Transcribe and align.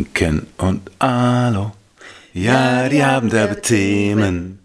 Inken 0.00 0.46
und 0.56 0.90
Alo. 0.98 1.72
Ja, 2.32 2.88
die 2.88 3.04
haben 3.04 3.28
derbe 3.28 3.60
Themen. 3.60 4.64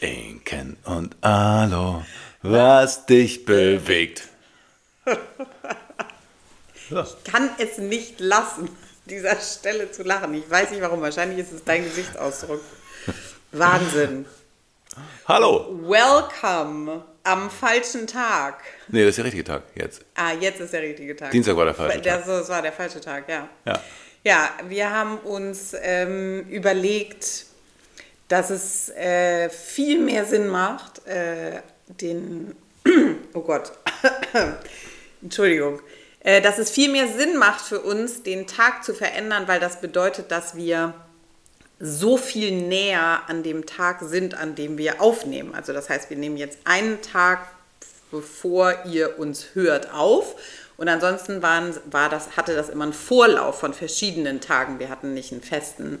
Inken 0.00 0.76
und 0.84 1.14
Alo. 1.24 2.04
Was 2.42 3.06
dich 3.06 3.44
bewegt. 3.44 4.24
Ich 6.90 7.24
kann 7.32 7.48
es 7.56 7.78
nicht 7.78 8.20
lassen, 8.20 8.68
dieser 9.06 9.36
Stelle 9.40 9.90
zu 9.92 10.02
lachen. 10.02 10.34
Ich 10.34 10.50
weiß 10.50 10.72
nicht 10.72 10.82
warum. 10.82 11.00
Wahrscheinlich 11.00 11.38
ist 11.38 11.50
es 11.52 11.64
dein 11.64 11.84
Gesichtsausdruck. 11.84 12.60
Wahnsinn. 13.52 14.26
Hallo. 15.26 15.78
Welcome 15.88 17.02
am 17.24 17.48
falschen 17.48 18.06
Tag. 18.06 18.62
Nee, 18.88 19.00
das 19.04 19.10
ist 19.10 19.16
der 19.16 19.24
richtige 19.24 19.44
Tag 19.44 19.62
jetzt. 19.74 20.02
Ah, 20.16 20.32
jetzt 20.38 20.60
ist 20.60 20.74
der 20.74 20.82
richtige 20.82 21.16
Tag. 21.16 21.30
Dienstag 21.30 21.56
war 21.56 21.64
der 21.64 21.74
falsche 21.74 22.02
Das, 22.02 22.18
Tag. 22.18 22.26
das 22.26 22.48
war 22.50 22.60
der 22.60 22.72
falsche 22.72 23.00
Tag, 23.00 23.26
ja. 23.26 23.48
Ja. 23.64 23.80
Ja, 24.24 24.50
wir 24.68 24.88
haben 24.90 25.18
uns 25.18 25.74
ähm, 25.82 26.46
überlegt, 26.48 27.46
dass 28.28 28.50
es 28.50 28.88
äh, 28.90 29.50
viel 29.50 29.98
mehr 29.98 30.24
Sinn 30.26 30.46
macht, 30.46 31.04
äh, 31.08 31.60
den, 31.88 32.54
oh 33.34 33.40
Gott, 33.40 33.72
Entschuldigung, 35.22 35.80
äh, 36.20 36.40
dass 36.40 36.58
es 36.58 36.70
viel 36.70 36.88
mehr 36.92 37.08
Sinn 37.08 37.36
macht 37.36 37.64
für 37.64 37.80
uns, 37.80 38.22
den 38.22 38.46
Tag 38.46 38.84
zu 38.84 38.94
verändern, 38.94 39.48
weil 39.48 39.58
das 39.58 39.80
bedeutet, 39.80 40.30
dass 40.30 40.54
wir 40.54 40.94
so 41.80 42.16
viel 42.16 42.52
näher 42.52 43.22
an 43.26 43.42
dem 43.42 43.66
Tag 43.66 44.02
sind, 44.02 44.34
an 44.34 44.54
dem 44.54 44.78
wir 44.78 45.00
aufnehmen. 45.00 45.52
Also 45.52 45.72
das 45.72 45.90
heißt, 45.90 46.10
wir 46.10 46.16
nehmen 46.16 46.36
jetzt 46.36 46.58
einen 46.62 47.02
Tag, 47.02 47.48
bevor 48.12 48.84
ihr 48.86 49.18
uns 49.18 49.48
hört, 49.54 49.92
auf. 49.92 50.36
Und 50.82 50.88
ansonsten 50.88 51.42
waren, 51.42 51.76
war 51.92 52.08
das, 52.08 52.36
hatte 52.36 52.56
das 52.56 52.68
immer 52.68 52.82
einen 52.82 52.92
Vorlauf 52.92 53.60
von 53.60 53.72
verschiedenen 53.72 54.40
Tagen. 54.40 54.80
Wir 54.80 54.88
hatten 54.88 55.14
nicht 55.14 55.30
einen 55.30 55.40
festen, 55.40 56.00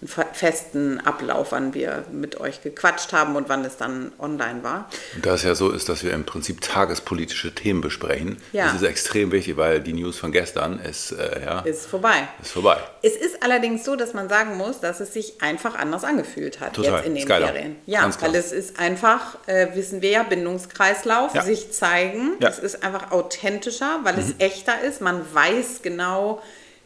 einen 0.00 0.08
fe- 0.08 0.26
festen 0.32 1.00
Ablauf, 1.00 1.50
wann 1.50 1.74
wir 1.74 2.04
mit 2.12 2.38
euch 2.40 2.62
gequatscht 2.62 3.12
haben 3.12 3.34
und 3.34 3.48
wann 3.48 3.64
es 3.64 3.76
dann 3.76 4.12
online 4.20 4.62
war. 4.62 4.88
Da 5.22 5.34
es 5.34 5.42
ja 5.42 5.54
so 5.56 5.70
ist, 5.70 5.88
dass 5.88 6.04
wir 6.04 6.12
im 6.12 6.24
Prinzip 6.24 6.60
tagespolitische 6.60 7.54
Themen 7.54 7.80
besprechen, 7.80 8.36
Ja. 8.52 8.66
das 8.66 8.76
ist 8.76 8.82
extrem 8.88 9.32
wichtig, 9.32 9.56
weil 9.56 9.80
die 9.80 9.92
News 9.92 10.16
von 10.18 10.30
gestern 10.30 10.78
ist, 10.78 11.12
äh, 11.12 11.44
ja, 11.44 11.60
Ist 11.60 11.86
vorbei. 11.86 12.28
ist 12.40 12.52
vorbei. 12.52 12.76
Es 13.02 13.16
ist 13.16 13.42
allerdings 13.42 13.84
so, 13.84 13.96
dass 13.96 14.14
man 14.14 14.28
sagen 14.28 14.56
muss, 14.56 14.78
dass 14.80 15.00
es 15.00 15.12
sich 15.12 15.42
einfach 15.42 15.74
anders 15.74 16.04
angefühlt 16.04 16.60
hat 16.60 16.74
Total. 16.74 16.98
jetzt 16.98 17.06
in 17.06 17.14
den 17.16 17.26
geiler. 17.26 17.48
Ferien. 17.48 17.76
Ja, 17.86 18.08
weil 18.20 18.34
es 18.36 18.52
ist 18.52 18.78
einfach, 18.78 19.36
äh, 19.46 19.68
wissen 19.74 20.00
wir 20.00 20.10
ja, 20.10 20.22
Bindungskreislauf, 20.22 21.34
Ja. 21.34 21.42
sich 21.42 21.72
zeigen. 21.72 22.34
Ja. 22.40 22.48
Mhm. 22.50 22.54
Es 22.54 22.58
ist 22.60 22.84
einfach 22.84 23.10
authentischer, 23.10 24.00
weil 24.04 24.18
es 24.18 24.34
echter 24.38 24.80
ist. 24.80 25.00
Man 25.00 25.22
weiß 25.34 25.80
genau, 25.82 26.40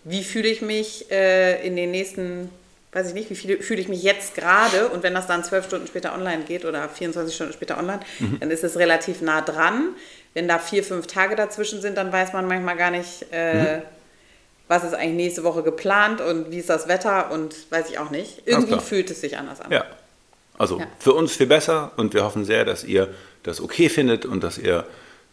wie 0.04 0.24
fühle 0.24 0.48
ich 0.48 0.62
mich 0.62 1.10
äh, 1.10 1.66
in 1.66 1.76
den 1.76 1.90
nächsten, 1.90 2.50
weiß 2.92 3.08
ich 3.08 3.14
nicht, 3.14 3.30
wie 3.30 3.34
viele- 3.34 3.62
fühle 3.62 3.80
ich 3.80 3.88
mich 3.88 4.02
jetzt 4.02 4.34
gerade. 4.34 4.88
Und 4.88 5.02
wenn 5.02 5.14
das 5.14 5.26
dann 5.26 5.44
zwölf 5.44 5.64
Stunden 5.66 5.86
später 5.86 6.14
online 6.14 6.42
geht 6.44 6.64
oder 6.64 6.88
24 6.88 7.34
Stunden 7.34 7.52
später 7.52 7.78
online, 7.78 8.00
Mhm. 8.18 8.40
dann 8.40 8.50
ist 8.50 8.64
es 8.64 8.76
relativ 8.78 9.22
nah 9.22 9.40
dran. 9.40 9.90
Wenn 10.34 10.46
da 10.48 10.58
vier, 10.58 10.84
fünf 10.84 11.06
Tage 11.06 11.34
dazwischen 11.36 11.80
sind, 11.80 11.96
dann 11.96 12.12
weiß 12.12 12.32
man 12.32 12.46
manchmal 12.46 12.76
gar 12.76 12.90
nicht, 12.90 13.26
äh, 13.32 13.76
Mhm. 13.78 13.82
was 14.68 14.84
ist 14.84 14.94
eigentlich 14.94 15.14
nächste 15.16 15.44
Woche 15.44 15.62
geplant 15.62 16.20
und 16.20 16.50
wie 16.50 16.58
ist 16.58 16.68
das 16.68 16.86
Wetter 16.88 17.30
und 17.30 17.54
weiß 17.70 17.88
ich 17.90 17.98
auch 17.98 18.10
nicht. 18.10 18.42
Irgendwie 18.46 18.78
fühlt 18.80 19.10
es 19.10 19.20
sich 19.20 19.36
anders 19.38 19.60
an. 19.60 19.70
Ja. 19.72 19.84
Also 20.58 20.78
Ja. 20.78 20.86
für 20.98 21.14
uns 21.14 21.32
viel 21.34 21.46
besser 21.46 21.92
und 21.96 22.12
wir 22.14 22.24
hoffen 22.24 22.44
sehr, 22.44 22.64
dass 22.64 22.84
ihr 22.84 23.08
das 23.42 23.60
okay 23.60 23.88
findet 23.88 24.26
und 24.26 24.42
dass 24.44 24.58
ihr 24.58 24.86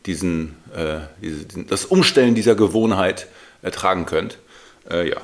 diesen, 0.06 0.56
äh, 0.76 1.00
diese, 1.22 1.46
diesen, 1.46 1.68
das 1.68 1.86
Umstellen 1.86 2.36
dieser 2.36 2.56
Gewohnheit 2.56 3.28
ertragen 3.62 4.06
könnt. 4.06 4.38
Äh, 4.90 5.10
ja. 5.10 5.18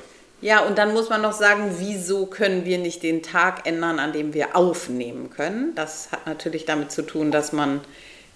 Ja, 0.46 0.60
und 0.60 0.78
dann 0.78 0.94
muss 0.94 1.10
man 1.10 1.24
noch 1.24 1.34
sagen, 1.34 1.78
wieso 1.80 2.28
können 2.28 2.66
wir 2.66 2.78
nicht 2.78 3.02
den 3.02 3.24
Tag 3.24 3.66
ändern, 3.66 3.98
an 3.98 4.14
dem 4.14 4.36
wir 4.36 4.56
aufnehmen 4.56 5.32
können? 5.32 5.74
Das 5.74 6.12
hat 6.12 6.28
natürlich 6.28 6.66
damit 6.66 6.92
zu 6.92 7.02
tun, 7.02 7.32
dass 7.32 7.52
man 7.52 7.82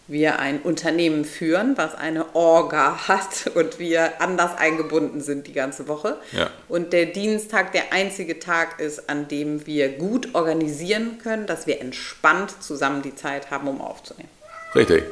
wir 0.08 0.40
ein 0.40 0.60
Unternehmen 0.64 1.24
führen, 1.24 1.78
was 1.78 1.94
eine 1.94 2.34
Orga 2.34 3.08
hat 3.08 3.52
und 3.54 3.78
wir 3.78 4.24
anders 4.24 4.58
eingebunden 4.58 5.22
sind 5.22 5.46
die 5.46 5.54
ganze 5.54 5.88
Woche. 5.88 6.18
Ja. 6.32 6.50
Und 6.68 6.94
der 6.94 7.06
Dienstag 7.06 7.74
der 7.74 7.94
einzige 7.94 8.40
Tag 8.40 8.80
ist, 8.80 9.08
an 9.08 9.28
dem 9.28 9.68
wir 9.68 9.90
gut 9.90 10.34
organisieren 10.34 11.20
können, 11.22 11.46
dass 11.46 11.68
wir 11.68 11.80
entspannt 11.80 12.56
zusammen 12.60 13.04
die 13.04 13.14
Zeit 13.14 13.52
haben, 13.52 13.68
um 13.68 13.82
aufzunehmen. 13.82 14.30
Richtig. 14.74 15.04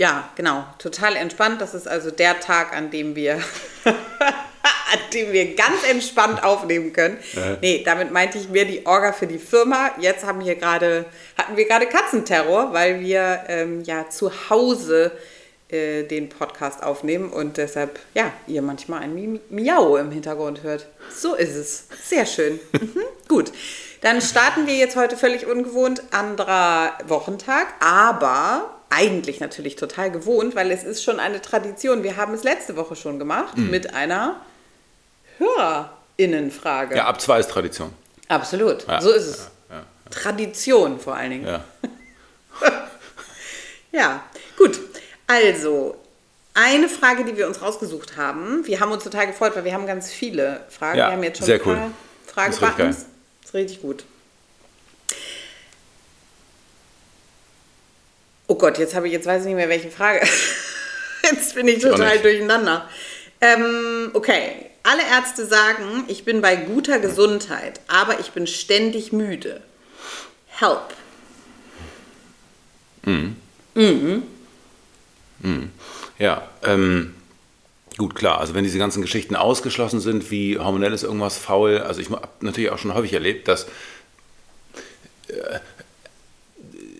Ja, 0.00 0.30
genau. 0.34 0.64
Total 0.78 1.14
entspannt. 1.14 1.60
Das 1.60 1.74
ist 1.74 1.86
also 1.86 2.10
der 2.10 2.40
Tag, 2.40 2.74
an 2.74 2.90
dem 2.90 3.14
wir, 3.14 3.34
an 3.84 4.98
dem 5.12 5.30
wir 5.30 5.54
ganz 5.54 5.86
entspannt 5.86 6.42
aufnehmen 6.42 6.94
können. 6.94 7.18
Nee, 7.60 7.82
damit 7.84 8.10
meinte 8.10 8.38
ich 8.38 8.48
mehr 8.48 8.64
die 8.64 8.86
Orga 8.86 9.12
für 9.12 9.26
die 9.26 9.36
Firma. 9.36 9.90
Jetzt 10.00 10.24
haben 10.24 10.42
wir 10.42 10.54
gerade, 10.54 11.04
hatten 11.36 11.54
wir 11.54 11.68
gerade 11.68 11.84
Katzenterror, 11.84 12.72
weil 12.72 13.00
wir 13.00 13.44
ähm, 13.48 13.82
ja 13.84 14.08
zu 14.08 14.32
Hause 14.48 15.12
äh, 15.68 16.04
den 16.04 16.30
Podcast 16.30 16.82
aufnehmen 16.82 17.28
und 17.28 17.58
deshalb, 17.58 17.98
ja, 18.14 18.32
ihr 18.46 18.62
manchmal 18.62 19.02
ein 19.02 19.14
Mi 19.14 19.38
Miau 19.50 19.98
im 19.98 20.10
Hintergrund 20.12 20.62
hört. 20.62 20.86
So 21.14 21.34
ist 21.34 21.54
es. 21.54 21.88
Sehr 22.02 22.24
schön. 22.24 22.58
Mhm. 22.72 23.02
Gut. 23.28 23.52
Dann 24.00 24.22
starten 24.22 24.66
wir 24.66 24.76
jetzt 24.76 24.96
heute 24.96 25.18
völlig 25.18 25.46
ungewohnt, 25.46 26.02
anderer 26.10 26.94
Wochentag, 27.06 27.66
aber 27.80 28.79
eigentlich 28.90 29.40
natürlich 29.40 29.76
total 29.76 30.10
gewohnt, 30.10 30.54
weil 30.54 30.70
es 30.70 30.84
ist 30.84 31.02
schon 31.02 31.20
eine 31.20 31.40
Tradition. 31.40 32.02
Wir 32.02 32.16
haben 32.16 32.34
es 32.34 32.42
letzte 32.42 32.76
Woche 32.76 32.96
schon 32.96 33.18
gemacht 33.18 33.56
mit 33.56 33.94
einer 33.94 34.40
Hörerinnenfrage. 35.38 36.96
Ja, 36.96 37.06
ab 37.06 37.20
zwei 37.20 37.40
ist 37.40 37.50
Tradition. 37.50 37.92
Absolut, 38.28 38.86
Ja, 38.86 39.00
so 39.00 39.10
ist 39.10 39.26
es. 39.26 39.50
Ja, 39.68 39.76
ja, 39.76 39.84
Tradition 40.10 41.00
vor 41.00 41.14
allen 41.16 41.30
Dingen. 41.30 41.46
ja. 41.46 41.64
Ja, 43.92 44.22
gut. 44.56 44.78
Also, 45.26 45.96
eine 46.54 46.88
Frage, 46.88 47.24
die 47.24 47.36
wir 47.36 47.48
uns 47.48 47.60
rausgesucht 47.60 48.16
haben. 48.16 48.64
Wir 48.66 48.78
haben 48.78 48.92
uns 48.92 49.02
total 49.02 49.26
gefreut, 49.26 49.56
weil 49.56 49.64
wir 49.64 49.72
haben 49.72 49.86
ganz 49.86 50.12
viele 50.12 50.64
Fragen. 50.68 50.98
Ja, 50.98 51.08
wir 51.08 51.12
haben 51.14 51.22
jetzt 51.24 51.38
schon 51.38 51.46
sehr 51.46 51.56
ein 51.56 51.66
cool. 51.66 51.74
paar 52.34 52.46
Das 52.46 52.54
ist 52.56 52.62
richtig 52.62 52.76
geil. 52.76 52.86
Das 52.88 53.48
ist 53.48 53.54
richtig 53.54 53.82
gut. 53.82 54.04
Oh 58.50 58.56
Gott, 58.56 58.78
jetzt 58.78 58.96
habe 58.96 59.06
ich, 59.06 59.12
jetzt 59.12 59.26
weiß 59.26 59.42
ich 59.42 59.46
nicht 59.46 59.54
mehr, 59.54 59.68
welche 59.68 59.92
Frage. 59.92 60.26
Jetzt 61.22 61.54
bin 61.54 61.68
ich 61.68 61.80
total 61.80 62.18
durcheinander. 62.18 62.88
Ähm, 63.40 64.10
okay. 64.12 64.66
Alle 64.82 65.02
Ärzte 65.02 65.46
sagen, 65.46 66.02
ich 66.08 66.24
bin 66.24 66.40
bei 66.40 66.56
guter 66.56 66.98
Gesundheit, 66.98 67.80
aber 67.86 68.18
ich 68.18 68.32
bin 68.32 68.48
ständig 68.48 69.12
müde. 69.12 69.60
Help. 70.48 70.82
Ja, 76.18 76.48
ähm, 76.64 77.14
gut, 77.98 78.16
klar. 78.16 78.40
Also 78.40 78.54
wenn 78.54 78.64
diese 78.64 78.78
ganzen 78.78 79.00
Geschichten 79.00 79.36
ausgeschlossen 79.36 80.00
sind, 80.00 80.32
wie 80.32 80.58
hormonell 80.58 80.92
ist 80.92 81.04
irgendwas 81.04 81.38
faul, 81.38 81.78
also 81.78 82.00
ich 82.00 82.10
habe 82.10 82.26
natürlich 82.40 82.70
auch 82.70 82.78
schon 82.78 82.94
häufig 82.94 83.12
erlebt, 83.12 83.46
dass 83.46 83.68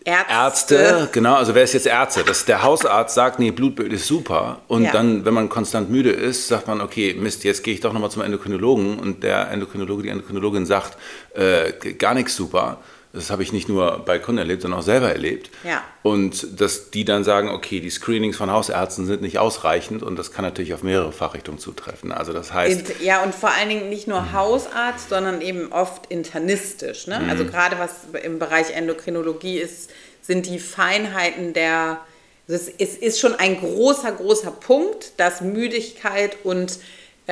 Ärzte. 0.05 0.75
Ärzte, 0.77 1.09
genau, 1.13 1.35
also 1.35 1.55
wer 1.55 1.63
ist 1.63 1.75
jetzt 1.75 1.87
Ärzte? 1.87 2.25
Dass 2.25 2.45
der 2.47 2.63
Hausarzt 2.63 3.15
sagt, 3.15 3.39
nee, 3.39 3.51
Blutbild 3.51 3.93
ist 3.93 4.07
super. 4.07 4.61
Und 4.67 4.85
Ja. 4.85 4.93
dann, 4.93 5.25
wenn 5.25 5.35
man 5.35 5.49
konstant 5.49 5.91
müde 5.91 6.11
ist, 6.11 6.49
sagt 6.49 6.69
man, 6.69 6.81
okay, 6.81 7.15
Mist, 7.19 7.45
jetzt 7.45 7.63
gehe 7.63 7.75
ich 7.75 7.81
doch 7.81 7.93
nochmal 7.93 8.11
zum 8.11 8.23
Endokrinologen. 8.23 8.99
Und 8.99 9.23
der 9.23 9.51
Endokrinologe, 9.51 10.03
die 10.05 10.09
Endokrinologin 10.09 10.65
sagt, 10.65 10.97
äh, 11.35 11.73
gar 11.95 12.15
nichts 12.15 12.35
super. 12.35 12.79
Das 13.13 13.31
habe 13.31 13.43
ich 13.43 13.53
nicht 13.53 13.69
nur 13.69 14.05
bei 14.05 14.21
Kunden 14.21 14.39
erlebt, 14.39 14.63
sondern 14.63 14.79
auch 14.81 14.85
selber 14.85 15.11
erlebt. 15.11 15.51
Ja. 15.65 15.83
Und 16.03 16.61
dass 16.61 16.91
die 16.91 17.05
dann 17.05 17.25
sagen, 17.25 17.49
okay, 17.49 17.81
die 17.81 17.91
Screenings 17.91 18.37
von 18.37 18.53
Hausärzten 18.53 19.05
sind 19.07 19.21
nicht 19.21 19.39
ausreichend 19.39 20.05
und 20.05 20.17
das 20.17 20.31
kann 20.31 20.45
natürlich 20.45 20.75
auf 20.75 20.85
mehrere 20.85 21.11
Fachrichtungen 21.11 21.59
zutreffen. 21.59 22.13
Also 22.13 22.33
das 22.33 22.53
heißt, 22.53 23.01
Ja, 23.01 23.23
und 23.25 23.35
vor 23.35 23.51
allen 23.51 23.69
Dingen 23.69 23.89
nicht 23.89 24.07
nur 24.07 24.33
Hausarzt, 24.33 25.09
sondern 25.09 25.41
eben 25.41 25.73
oft 25.73 26.07
internistisch. 26.07 27.09
Ne? 27.09 27.21
Also 27.29 27.45
gerade 27.45 27.81
was 27.81 27.91
im 28.23 28.39
Bereich 28.39 28.71
Endokrinologie 28.71 29.59
ist, 29.59 29.91
sind 30.23 30.47
die 30.47 30.59
Feinheiten 30.59 31.53
der. 31.53 32.01
Also 32.49 32.71
es 32.79 32.97
ist 32.97 33.21
schon 33.21 33.35
ein 33.37 33.61
großer, 33.61 34.11
großer 34.11 34.51
Punkt, 34.51 35.13
dass 35.19 35.41
Müdigkeit 35.41 36.37
und 36.43 36.81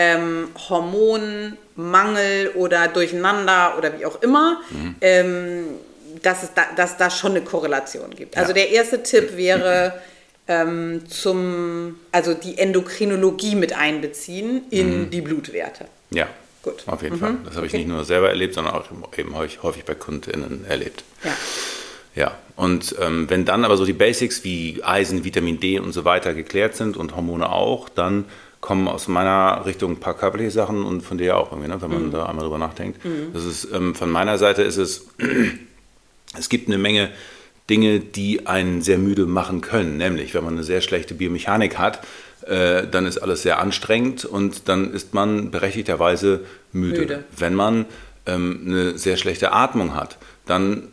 ähm, 0.01 0.49
Hormonmangel 0.69 2.53
oder 2.55 2.87
Durcheinander 2.89 3.75
oder 3.77 3.99
wie 3.99 4.07
auch 4.07 4.23
immer, 4.23 4.61
ähm, 5.01 5.65
dass, 6.23 6.45
es 6.45 6.55
da, 6.55 6.63
dass 6.77 6.97
da 6.97 7.11
schon 7.11 7.33
eine 7.33 7.43
Korrelation 7.43 8.11
gibt. 8.11 8.37
Also 8.37 8.51
Ja. 8.51 8.55
der 8.55 8.71
erste 8.71 9.03
Tipp 9.03 9.37
wäre, 9.37 9.93
ähm, 10.47 11.03
zum, 11.09 11.99
also 12.13 12.33
die 12.33 12.59
Endokrinologie 12.59 13.55
mit 13.57 13.77
einbeziehen 13.77 14.63
in 14.71 15.11
die 15.11 15.21
Blutwerte. 15.21 15.87
ja, 16.11 16.29
Gut. 16.63 16.85
auf 16.87 17.03
jeden 17.03 17.19
Fall. 17.19 17.35
Das 17.45 17.57
habe 17.57 17.67
ich 17.67 17.73
Okay. 17.73 17.79
nicht 17.83 17.89
nur 17.89 18.05
selber 18.05 18.29
erlebt, 18.31 18.55
sondern 18.55 18.75
auch 18.75 18.87
eben 19.19 19.35
häufig 19.37 19.63
häufig 19.63 19.85
bei 19.85 19.95
KundInnen 19.95 20.65
erlebt. 20.67 21.03
Ja. 21.25 21.33
Ja, 22.15 22.39
und 22.57 22.97
ähm, 23.01 23.31
wenn 23.31 23.45
dann 23.45 23.65
aber 23.65 23.77
so 23.77 23.85
die 23.85 23.93
Basics 23.93 24.43
wie 24.43 24.81
Eisen, 24.83 25.25
Vitamin 25.25 25.61
D 25.61 25.79
und 25.79 25.93
so 25.93 26.05
weiter 26.05 26.35
geklärt 26.35 26.75
sind 26.75 26.97
und 26.97 27.15
Hormone 27.15 27.49
auch, 27.49 27.89
dann 27.89 28.25
kommen 28.69 28.87
aus 28.87 29.09
meiner 29.09 29.65
Richtung 29.65 29.93
ein 29.93 29.97
paar 29.97 30.13
körperliche 30.13 30.51
Sachen 30.51 30.85
und 30.85 31.01
von 31.01 31.17
dir 31.17 31.39
auch 31.39 31.53
irgendwie, 31.53 31.71
ne, 31.71 31.81
wenn 31.81 31.91
man 31.91 32.07
mhm. 32.09 32.11
da 32.11 32.27
einmal 32.27 32.45
drüber 32.45 32.59
nachdenkt. 32.59 33.03
Mhm. 33.03 33.33
Das 33.33 33.47
ist, 33.47 33.67
ähm, 33.73 33.95
von 33.95 34.11
meiner 34.11 34.37
Seite 34.37 34.61
ist 34.61 34.77
es, 34.77 35.07
es 36.39 36.51
gibt 36.51 36.69
eine 36.69 36.77
Menge 36.77 37.09
Dinge, 37.71 38.01
die 38.01 38.47
einen 38.47 38.83
sehr 38.83 38.99
müde 38.99 39.25
machen 39.25 39.63
können. 39.63 39.97
Nämlich, 39.97 40.35
wenn 40.35 40.45
man 40.45 40.53
eine 40.53 40.65
sehr 40.65 40.83
schlechte 40.83 41.15
Biomechanik 41.15 41.79
hat, 41.79 42.01
äh, 42.47 42.87
dann 42.87 43.07
ist 43.07 43.17
alles 43.17 43.41
sehr 43.41 43.59
anstrengend 43.59 44.27
und 44.27 44.69
dann 44.69 44.93
ist 44.93 45.15
man 45.15 45.51
berechtigterweise 45.51 46.45
müde. 46.75 47.01
müde. 47.01 47.25
Wenn 47.35 47.55
man 47.55 47.87
ähm, 48.27 48.65
eine 48.67 48.99
sehr 48.99 49.17
schlechte 49.17 49.53
Atmung 49.55 49.95
hat, 49.95 50.19
dann 50.45 50.89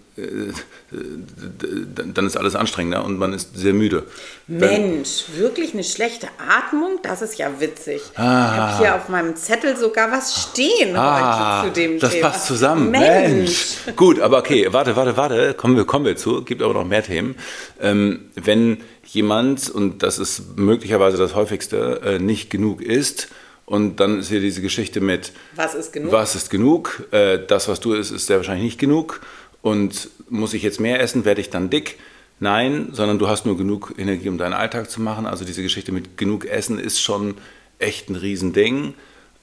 dann 2.13 2.25
ist 2.25 2.37
alles 2.37 2.55
anstrengender 2.55 3.03
und 3.03 3.17
man 3.17 3.33
ist 3.33 3.57
sehr 3.57 3.73
müde. 3.73 4.03
Mensch, 4.47 5.25
Wenn, 5.27 5.41
wirklich 5.41 5.73
eine 5.73 5.83
schlechte 5.83 6.27
Atmung? 6.37 6.99
Das 7.03 7.21
ist 7.21 7.37
ja 7.37 7.59
witzig. 7.59 8.01
Ah, 8.15 8.21
ich 8.21 8.23
habe 8.25 8.77
hier 8.77 8.95
auf 8.95 9.09
meinem 9.09 9.35
Zettel 9.35 9.75
sogar 9.75 10.11
was 10.11 10.49
stehen 10.51 10.95
ah, 10.95 11.63
heute 11.63 11.67
zu 11.67 11.81
dem 11.81 11.99
das 11.99 12.11
Thema. 12.11 12.23
Das 12.23 12.31
passt 12.31 12.47
zusammen. 12.47 12.91
Mensch. 12.91 13.77
Mensch. 13.85 13.95
Gut, 13.97 14.21
aber 14.21 14.37
okay, 14.37 14.67
warte, 14.71 14.95
warte, 14.95 15.17
warte, 15.17 15.53
kommen 15.53 15.75
wir, 15.75 15.85
kommen 15.85 16.05
wir 16.05 16.15
zu. 16.15 16.43
Gibt 16.43 16.61
aber 16.61 16.73
noch 16.73 16.85
mehr 16.85 17.03
Themen. 17.03 17.35
Ähm, 17.81 18.29
wenn 18.35 18.77
jemand, 19.03 19.69
und 19.69 20.01
das 20.01 20.17
ist 20.17 20.57
möglicherweise 20.57 21.17
das 21.17 21.35
häufigste, 21.35 22.01
äh, 22.05 22.19
nicht 22.19 22.49
genug 22.49 22.81
isst, 22.81 23.27
und 23.65 23.99
dann 23.99 24.19
ist 24.19 24.29
hier 24.29 24.41
diese 24.41 24.61
Geschichte 24.61 25.01
mit, 25.01 25.31
was 25.55 25.73
ist 25.73 25.91
genug? 25.91 26.11
Was 26.11 26.35
ist 26.35 26.51
genug? 26.51 27.03
Äh, 27.11 27.39
das, 27.47 27.67
was 27.67 27.79
du 27.79 27.93
isst, 27.93 28.11
ist 28.11 28.27
sehr 28.27 28.37
wahrscheinlich 28.37 28.63
nicht 28.63 28.79
genug. 28.79 29.21
Und 29.65 30.09
muss 30.29 30.53
ich 30.53 30.61
jetzt 30.61 30.79
mehr 30.79 31.01
essen, 31.01 31.25
werde 31.25 31.41
ich 31.41 31.49
dann 31.49 31.71
dick? 31.71 31.97
Nein, 32.39 32.89
sondern 32.91 33.17
du 33.17 33.27
hast 33.27 33.47
nur 33.47 33.57
genug 33.57 33.95
Energie, 33.97 34.29
um 34.29 34.37
deinen 34.37 34.53
Alltag 34.53 34.91
zu 34.91 35.01
machen. 35.01 35.25
Also 35.25 35.43
diese 35.43 35.63
Geschichte 35.63 35.91
mit 35.91 36.19
genug 36.19 36.45
Essen 36.45 36.77
ist 36.77 37.01
schon 37.01 37.33
echt 37.79 38.07
ein 38.07 38.15
Riesending. 38.15 38.93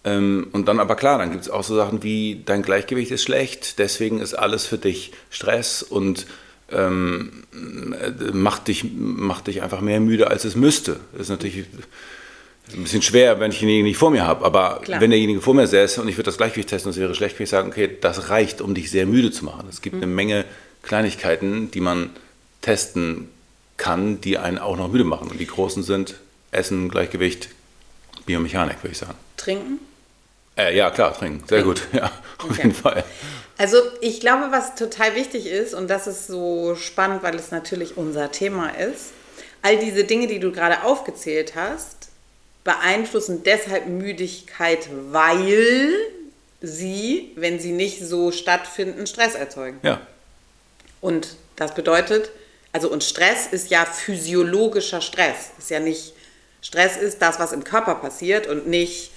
Ähm, 0.05 0.47
und 0.53 0.69
dann 0.69 0.79
aber 0.79 0.95
klar, 0.95 1.19
dann 1.19 1.33
gibt 1.33 1.43
es 1.43 1.51
auch 1.51 1.65
so 1.65 1.75
Sachen 1.75 2.05
wie, 2.05 2.41
dein 2.45 2.63
Gleichgewicht 2.63 3.11
ist 3.11 3.25
schlecht, 3.25 3.81
deswegen 3.81 4.21
ist 4.21 4.35
alles 4.35 4.65
für 4.65 4.79
dich 4.79 5.11
Stress 5.29 5.83
und 5.83 6.29
ähm, 6.71 7.43
macht, 8.33 8.69
dich, 8.69 8.85
macht 8.95 9.49
dich 9.49 9.61
einfach 9.61 9.81
mehr 9.81 9.99
müde, 9.99 10.29
als 10.29 10.45
es 10.45 10.55
müsste. 10.55 11.01
Das 11.15 11.23
ist 11.23 11.31
natürlich 11.31 11.65
ein 12.75 12.83
bisschen 12.83 13.03
schwer, 13.03 13.41
wenn 13.41 13.51
ich 13.51 13.59
denjenigen 13.61 13.87
nicht 13.87 13.99
vor 13.99 14.11
mir 14.11 14.27
habe. 14.27 14.45
Aber 14.45 14.81
Klar. 14.83 15.01
wenn 15.01 15.11
derjenige 15.11 15.41
vor 15.41 15.55
mir 15.55 15.67
säße 15.67 16.01
und 16.01 16.09
ich 16.09 16.17
würde 16.17 16.27
das 16.27 16.37
Gleichgewicht 16.37 16.69
testen 16.69 16.89
und 16.89 16.95
es 16.95 17.01
wäre 17.01 17.15
schlecht, 17.15 17.37
würde 17.37 17.45
ich 17.45 17.51
sagen, 17.51 17.69
okay, 17.69 17.97
das 18.01 18.29
reicht, 18.29 18.61
um 18.61 18.75
dich 18.75 18.91
sehr 18.91 19.07
müde 19.07 19.31
zu 19.31 19.45
machen. 19.45 19.67
Es 19.69 19.83
gibt 19.83 19.97
mhm. 19.97 20.03
eine 20.03 20.13
Menge 20.13 20.45
Kleinigkeiten, 20.83 21.71
die 21.71 21.81
man 21.81 22.11
testen 22.61 23.29
kann, 23.77 24.21
die 24.21 24.39
einen 24.39 24.59
auch 24.59 24.77
noch 24.77 24.89
müde 24.89 25.05
machen. 25.05 25.29
Und 25.29 25.41
die 25.41 25.47
großen 25.47 25.83
sind 25.83 26.17
Essen, 26.51 26.89
Gleichgewicht, 26.89 27.49
Biomechanik, 28.27 28.83
würde 28.83 28.93
ich 28.93 28.99
sagen. 28.99 29.15
Trinken? 29.37 29.79
Äh, 30.57 30.77
ja, 30.77 30.91
klar, 30.91 31.17
trinken. 31.17 31.43
Sehr 31.49 31.63
trinken. 31.63 31.81
gut. 31.81 31.83
Ja, 31.93 32.07
auf 32.39 32.51
okay. 32.51 32.63
jeden 32.63 32.75
Fall. 32.75 33.05
Also 33.59 33.77
ich 34.01 34.21
glaube, 34.21 34.49
was 34.51 34.75
total 34.75 35.15
wichtig 35.15 35.47
ist, 35.47 35.75
und 35.75 35.89
das 35.89 36.07
ist 36.07 36.27
so 36.27 36.75
spannend, 36.75 37.23
weil 37.23 37.35
es 37.37 37.51
natürlich 37.51 37.97
unser 37.97 38.31
Thema 38.31 38.69
ist, 38.69 39.13
all 39.63 39.79
diese 39.79 40.05
Dinge, 40.05 40.27
die 40.27 40.41
du 40.41 40.53
gerade 40.53 40.83
aufgezählt 40.83 41.55
hast, 41.55 42.09
beeinflussen 42.65 43.43
deshalb 43.43 43.87
Müdigkeit, 43.87 44.89
weil 45.11 45.93
sie, 46.61 47.33
wenn 47.37 47.59
sie 47.59 47.73
nicht 47.73 48.01
so 48.07 48.31
stattfinden, 48.31 49.07
Stress 49.07 49.35
erzeugen. 49.35 49.81
Ja. 49.83 50.01
Und 51.01 51.37
das 51.57 51.75
bedeutet, 51.75 52.31
also 52.73 52.91
und 52.91 53.03
Stress 53.03 53.49
ist 53.49 53.71
ja 53.71 53.85
physiologischer 53.85 55.01
Stress. 55.01 55.51
Ist 55.59 55.71
ja 55.71 55.81
nicht 55.81 56.15
Stress 56.63 56.97
ist 56.97 57.21
das, 57.21 57.41
was 57.41 57.53
im 57.53 57.65
Körper 57.65 57.97
passiert 57.97 58.47
und 58.47 58.69
nicht 58.69 59.11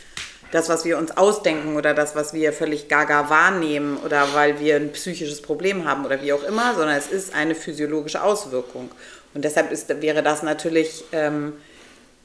das, 0.52 0.68
was 0.68 0.84
wir 0.84 0.98
uns 0.98 1.16
ausdenken 1.16 1.76
oder 1.76 1.94
das, 1.94 2.16
was 2.16 2.34
wir 2.34 2.52
völlig 2.54 2.88
gaga 2.88 3.30
wahrnehmen 3.30 3.98
oder 3.98 4.34
weil 4.34 4.60
wir 4.60 4.78
ein 4.78 4.92
psychisches 4.92 5.42
Problem 5.42 5.86
haben 5.86 6.06
oder 6.06 6.22
wie 6.22 6.34
auch 6.34 6.44
immer, 6.44 6.74
sondern 6.74 6.98
es 6.98 7.08
ist 7.08 7.36
eine 7.36 7.54
physiologische 7.54 8.24
Auswirkung. 8.24 8.90
Und 9.34 9.46
deshalb 9.46 9.72
ist, 9.72 9.90
wäre 10.02 10.24
das 10.24 10.42
natürlich 10.44 11.04
ähm, 11.12 11.54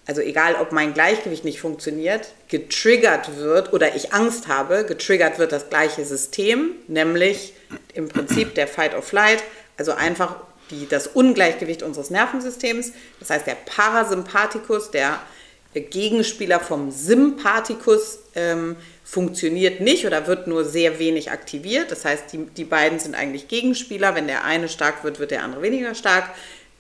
also 0.07 0.21
egal 0.21 0.57
ob 0.57 0.73
mein 0.73 0.95
Gleichgewicht 0.95 1.45
nicht 1.45 1.61
funktioniert, 1.61 2.33
getriggert 2.49 3.37
wird 3.37 3.73
oder 3.73 3.95
ich 3.95 4.13
Angst 4.13 4.49
habe, 4.49 4.85
getriggert 4.85 5.39
wird 5.39 5.53
das 5.53 5.71
gleiche 5.71 6.05
System, 6.05 6.73
nämlich 6.89 7.55
im 7.95 8.09
Prinzip 8.09 8.55
der 8.55 8.67
Fight 8.67 8.95
or 8.95 9.03
Flight, 9.03 9.43
also 9.77 9.93
einfach 9.93 10.37
die, 10.71 10.89
das 10.89 11.07
Ungleichgewicht 11.07 11.83
unseres 11.83 12.11
Nervensystems. 12.11 12.93
Das 13.19 13.31
heißt, 13.31 13.47
der 13.47 13.57
Parasympathikus, 13.67 14.91
der 14.91 15.21
Gegenspieler 15.75 16.61
vom 16.61 16.91
Sympathikus, 16.91 18.21
ähm, 18.35 18.77
funktioniert 19.11 19.81
nicht 19.81 20.07
oder 20.07 20.29
wird 20.29 20.47
nur 20.47 20.65
sehr 20.65 21.01
wenig 21.01 21.33
aktiviert. 21.33 21.91
Das 21.91 22.05
heißt, 22.05 22.33
die, 22.33 22.47
die 22.47 22.65
beiden 22.65 23.01
sind 23.01 23.17
eigentlich 23.17 23.49
Gegenspieler. 23.49 24.15
Wenn 24.15 24.29
der 24.29 24.45
eine 24.45 24.69
stark 24.69 25.03
wird, 25.03 25.19
wird 25.19 25.33
der 25.33 25.43
andere 25.43 25.63
weniger 25.63 25.97
stark. 25.97 26.31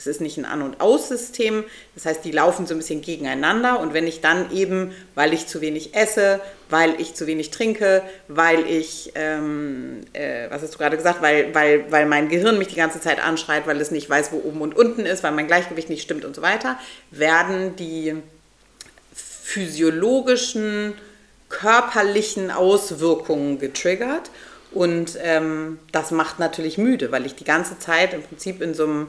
Es 0.00 0.06
ist 0.06 0.22
nicht 0.22 0.38
ein 0.38 0.46
An- 0.46 0.62
und 0.62 0.80
Aus-System. 0.80 1.62
Das 1.94 2.06
heißt, 2.06 2.24
die 2.24 2.30
laufen 2.30 2.66
so 2.66 2.74
ein 2.74 2.78
bisschen 2.78 3.02
gegeneinander. 3.02 3.80
Und 3.80 3.92
wenn 3.92 4.06
ich 4.06 4.22
dann 4.22 4.50
eben, 4.50 4.92
weil 5.14 5.34
ich 5.34 5.46
zu 5.46 5.60
wenig 5.60 5.94
esse, 5.94 6.40
weil 6.70 6.98
ich 6.98 7.14
zu 7.14 7.26
wenig 7.26 7.50
trinke, 7.50 8.02
weil 8.26 8.66
ich, 8.66 9.12
ähm, 9.14 10.00
äh, 10.14 10.48
was 10.48 10.62
hast 10.62 10.72
du 10.72 10.78
gerade 10.78 10.96
gesagt, 10.96 11.20
weil, 11.20 11.54
weil, 11.54 11.84
weil 11.92 12.06
mein 12.06 12.30
Gehirn 12.30 12.56
mich 12.56 12.68
die 12.68 12.76
ganze 12.76 12.98
Zeit 12.98 13.22
anschreit, 13.22 13.66
weil 13.66 13.78
es 13.78 13.90
nicht 13.90 14.08
weiß, 14.08 14.32
wo 14.32 14.38
oben 14.38 14.62
und 14.62 14.74
unten 14.74 15.04
ist, 15.04 15.22
weil 15.22 15.32
mein 15.32 15.48
Gleichgewicht 15.48 15.90
nicht 15.90 16.00
stimmt 16.00 16.24
und 16.24 16.34
so 16.34 16.40
weiter, 16.40 16.78
werden 17.10 17.76
die 17.76 18.16
physiologischen, 19.14 20.94
körperlichen 21.50 22.50
Auswirkungen 22.50 23.58
getriggert. 23.58 24.30
Und 24.72 25.18
ähm, 25.20 25.78
das 25.92 26.10
macht 26.10 26.38
natürlich 26.38 26.78
müde, 26.78 27.12
weil 27.12 27.26
ich 27.26 27.34
die 27.34 27.44
ganze 27.44 27.78
Zeit 27.78 28.14
im 28.14 28.22
Prinzip 28.22 28.62
in 28.62 28.72
so 28.72 28.84
einem 28.84 29.06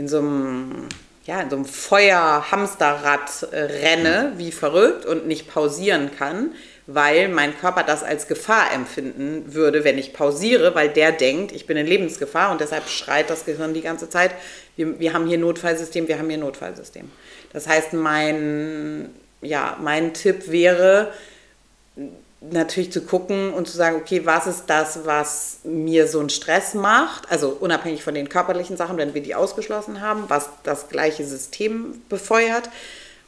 in 0.00 0.08
so 0.08 0.18
einem, 0.18 0.88
ja, 1.26 1.42
in 1.42 1.50
so 1.50 1.56
einem 1.56 1.66
Feuer-Hamsterrad 1.66 3.48
äh, 3.52 3.58
renne, 3.58 4.32
wie 4.38 4.50
verrückt 4.50 5.04
und 5.04 5.26
nicht 5.26 5.46
pausieren 5.46 6.10
kann, 6.16 6.52
weil 6.86 7.28
mein 7.28 7.56
Körper 7.58 7.82
das 7.82 8.02
als 8.02 8.26
Gefahr 8.26 8.72
empfinden 8.72 9.52
würde, 9.52 9.84
wenn 9.84 9.98
ich 9.98 10.14
pausiere, 10.14 10.74
weil 10.74 10.88
der 10.88 11.12
denkt, 11.12 11.52
ich 11.52 11.66
bin 11.66 11.76
in 11.76 11.86
Lebensgefahr 11.86 12.50
und 12.50 12.62
deshalb 12.62 12.88
schreit 12.88 13.28
das 13.28 13.44
Gehirn 13.44 13.74
die 13.74 13.82
ganze 13.82 14.08
Zeit, 14.08 14.30
wir, 14.76 14.98
wir 14.98 15.12
haben 15.12 15.26
hier 15.26 15.36
Notfallsystem, 15.36 16.08
wir 16.08 16.18
haben 16.18 16.30
hier 16.30 16.38
Notfallsystem. 16.38 17.10
Das 17.52 17.68
heißt, 17.68 17.92
mein, 17.92 19.10
ja, 19.42 19.76
mein 19.82 20.14
Tipp 20.14 20.50
wäre, 20.50 21.12
natürlich 22.40 22.90
zu 22.90 23.02
gucken 23.02 23.52
und 23.52 23.68
zu 23.68 23.76
sagen, 23.76 23.96
okay, 23.96 24.22
was 24.24 24.46
ist 24.46 24.64
das, 24.66 25.00
was 25.04 25.58
mir 25.64 26.08
so 26.08 26.20
einen 26.20 26.30
Stress 26.30 26.74
macht, 26.74 27.30
also 27.30 27.50
unabhängig 27.50 28.02
von 28.02 28.14
den 28.14 28.28
körperlichen 28.28 28.76
Sachen, 28.76 28.96
wenn 28.96 29.12
wir 29.12 29.22
die 29.22 29.34
ausgeschlossen 29.34 30.00
haben, 30.00 30.24
was 30.28 30.48
das 30.62 30.88
gleiche 30.88 31.24
System 31.24 32.00
befeuert, 32.08 32.70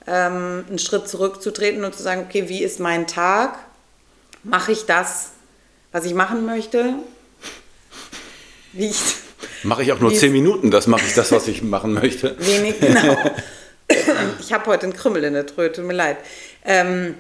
ähm, 0.07 0.64
einen 0.66 0.78
Schritt 0.78 1.09
zurückzutreten 1.09 1.85
und 1.85 1.95
zu 1.95 2.02
sagen, 2.02 2.25
okay, 2.26 2.49
wie 2.49 2.62
ist 2.62 2.81
mein 2.81 3.07
Tag? 3.07 3.59
Mache 4.45 4.73
ich 4.73 4.87
das, 4.87 5.31
was 5.92 6.07
ich 6.07 6.14
machen 6.14 6.47
möchte? 6.47 6.95
Wie 8.73 8.87
ich, 8.87 9.00
mache 9.62 9.83
ich 9.83 9.92
auch 9.92 10.00
nur 10.00 10.14
zehn 10.14 10.33
Minuten, 10.33 10.71
das 10.71 10.87
mache 10.87 11.04
ich 11.07 11.14
das, 11.14 11.31
was 11.33 11.47
ich 11.49 11.62
machen 11.62 11.92
möchte. 11.92 12.35
Wenig, 12.38 12.81
genau. 12.81 13.19
ich 14.40 14.54
habe 14.54 14.66
heute 14.66 14.85
einen 14.85 14.95
Krümmel 14.95 15.23
in 15.25 15.35
der 15.35 15.47
Tröte, 15.47 15.81
tut 15.81 15.85
mir 15.85 15.92
leid. 15.92 16.16
Ähm, 16.64 17.14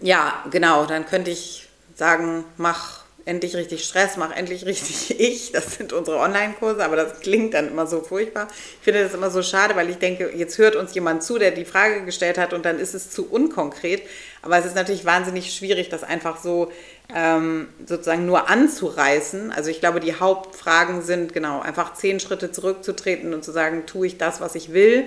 ja, 0.00 0.44
genau, 0.50 0.86
dann 0.86 1.06
könnte 1.06 1.30
ich 1.30 1.68
sagen, 1.94 2.44
mach 2.56 3.02
endlich 3.24 3.54
richtig 3.54 3.84
Stress, 3.84 4.16
mach 4.16 4.34
endlich 4.34 4.66
richtig 4.66 5.20
ich. 5.20 5.52
Das 5.52 5.74
sind 5.74 5.92
unsere 5.92 6.18
Online-Kurse, 6.18 6.84
aber 6.84 6.96
das 6.96 7.20
klingt 7.20 7.54
dann 7.54 7.68
immer 7.68 7.86
so 7.86 8.00
furchtbar. 8.00 8.48
Ich 8.50 8.84
finde 8.84 9.02
das 9.02 9.14
immer 9.14 9.30
so 9.30 9.42
schade, 9.42 9.76
weil 9.76 9.90
ich 9.90 9.98
denke, 9.98 10.32
jetzt 10.34 10.58
hört 10.58 10.76
uns 10.76 10.94
jemand 10.94 11.22
zu, 11.22 11.38
der 11.38 11.50
die 11.52 11.64
Frage 11.64 12.04
gestellt 12.04 12.38
hat 12.38 12.52
und 12.52 12.64
dann 12.64 12.78
ist 12.78 12.94
es 12.94 13.10
zu 13.10 13.28
unkonkret. 13.30 14.02
Aber 14.42 14.58
es 14.58 14.66
ist 14.66 14.74
natürlich 14.74 15.04
wahnsinnig 15.04 15.54
schwierig, 15.54 15.88
das 15.88 16.02
einfach 16.02 16.42
so 16.42 16.72
ähm, 17.14 17.68
sozusagen 17.86 18.26
nur 18.26 18.48
anzureißen. 18.48 19.52
Also 19.52 19.70
ich 19.70 19.80
glaube, 19.80 20.00
die 20.00 20.14
Hauptfragen 20.14 21.02
sind 21.02 21.32
genau, 21.32 21.60
einfach 21.60 21.94
zehn 21.94 22.18
Schritte 22.18 22.50
zurückzutreten 22.50 23.34
und 23.34 23.44
zu 23.44 23.52
sagen, 23.52 23.86
tue 23.86 24.06
ich 24.08 24.18
das, 24.18 24.40
was 24.40 24.54
ich 24.54 24.72
will? 24.72 25.04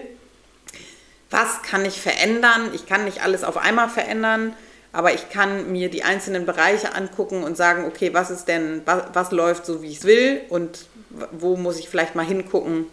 Was 1.31 1.63
kann 1.63 1.83
ich 1.83 1.99
verändern? 1.99 2.71
Ich 2.73 2.85
kann 2.85 3.03
nicht 3.03 3.23
alles 3.23 3.43
auf 3.43 3.57
einmal 3.57 3.89
verändern 3.89 4.53
aber 4.95 5.13
ich 5.13 5.29
kann 5.29 5.73
mir 5.73 5.89
die 5.89 6.03
einzelnen 6.03 6.45
Bereiche 6.45 6.95
angucken 6.95 7.43
und 7.43 7.57
sagen, 7.57 7.83
okay, 7.83 8.13
was 8.13 8.31
ist 8.31 8.45
denn, 8.45 8.81
was, 8.85 9.03
was 9.11 9.31
läuft 9.31 9.65
so, 9.65 9.81
wie 9.81 9.89
ich 9.89 9.97
es 9.97 10.03
will 10.05 10.39
und 10.47 10.85
wo 11.31 11.57
muss 11.57 11.77
ich 11.79 11.89
vielleicht 11.89 12.15
mal 12.15 12.25
hingucken, 12.25 12.85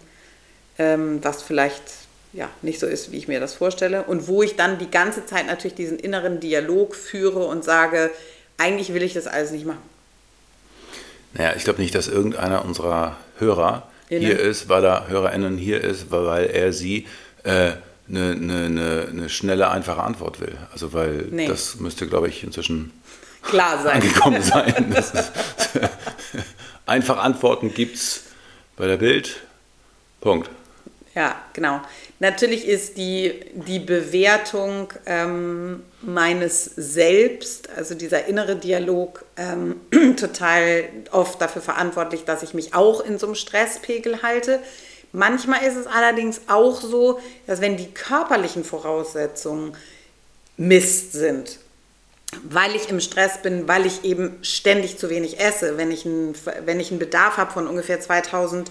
ähm, 0.80 1.20
was 1.22 1.42
vielleicht 1.42 1.82
ja, 2.32 2.48
nicht 2.60 2.80
so 2.80 2.86
ist, 2.86 3.12
wie 3.12 3.18
ich 3.18 3.28
mir 3.28 3.38
das 3.38 3.54
vorstelle. 3.54 4.02
Und 4.02 4.26
wo 4.26 4.42
ich 4.42 4.56
dann 4.56 4.80
die 4.80 4.90
ganze 4.90 5.26
Zeit 5.26 5.46
natürlich 5.46 5.76
diesen 5.76 5.96
inneren 5.96 6.40
Dialog 6.40 6.96
führe 6.96 7.44
und 7.44 7.62
sage, 7.62 8.10
eigentlich 8.58 8.92
will 8.94 9.02
ich 9.04 9.14
das 9.14 9.28
alles 9.28 9.52
nicht 9.52 9.64
machen. 9.64 9.82
Naja, 11.34 11.52
ich 11.56 11.62
glaube 11.62 11.80
nicht, 11.80 11.94
dass 11.94 12.08
irgendeiner 12.08 12.64
unserer 12.64 13.16
Hörer 13.38 13.86
hier 14.08 14.40
ist, 14.40 14.68
weil 14.68 14.84
er 14.84 15.08
HörerInnen 15.08 15.56
hier 15.56 15.80
ist, 15.80 16.10
weil 16.10 16.46
er 16.46 16.72
sie 16.72 17.06
äh, 17.44 17.72
eine, 18.12 18.64
eine, 18.66 19.08
eine, 19.10 19.28
schnelle, 19.28 19.70
einfache 19.70 20.02
Antwort 20.02 20.40
will. 20.40 20.56
Also 20.72 20.92
weil 20.92 21.26
Nee. 21.30 21.48
das 21.48 21.76
müsste, 21.80 22.06
glaube 22.06 22.28
ich, 22.28 22.44
inzwischen 22.44 22.92
Klar 23.42 23.82
sein. 23.82 24.02
angekommen 24.02 24.42
sein. 24.42 24.92
Ist, 24.96 25.32
einfach 26.86 27.18
Antworten 27.18 27.72
gibt's 27.74 28.24
bei 28.76 28.86
der 28.86 28.96
Bild. 28.98 29.40
Punkt. 30.20 30.50
Ja, 31.14 31.36
genau. 31.52 31.80
Natürlich 32.20 32.66
ist 32.66 32.96
die, 32.96 33.34
die 33.54 33.80
Bewertung 33.80 34.92
ähm, 35.04 35.82
meines 36.00 36.64
Selbst, 36.64 37.68
also 37.76 37.94
dieser 37.94 38.26
innere 38.26 38.56
Dialog, 38.56 39.24
ähm, 39.36 39.80
total 40.16 40.84
oft 41.10 41.40
dafür 41.40 41.60
verantwortlich, 41.60 42.24
dass 42.24 42.42
ich 42.42 42.54
mich 42.54 42.74
auch 42.74 43.04
in 43.04 43.18
so 43.18 43.26
einem 43.26 43.34
Stresspegel 43.34 44.22
halte. 44.22 44.60
Manchmal 45.12 45.62
ist 45.64 45.76
es 45.76 45.86
allerdings 45.86 46.42
auch 46.48 46.80
so, 46.80 47.20
dass 47.46 47.60
wenn 47.60 47.76
die 47.76 47.92
körperlichen 47.92 48.64
Voraussetzungen 48.64 49.76
Mist 50.56 51.12
sind, 51.12 51.58
weil 52.44 52.74
ich 52.74 52.88
im 52.88 53.00
Stress 53.00 53.42
bin, 53.42 53.68
weil 53.68 53.84
ich 53.84 54.04
eben 54.04 54.38
ständig 54.42 54.98
zu 54.98 55.10
wenig 55.10 55.38
esse, 55.38 55.76
wenn 55.76 55.90
ich 55.90 56.06
einen, 56.06 56.34
wenn 56.64 56.80
ich 56.80 56.90
einen 56.90 56.98
Bedarf 56.98 57.36
habe 57.36 57.52
von 57.52 57.66
ungefähr 57.66 58.00
2000 58.00 58.70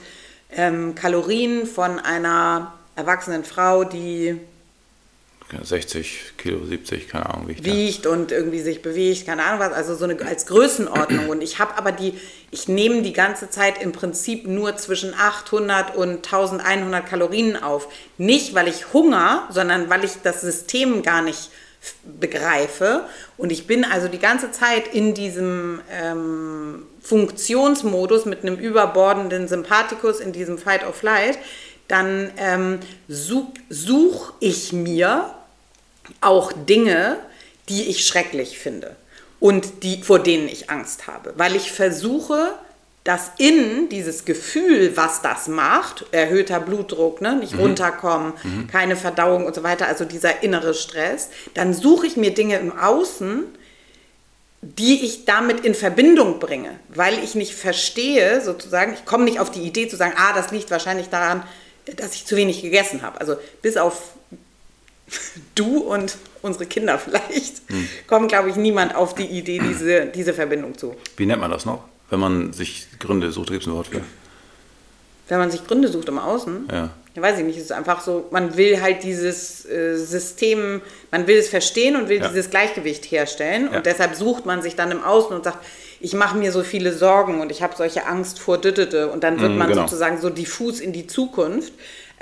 ähm, 0.55 0.95
Kalorien 0.95 1.67
von 1.67 1.99
einer 1.99 2.73
erwachsenen 2.95 3.43
Frau, 3.43 3.83
die 3.83 4.39
60 5.61 6.33
Kilo, 6.37 6.65
70, 6.65 7.07
keine 7.07 7.29
Ahnung, 7.29 7.47
wie 7.47 7.53
ich 7.53 7.63
wiegt 7.63 8.05
und 8.05 8.31
irgendwie 8.31 8.61
sich 8.61 8.81
bewegt, 8.81 9.25
keine 9.25 9.43
Ahnung 9.43 9.59
was, 9.59 9.73
also 9.73 9.95
so 9.95 10.05
eine 10.05 10.19
als 10.25 10.45
Größenordnung. 10.45 11.29
Und 11.29 11.41
ich 11.41 11.59
habe 11.59 11.77
aber 11.77 11.91
die, 11.91 12.13
ich 12.51 12.67
nehme 12.67 13.01
die 13.01 13.13
ganze 13.13 13.49
Zeit 13.49 13.81
im 13.81 13.91
Prinzip 13.91 14.47
nur 14.47 14.77
zwischen 14.77 15.13
800 15.13 15.95
und 15.95 16.25
1100 16.25 17.05
Kalorien 17.05 17.61
auf. 17.61 17.87
Nicht, 18.17 18.55
weil 18.55 18.67
ich 18.67 18.93
Hunger, 18.93 19.47
sondern 19.51 19.89
weil 19.89 20.03
ich 20.03 20.13
das 20.23 20.41
System 20.41 21.03
gar 21.03 21.21
nicht 21.21 21.49
begreife. 22.19 23.05
Und 23.37 23.51
ich 23.51 23.67
bin 23.67 23.83
also 23.83 24.07
die 24.07 24.19
ganze 24.19 24.51
Zeit 24.51 24.93
in 24.93 25.13
diesem 25.13 25.81
ähm, 25.91 26.85
Funktionsmodus 27.01 28.25
mit 28.25 28.43
einem 28.43 28.57
überbordenden 28.57 29.47
Sympathikus, 29.47 30.19
in 30.19 30.31
diesem 30.31 30.57
Fight 30.57 30.85
or 30.85 30.93
Flight. 30.93 31.39
Dann 31.87 32.31
ähm, 32.37 32.79
suche 33.07 33.53
such 33.69 34.33
ich 34.39 34.71
mir 34.71 35.33
auch 36.19 36.51
Dinge, 36.53 37.17
die 37.69 37.89
ich 37.89 38.05
schrecklich 38.05 38.59
finde 38.59 38.95
und 39.39 39.83
die, 39.83 40.03
vor 40.03 40.19
denen 40.19 40.47
ich 40.47 40.69
Angst 40.69 41.07
habe, 41.07 41.33
weil 41.37 41.55
ich 41.55 41.71
versuche, 41.71 42.53
das 43.03 43.31
in 43.39 43.89
dieses 43.89 44.25
Gefühl, 44.25 44.95
was 44.95 45.23
das 45.23 45.47
macht, 45.47 46.05
erhöhter 46.11 46.59
Blutdruck, 46.59 47.21
ne, 47.21 47.35
nicht 47.35 47.57
runterkommen, 47.57 48.33
keine 48.71 48.95
Verdauung 48.95 49.45
und 49.45 49.55
so 49.55 49.63
weiter, 49.63 49.87
also 49.87 50.05
dieser 50.05 50.43
innere 50.43 50.75
Stress, 50.75 51.29
dann 51.55 51.73
suche 51.73 52.05
ich 52.05 52.15
mir 52.15 52.33
Dinge 52.33 52.59
im 52.59 52.77
Außen, 52.77 53.45
die 54.61 55.03
ich 55.03 55.25
damit 55.25 55.65
in 55.65 55.73
Verbindung 55.73 56.39
bringe, 56.39 56.79
weil 56.89 57.17
ich 57.23 57.33
nicht 57.33 57.55
verstehe, 57.55 58.41
sozusagen, 58.41 58.93
ich 58.93 59.05
komme 59.05 59.23
nicht 59.23 59.39
auf 59.39 59.49
die 59.49 59.61
Idee 59.61 59.87
zu 59.87 59.95
sagen, 59.95 60.13
ah, 60.15 60.33
das 60.33 60.51
liegt 60.51 60.69
wahrscheinlich 60.69 61.09
daran, 61.09 61.41
dass 61.95 62.13
ich 62.13 62.27
zu 62.27 62.35
wenig 62.35 62.61
gegessen 62.61 63.01
habe. 63.01 63.19
Also 63.19 63.37
bis 63.63 63.77
auf 63.77 64.13
du 65.55 65.79
und 65.79 66.17
unsere 66.41 66.65
Kinder 66.65 66.97
vielleicht, 66.99 67.61
kommt, 68.07 68.29
glaube 68.29 68.49
ich, 68.49 68.55
niemand 68.55 68.95
auf 68.95 69.15
die 69.15 69.25
Idee, 69.27 69.59
diese, 69.59 70.05
diese 70.07 70.33
Verbindung 70.33 70.77
zu. 70.77 70.95
Wie 71.17 71.25
nennt 71.25 71.41
man 71.41 71.51
das 71.51 71.65
noch? 71.65 71.83
Wenn 72.09 72.19
man 72.19 72.53
sich 72.53 72.87
Gründe 72.99 73.31
sucht, 73.31 73.49
gibt 73.51 73.61
es 73.63 73.67
ein 73.67 73.73
Wort 73.73 73.87
für. 73.87 74.01
Wenn 75.29 75.37
man 75.39 75.49
sich 75.51 75.65
Gründe 75.65 75.87
sucht 75.87 76.09
im 76.09 76.19
Außen, 76.19 76.67
Ja. 76.69 76.89
ja, 77.15 77.21
weiß 77.21 77.39
ich 77.39 77.45
nicht, 77.45 77.55
es 77.57 77.63
ist 77.65 77.71
einfach 77.71 78.01
so, 78.01 78.27
man 78.31 78.57
will 78.57 78.81
halt 78.81 79.03
dieses 79.03 79.65
äh, 79.65 79.95
System, 79.95 80.81
man 81.09 81.25
will 81.27 81.37
es 81.37 81.47
verstehen 81.47 81.95
und 81.95 82.09
will 82.09 82.19
Ja. 82.19 82.27
dieses 82.27 82.49
Gleichgewicht 82.49 83.05
herstellen 83.11 83.69
Ja. 83.71 83.77
und 83.77 83.85
deshalb 83.85 84.15
sucht 84.15 84.45
man 84.45 84.61
sich 84.61 84.75
dann 84.75 84.91
im 84.91 85.01
Außen 85.03 85.33
und 85.33 85.45
sagt, 85.45 85.59
ich 86.01 86.13
mache 86.15 86.35
mir 86.37 86.51
so 86.51 86.63
viele 86.63 86.91
Sorgen 86.91 87.39
und 87.39 87.49
ich 87.51 87.61
habe 87.61 87.75
solche 87.77 88.07
Angst 88.07 88.39
vor 88.39 88.57
Düttete 88.57 89.09
und 89.09 89.23
dann 89.23 89.39
wird 89.39 89.51
Mhm, 89.53 89.57
man 89.59 89.67
genau. 89.69 89.83
sozusagen 89.83 90.19
so 90.19 90.29
diffus 90.29 90.79
in 90.81 90.91
die 90.93 91.07
Zukunft. 91.07 91.71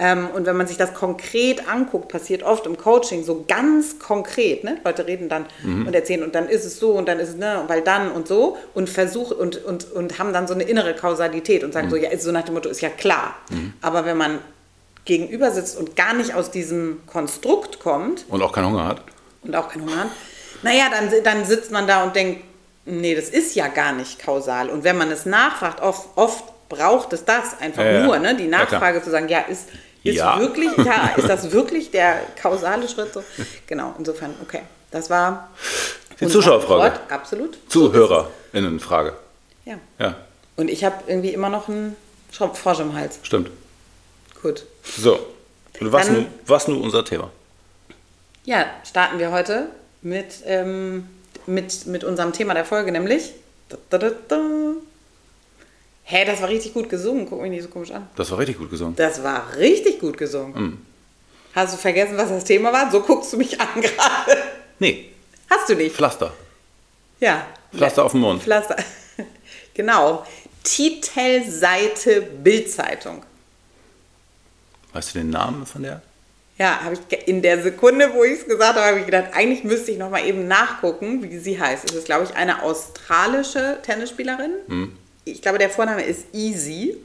Ähm, 0.02 0.30
und 0.34 0.46
wenn 0.46 0.56
man 0.56 0.66
sich 0.66 0.78
das 0.78 0.94
konkret 0.94 1.68
anguckt, 1.68 2.08
passiert 2.08 2.42
oft 2.44 2.66
im 2.66 2.78
Coaching 2.78 3.24
so 3.26 3.44
ganz 3.48 4.00
konkret. 4.00 4.64
Ne? 4.64 4.78
Leute 4.86 5.06
reden 5.06 5.28
dann 5.28 5.46
Mhm. 5.62 5.88
und 5.88 5.94
erzählen 5.94 6.24
und 6.24 6.34
dann 6.36 6.48
ist 6.48 6.64
es 6.64 6.80
so 6.80 6.92
und 6.94 7.08
dann 7.10 7.20
ist 7.20 7.30
es, 7.30 7.36
ne, 7.36 7.64
weil 7.68 7.82
dann 7.82 8.10
und 8.12 8.26
so 8.28 8.58
und 8.74 8.90
versuchen 8.90 9.36
und, 9.38 9.64
und, 9.66 9.92
und 9.92 10.18
haben 10.18 10.32
dann 10.32 10.48
so 10.48 10.54
eine 10.54 10.64
innere 10.64 10.96
Kausalität 10.96 11.64
und 11.66 11.74
sagen 11.74 11.88
Mhm. 11.88 11.92
so, 11.92 11.96
ja, 11.98 12.10
ist 12.12 12.24
so 12.24 12.32
nach 12.32 12.44
dem 12.46 12.54
Motto, 12.54 12.70
ist 12.70 12.80
ja 12.82 12.88
klar. 12.90 13.36
Aber 13.82 14.06
wenn 14.06 14.16
man 14.18 14.40
gegenüber 15.06 15.52
sitzt 15.52 15.78
und 15.78 15.96
gar 15.96 16.14
nicht 16.14 16.34
aus 16.34 16.50
diesem 16.52 17.02
Konstrukt 17.06 17.80
kommt 17.80 18.26
Und 18.30 18.42
auch 18.42 18.52
keinen 18.54 18.68
Hunger 18.68 18.86
hat. 18.88 19.02
und 19.44 19.56
auch 19.56 19.68
keinen 19.70 19.84
Hunger 19.90 20.02
hat, 20.02 20.10
naja, 20.64 20.86
dann, 20.92 21.12
dann 21.24 21.46
sitzt 21.46 21.72
man 21.72 21.88
da 21.88 22.04
und 22.04 22.16
denkt, 22.16 22.42
nee, 22.86 23.16
das 23.16 23.30
ist 23.30 23.56
ja 23.56 23.68
gar 23.68 23.92
nicht 23.94 24.20
kausal. 24.24 24.70
Und 24.70 24.84
wenn 24.84 24.98
man 24.98 25.12
es 25.12 25.26
nachfragt, 25.26 25.82
oft, 25.82 26.08
oft 26.16 26.44
braucht 26.70 27.14
es 27.14 27.26
das 27.26 27.60
einfach 27.60 27.84
Ja, 27.84 27.92
ja. 27.92 28.04
nur, 28.06 28.20
ne? 28.20 28.36
die 28.36 28.44
Ja. 28.46 28.60
Nachfrage 28.60 29.02
zu 29.02 29.10
sagen, 29.10 29.28
ja, 29.30 29.40
ist, 29.40 29.64
ist 30.04 30.16
Ja. 30.16 30.40
wirklich, 30.40 30.70
ja, 30.78 31.14
ist 31.18 31.28
das 31.30 31.52
wirklich 31.52 31.92
der 31.92 32.22
kausale 32.42 32.88
Schritt? 32.88 33.14
So? 33.14 33.24
Genau, 33.68 33.94
insofern, 33.98 34.34
okay. 34.42 34.62
Das 34.92 35.10
war 35.10 35.50
Die 36.20 36.28
Zuschauerfrage. 36.28 36.84
Antwort. 36.84 37.12
Absolut. 37.12 37.58
ZuhörerInnen-Frage. 37.70 39.14
Ja. 39.66 39.76
Ja, 40.00 40.16
Und 40.56 40.70
ich 40.70 40.84
habe 40.84 40.96
irgendwie 41.08 41.30
immer 41.34 41.50
noch 41.50 41.68
einen 41.70 41.96
Frosch 42.32 42.80
im 42.80 42.94
Hals. 42.96 43.20
stimmt. 43.24 43.52
Gut. 44.42 44.66
So. 44.84 45.20
Und 45.80 45.92
was, 45.92 46.08
Dann- 46.08 46.16
nun, 46.16 46.26
was 46.48 46.68
nun 46.68 46.82
unser 46.82 47.06
Thema? 47.06 47.30
Ja, 48.46 48.66
starten 48.90 49.20
wir 49.20 49.32
heute 49.32 49.68
mit, 50.02 50.36
ähm, 50.46 51.08
mit, 51.46 51.86
mit 51.88 52.04
unserem 52.04 52.34
Thema 52.34 52.54
der 52.54 52.66
Folge, 52.66 52.92
nämlich. 52.92 53.34
Da, 53.90 53.98
da, 53.98 54.10
da. 54.28 54.40
Hä, 56.12 56.26
das 56.26 56.42
war 56.42 56.50
richtig 56.50 56.74
gut 56.74 56.90
gesungen. 56.90 57.28
Guck 57.30 57.40
mich 57.42 57.52
nicht 57.52 57.62
so 57.62 57.70
komisch 57.70 57.92
an. 57.92 58.10
Das 58.16 58.32
war 58.32 58.40
richtig 58.40 58.58
gut 58.58 58.72
gesungen. 58.72 58.96
Das 58.96 59.22
war 59.24 59.56
richtig 59.58 60.00
gut 60.00 60.18
gesungen. 60.18 60.84
Hast 61.54 61.74
du 61.74 61.78
vergessen, 61.78 62.18
was 62.18 62.30
das 62.30 62.44
Thema 62.46 62.74
war? 62.74 62.90
So 62.92 63.02
guckst 63.02 63.32
du 63.32 63.38
mich 63.38 63.62
an 63.62 63.68
gerade. 63.80 64.38
Nee, 64.80 65.10
Hast 65.50 65.70
du 65.70 65.76
nicht? 65.76 65.96
Pflaster. 65.96 66.34
Ja. 67.20 67.46
Pflaster 67.76 68.06
auf 68.06 68.12
dem 68.14 68.22
Mund. 68.22 68.42
Pflaster. 68.44 68.76
Genau. 69.76 70.26
Titelseite 70.64 72.22
Bildzeitung. 72.22 73.24
Weißt 74.92 75.14
du 75.16 75.20
den 75.20 75.30
Namen 75.30 75.66
von 75.66 75.84
der? 75.84 76.02
Ja, 76.58 76.82
habe 76.84 76.96
ich 77.10 77.28
in 77.30 77.42
der 77.42 77.62
Sekunde, 77.64 78.14
wo 78.14 78.26
ich 78.26 78.40
es 78.42 78.46
gesagt 78.46 78.76
habe, 78.76 78.88
habe 78.88 79.00
ich 79.00 79.06
gedacht, 79.06 79.30
eigentlich 79.34 79.64
müsste 79.64 79.92
ich 79.92 79.98
noch 79.98 80.10
mal 80.10 80.26
eben 80.26 80.48
nachgucken, 80.50 81.24
wie 81.24 81.38
sie 81.38 81.62
heißt. 81.62 81.86
Es 81.90 81.96
ist, 81.96 82.06
glaube 82.06 82.26
ich, 82.26 82.36
eine 82.36 82.62
australische 82.64 83.78
Tennisspielerin. 83.84 84.98
Ich 85.32 85.42
glaube, 85.42 85.58
der 85.58 85.70
Vorname 85.70 86.04
ist 86.04 86.26
Easy. 86.34 86.96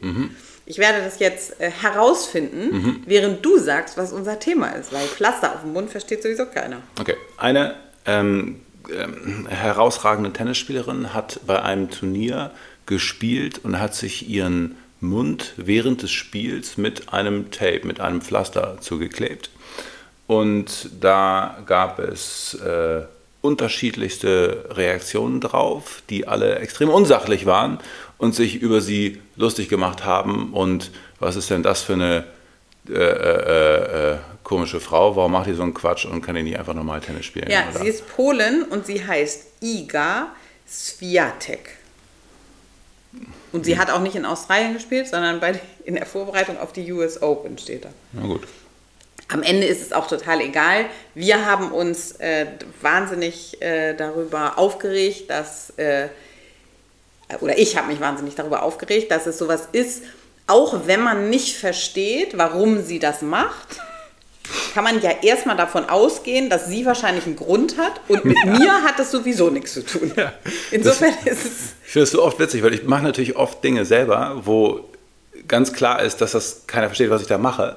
Ich 0.66 0.78
werde 0.78 1.04
das 1.04 1.18
jetzt 1.18 1.60
äh, 1.60 1.70
herausfinden, 1.70 3.02
während 3.06 3.44
du 3.44 3.58
sagst, 3.58 3.98
was 3.98 4.12
unser 4.12 4.38
Thema 4.38 4.68
ist, 4.68 4.92
weil 4.92 5.06
Pflaster 5.06 5.54
auf 5.54 5.60
dem 5.60 5.72
Mund 5.74 5.90
versteht 5.90 6.22
sowieso 6.22 6.46
keiner. 6.46 6.78
Okay. 6.98 7.16
Eine 7.36 7.74
ähm, 8.06 8.60
ähm, 8.90 9.46
herausragende 9.48 10.32
Tennisspielerin 10.32 11.12
hat 11.12 11.40
bei 11.46 11.62
einem 11.62 11.90
Turnier 11.90 12.50
gespielt 12.86 13.60
und 13.62 13.78
hat 13.80 13.94
sich 13.94 14.28
ihren 14.28 14.76
Mund 15.00 15.52
während 15.56 16.02
des 16.02 16.12
Spiels 16.12 16.76
mit 16.76 17.12
einem 17.12 17.50
Tape, 17.50 17.82
mit 17.84 18.00
einem 18.00 18.20
Pflaster 18.20 18.78
zugeklebt. 18.80 19.50
Und 20.26 20.88
da 21.00 21.62
gab 21.66 21.98
es 21.98 22.54
äh, 22.54 23.02
unterschiedlichste 23.42 24.70
Reaktionen 24.70 25.40
drauf, 25.40 26.02
die 26.08 26.26
alle 26.26 26.56
extrem 26.56 26.88
unsachlich 26.88 27.44
waren 27.44 27.78
und 28.18 28.34
sich 28.34 28.56
über 28.56 28.80
sie 28.80 29.20
lustig 29.36 29.68
gemacht 29.68 30.04
haben. 30.04 30.52
Und 30.52 30.90
was 31.18 31.36
ist 31.36 31.50
denn 31.50 31.62
das 31.62 31.82
für 31.82 31.94
eine 31.94 32.24
äh, 32.88 32.92
äh, 32.92 34.12
äh, 34.12 34.16
komische 34.42 34.80
Frau? 34.80 35.16
Warum 35.16 35.32
macht 35.32 35.46
die 35.48 35.54
so 35.54 35.62
einen 35.62 35.74
Quatsch 35.74 36.04
und 36.04 36.22
kann 36.22 36.34
die 36.34 36.42
nicht 36.42 36.58
einfach 36.58 36.74
normal 36.74 37.00
Tennis 37.00 37.26
spielen? 37.26 37.50
Ja, 37.50 37.64
oder? 37.70 37.80
sie 37.80 37.88
ist 37.88 38.06
Polin 38.08 38.62
und 38.62 38.86
sie 38.86 39.04
heißt 39.04 39.62
Iga 39.62 40.28
Swiatek. 40.68 41.78
Und 43.52 43.64
sie 43.64 43.78
hat 43.78 43.90
auch 43.90 44.00
nicht 44.00 44.16
in 44.16 44.24
Australien 44.24 44.74
gespielt, 44.74 45.06
sondern 45.06 45.38
bei, 45.38 45.60
in 45.84 45.94
der 45.94 46.06
Vorbereitung 46.06 46.58
auf 46.58 46.72
die 46.72 46.90
US 46.92 47.22
Open 47.22 47.56
steht 47.58 47.84
da. 47.84 47.90
Na 48.12 48.26
gut. 48.26 48.42
Am 49.28 49.42
Ende 49.42 49.66
ist 49.66 49.80
es 49.80 49.92
auch 49.92 50.06
total 50.06 50.40
egal. 50.40 50.86
Wir 51.14 51.46
haben 51.46 51.72
uns 51.72 52.12
äh, 52.12 52.46
wahnsinnig 52.82 53.62
äh, 53.62 53.94
darüber 53.94 54.58
aufgeregt, 54.58 55.30
dass, 55.30 55.70
äh, 55.78 56.08
oder 57.40 57.58
ich 57.58 57.76
habe 57.76 57.88
mich 57.88 58.00
wahnsinnig 58.00 58.34
darüber 58.34 58.62
aufgeregt, 58.62 59.10
dass 59.10 59.26
es 59.26 59.38
sowas 59.38 59.68
ist, 59.72 60.02
auch 60.46 60.86
wenn 60.86 61.00
man 61.00 61.30
nicht 61.30 61.56
versteht, 61.56 62.36
warum 62.36 62.82
sie 62.82 62.98
das 62.98 63.22
macht, 63.22 63.80
kann 64.74 64.84
man 64.84 65.00
ja 65.00 65.10
erstmal 65.22 65.56
davon 65.56 65.88
ausgehen, 65.88 66.50
dass 66.50 66.66
sie 66.66 66.84
wahrscheinlich 66.84 67.24
einen 67.24 67.36
Grund 67.36 67.78
hat 67.78 68.00
und 68.08 68.24
mit 68.24 68.36
mir 68.44 68.82
hat 68.82 68.98
das 68.98 69.10
sowieso 69.10 69.48
nichts 69.48 69.72
zu 69.72 69.86
tun. 69.86 70.12
Insofern 70.70 71.14
ist 71.24 71.46
es. 71.46 71.52
Ich 71.86 71.92
finde 71.92 72.04
es 72.04 72.10
so 72.10 72.22
oft 72.22 72.38
witzig, 72.38 72.62
weil 72.62 72.74
ich 72.74 72.84
mache 72.84 73.04
natürlich 73.04 73.36
oft 73.36 73.64
Dinge 73.64 73.86
selber, 73.86 74.42
wo 74.44 74.80
ganz 75.48 75.72
klar 75.72 76.02
ist, 76.02 76.20
dass 76.20 76.32
das 76.32 76.66
keiner 76.66 76.88
versteht, 76.88 77.10
was 77.10 77.22
ich 77.22 77.28
da 77.28 77.38
mache. 77.38 77.76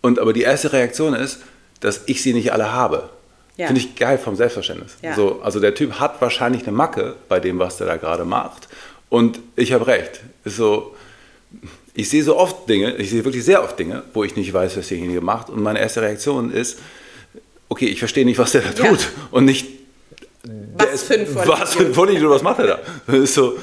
Und 0.00 0.18
aber 0.18 0.32
die 0.32 0.42
erste 0.42 0.72
Reaktion 0.72 1.14
ist, 1.14 1.40
dass 1.80 2.02
ich 2.06 2.22
sie 2.22 2.32
nicht 2.32 2.52
alle 2.52 2.72
habe. 2.72 3.10
Ja. 3.56 3.66
Finde 3.66 3.80
ich 3.80 3.94
geil 3.96 4.16
vom 4.18 4.36
Selbstverständnis. 4.36 4.96
Ja. 5.02 5.14
So, 5.14 5.40
also 5.42 5.60
der 5.60 5.74
Typ 5.74 6.00
hat 6.00 6.20
wahrscheinlich 6.20 6.62
eine 6.62 6.72
Macke 6.72 7.16
bei 7.28 7.40
dem, 7.40 7.58
was 7.58 7.76
der 7.76 7.86
da 7.86 7.96
gerade 7.96 8.24
macht. 8.24 8.68
Und 9.08 9.40
ich 9.56 9.72
habe 9.72 9.86
recht. 9.86 10.20
Ist 10.44 10.56
so, 10.56 10.94
ich 11.94 12.08
sehe 12.08 12.22
so 12.22 12.36
oft 12.36 12.68
Dinge, 12.68 12.96
ich 12.96 13.10
sehe 13.10 13.24
wirklich 13.24 13.44
sehr 13.44 13.62
oft 13.62 13.78
Dinge, 13.78 14.02
wo 14.14 14.24
ich 14.24 14.36
nicht 14.36 14.52
weiß, 14.52 14.76
was 14.76 14.88
derjenige 14.88 15.20
macht. 15.20 15.50
Und 15.50 15.62
meine 15.62 15.80
erste 15.80 16.00
Reaktion 16.00 16.52
ist, 16.52 16.78
okay, 17.68 17.86
ich 17.86 17.98
verstehe 17.98 18.24
nicht, 18.24 18.38
was 18.38 18.52
der 18.52 18.62
da 18.62 18.70
tut. 18.70 19.08
Und 19.30 19.44
nicht, 19.44 19.66
was 20.74 21.02
für 21.02 21.14
ein 21.14 21.26
Vollidiot. 21.26 21.60
Was 21.60 21.74
für 21.74 21.84
ein 21.84 21.92
Vollidiot, 21.94 22.30
was 22.30 22.42
macht 22.42 22.60
er 22.60 22.66
da? 22.66 22.78
Das 23.06 23.16
ist 23.16 23.34
so. 23.34 23.58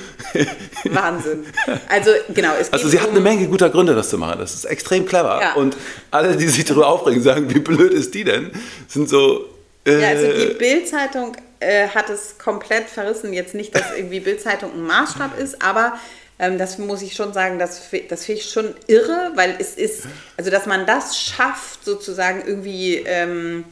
Wahnsinn. 0.84 1.46
Also, 1.89 2.12
genau. 2.36 2.51
Also, 2.72 2.88
sie 2.88 2.98
um 2.98 3.03
hat 3.03 3.10
eine 3.10 3.20
Menge 3.20 3.48
guter 3.48 3.70
Gründe, 3.70 3.96
das 3.96 4.10
zu 4.10 4.17
machen. 4.20 4.39
Das 4.39 4.53
ist 4.53 4.65
extrem 4.65 5.06
clever. 5.06 5.39
Ja. 5.41 5.53
Und 5.56 5.75
alle, 6.12 6.36
die 6.36 6.48
sich 6.48 6.65
darüber 6.65 6.88
aufregen, 6.88 7.24
sagen, 7.24 7.51
wie 7.53 7.60
blöd 7.60 7.94
ist 7.94 8.13
die 8.13 8.24
denn, 8.24 8.51
sind 8.88 9.10
so. 9.10 9.46
Äh, 9.88 10.01
ja, 10.01 10.10
also 10.10 10.27
die 10.27 10.53
Bild-Zeitung 10.53 11.38
äh, 11.60 11.88
hat 11.88 12.10
es 12.10 12.38
komplett 12.38 12.89
verrissen. 12.89 13.34
Jetzt 13.34 13.56
nicht, 13.56 13.74
dass 13.74 13.96
irgendwie 13.96 14.20
Bild-Zeitung 14.20 14.74
ein 14.74 14.84
Maßstab 14.84 15.39
ist, 15.39 15.62
aber 15.62 15.98
ähm, 16.39 16.58
das 16.58 16.77
muss 16.77 17.01
ich 17.01 17.13
schon 17.13 17.34
sagen, 17.34 17.58
das, 17.58 17.82
das 18.10 18.25
finde 18.25 18.41
ich 18.41 18.50
schon 18.50 18.75
irre, 18.88 19.32
weil 19.36 19.56
es 19.58 19.75
ist, 19.75 20.03
also 20.36 20.51
dass 20.51 20.65
man 20.65 20.86
das 20.86 21.17
schafft, 21.20 21.86
sozusagen 21.86 22.44
irgendwie. 22.46 22.98
Ähm, 23.06 23.65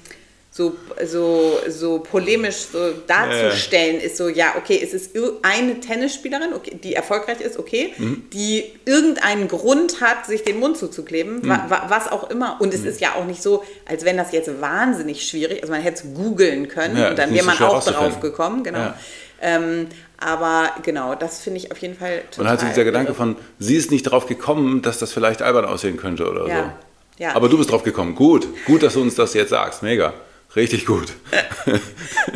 so, 0.55 0.73
so, 1.05 1.59
so 1.67 1.99
polemisch 1.99 2.67
so 2.71 2.93
darzustellen, 3.05 3.97
ja. 3.97 4.03
ist 4.03 4.15
so, 4.15 4.29
ja, 4.29 4.53
okay, 4.57 4.79
es 4.81 4.93
ist 4.93 5.11
eine 5.41 5.81
Tennisspielerin, 5.81 6.53
okay, 6.53 6.79
die 6.81 6.93
erfolgreich 6.93 7.41
ist, 7.41 7.59
okay, 7.59 7.93
mhm. 7.97 8.23
die 8.31 8.63
irgendeinen 8.85 9.49
Grund 9.49 9.99
hat, 9.99 10.25
sich 10.25 10.45
den 10.45 10.61
Mund 10.61 10.77
zuzukleben, 10.77 11.41
mhm. 11.41 11.49
wa, 11.49 11.87
was 11.89 12.09
auch 12.09 12.29
immer. 12.29 12.55
Und 12.61 12.73
es 12.73 12.83
mhm. 12.83 12.87
ist 12.87 13.01
ja 13.01 13.15
auch 13.15 13.25
nicht 13.25 13.43
so, 13.43 13.65
als 13.85 14.05
wenn 14.05 14.15
das 14.15 14.31
jetzt 14.31 14.49
wahnsinnig 14.61 15.27
schwierig, 15.27 15.61
also 15.61 15.73
man 15.73 15.81
hätte 15.81 16.03
es 16.05 16.13
googeln 16.13 16.69
können 16.69 16.95
ja, 16.95 17.09
und 17.09 17.19
dann 17.19 17.33
wäre 17.33 17.45
man 17.45 17.59
auch 17.61 17.83
drauf 17.83 18.21
gekommen, 18.21 18.63
genau. 18.63 18.79
Ja. 18.79 18.97
Ähm, 19.41 19.87
aber 20.17 20.69
genau, 20.83 21.15
das 21.15 21.41
finde 21.41 21.59
ich 21.59 21.73
auf 21.73 21.79
jeden 21.79 21.97
Fall 21.97 22.21
total. 22.31 22.45
Und 22.45 22.51
hat 22.51 22.59
sich 22.61 22.69
dieser 22.69 22.85
Gedanke 22.85 23.13
von, 23.13 23.35
sie 23.59 23.75
ist 23.75 23.91
nicht 23.91 24.03
drauf 24.03 24.25
gekommen, 24.25 24.81
dass 24.81 24.99
das 24.99 25.11
vielleicht 25.11 25.41
albern 25.41 25.65
aussehen 25.65 25.97
könnte 25.97 26.29
oder 26.29 26.45
so. 26.45 26.71
Ja. 27.17 27.35
Aber 27.35 27.49
du 27.49 27.57
bist 27.57 27.71
drauf 27.71 27.83
gekommen. 27.83 28.15
Gut, 28.15 28.47
gut, 28.65 28.83
dass 28.83 28.93
du 28.93 29.01
uns 29.01 29.15
das 29.15 29.33
jetzt 29.33 29.49
sagst. 29.49 29.83
Mega. 29.83 30.13
Richtig 30.55 30.85
gut. 30.85 31.13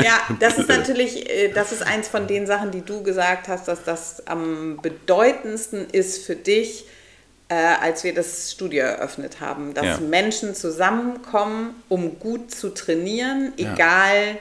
ja, 0.03 0.19
das 0.39 0.57
ist 0.57 0.67
natürlich, 0.67 1.29
äh, 1.29 1.49
das 1.53 1.71
ist 1.71 1.83
eins 1.83 2.07
von 2.07 2.27
den 2.27 2.47
Sachen, 2.47 2.71
die 2.71 2.81
du 2.81 3.01
gesagt 3.01 3.47
hast, 3.47 3.67
dass 3.67 3.83
das 3.83 4.27
am 4.27 4.77
bedeutendsten 4.81 5.89
ist 5.89 6.25
für 6.25 6.35
dich, 6.35 6.85
äh, 7.47 7.55
als 7.55 8.03
wir 8.03 8.13
das 8.13 8.51
Studio 8.51 8.83
eröffnet 8.83 9.39
haben, 9.39 9.73
dass 9.73 9.85
ja. 9.85 9.99
Menschen 9.99 10.53
zusammenkommen, 10.53 11.81
um 11.87 12.19
gut 12.19 12.51
zu 12.51 12.73
trainieren, 12.73 13.53
egal 13.57 14.27
ja. 14.27 14.35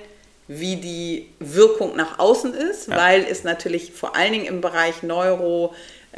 wie 0.49 0.77
die 0.77 1.29
Wirkung 1.39 1.97
nach 1.97 2.19
außen 2.19 2.55
ist, 2.55 2.89
ja. 2.89 2.97
weil 2.97 3.25
es 3.31 3.45
natürlich 3.45 3.93
vor 3.93 4.17
allen 4.17 4.33
Dingen 4.33 4.47
im 4.47 4.61
Bereich 4.61 5.05
Neuro, 5.05 5.75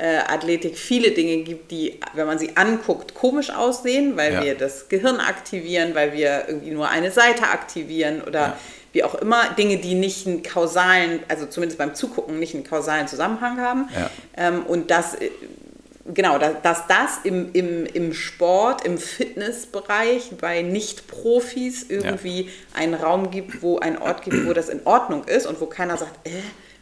Athletik 0.06 0.78
viele 0.78 1.10
Dinge 1.10 1.38
gibt, 1.38 1.70
die, 1.70 2.00
wenn 2.14 2.26
man 2.26 2.38
sie 2.38 2.56
anguckt, 2.56 3.14
komisch 3.14 3.50
aussehen, 3.50 4.16
weil 4.16 4.32
ja. 4.32 4.44
wir 4.44 4.54
das 4.54 4.88
Gehirn 4.88 5.16
aktivieren, 5.16 5.94
weil 5.94 6.12
wir 6.12 6.44
irgendwie 6.48 6.70
nur 6.70 6.88
eine 6.88 7.10
Seite 7.10 7.44
aktivieren 7.44 8.22
oder 8.22 8.40
ja. 8.40 8.56
wie 8.92 9.04
auch 9.04 9.14
immer. 9.16 9.50
Dinge, 9.58 9.76
die 9.76 9.94
nicht 9.94 10.26
einen 10.26 10.42
kausalen, 10.42 11.20
also 11.28 11.46
zumindest 11.46 11.78
beim 11.78 11.94
Zugucken 11.94 12.38
nicht 12.38 12.54
einen 12.54 12.64
kausalen 12.64 13.08
Zusammenhang 13.08 13.60
haben. 13.60 13.88
Ja. 13.94 14.10
Ähm, 14.36 14.64
und 14.64 14.90
das 14.90 15.16
äh, 15.16 15.30
genau, 16.14 16.38
dass, 16.38 16.62
dass 16.62 16.86
das 16.86 17.18
im, 17.24 17.50
im, 17.52 17.86
im 17.86 18.12
Sport, 18.12 18.86
im 18.86 18.98
Fitnessbereich 18.98 20.32
bei 20.40 20.62
Nicht-Profis 20.62 21.86
irgendwie 21.88 22.48
einen 22.74 22.94
Raum 22.94 23.30
gibt, 23.30 23.62
wo 23.62 23.78
ein 23.78 24.00
Ort 24.00 24.22
gibt, 24.22 24.46
wo 24.46 24.52
das 24.52 24.68
in 24.68 24.80
Ordnung 24.86 25.24
ist 25.24 25.46
und 25.46 25.60
wo 25.60 25.66
keiner 25.66 25.96
sagt, 25.96 26.26
äh, 26.26 26.30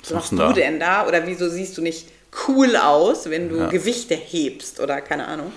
was 0.02 0.12
machst 0.12 0.32
du 0.32 0.37
da? 0.37 0.52
denn 0.52 0.78
da? 0.78 1.07
Oder 1.07 1.26
wieso 1.26 1.48
siehst 1.48 1.76
du 1.76 1.83
nicht 1.83 2.07
cool 2.46 2.76
aus, 2.76 3.30
wenn 3.30 3.48
du 3.48 3.56
ja. 3.56 3.68
Gewichte 3.68 4.14
hebst 4.14 4.80
oder 4.80 5.00
keine 5.00 5.26
Ahnung. 5.26 5.52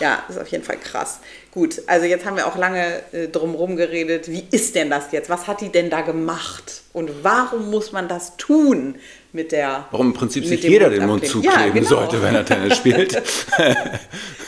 Ja, 0.00 0.24
ist 0.28 0.38
auf 0.40 0.48
jeden 0.48 0.64
Fall 0.64 0.78
krass. 0.78 1.20
Gut, 1.52 1.82
also 1.86 2.04
jetzt 2.04 2.26
haben 2.26 2.36
wir 2.36 2.48
auch 2.48 2.56
lange 2.56 3.02
äh, 3.12 3.28
drumherum 3.28 3.76
geredet. 3.76 4.28
Wie 4.28 4.44
ist 4.50 4.74
denn 4.74 4.90
das 4.90 5.12
jetzt? 5.12 5.30
Was 5.30 5.46
hat 5.46 5.60
die 5.60 5.68
denn 5.68 5.88
da 5.88 6.00
gemacht? 6.00 6.82
Und 6.92 7.22
warum 7.22 7.70
muss 7.70 7.92
man 7.92 8.08
das 8.08 8.36
tun 8.36 8.96
mit 9.34 9.52
der. 9.52 9.86
Warum 9.90 10.08
im 10.08 10.14
Prinzip 10.14 10.44
sich 10.46 10.62
jeder 10.62 10.90
den 10.90 11.06
Mund 11.06 11.26
zukleben 11.26 11.60
ja, 11.60 11.68
genau. 11.68 11.88
sollte, 11.88 12.22
wenn 12.22 12.34
er 12.34 12.44
Tennis 12.44 12.76
spielt. 12.76 13.12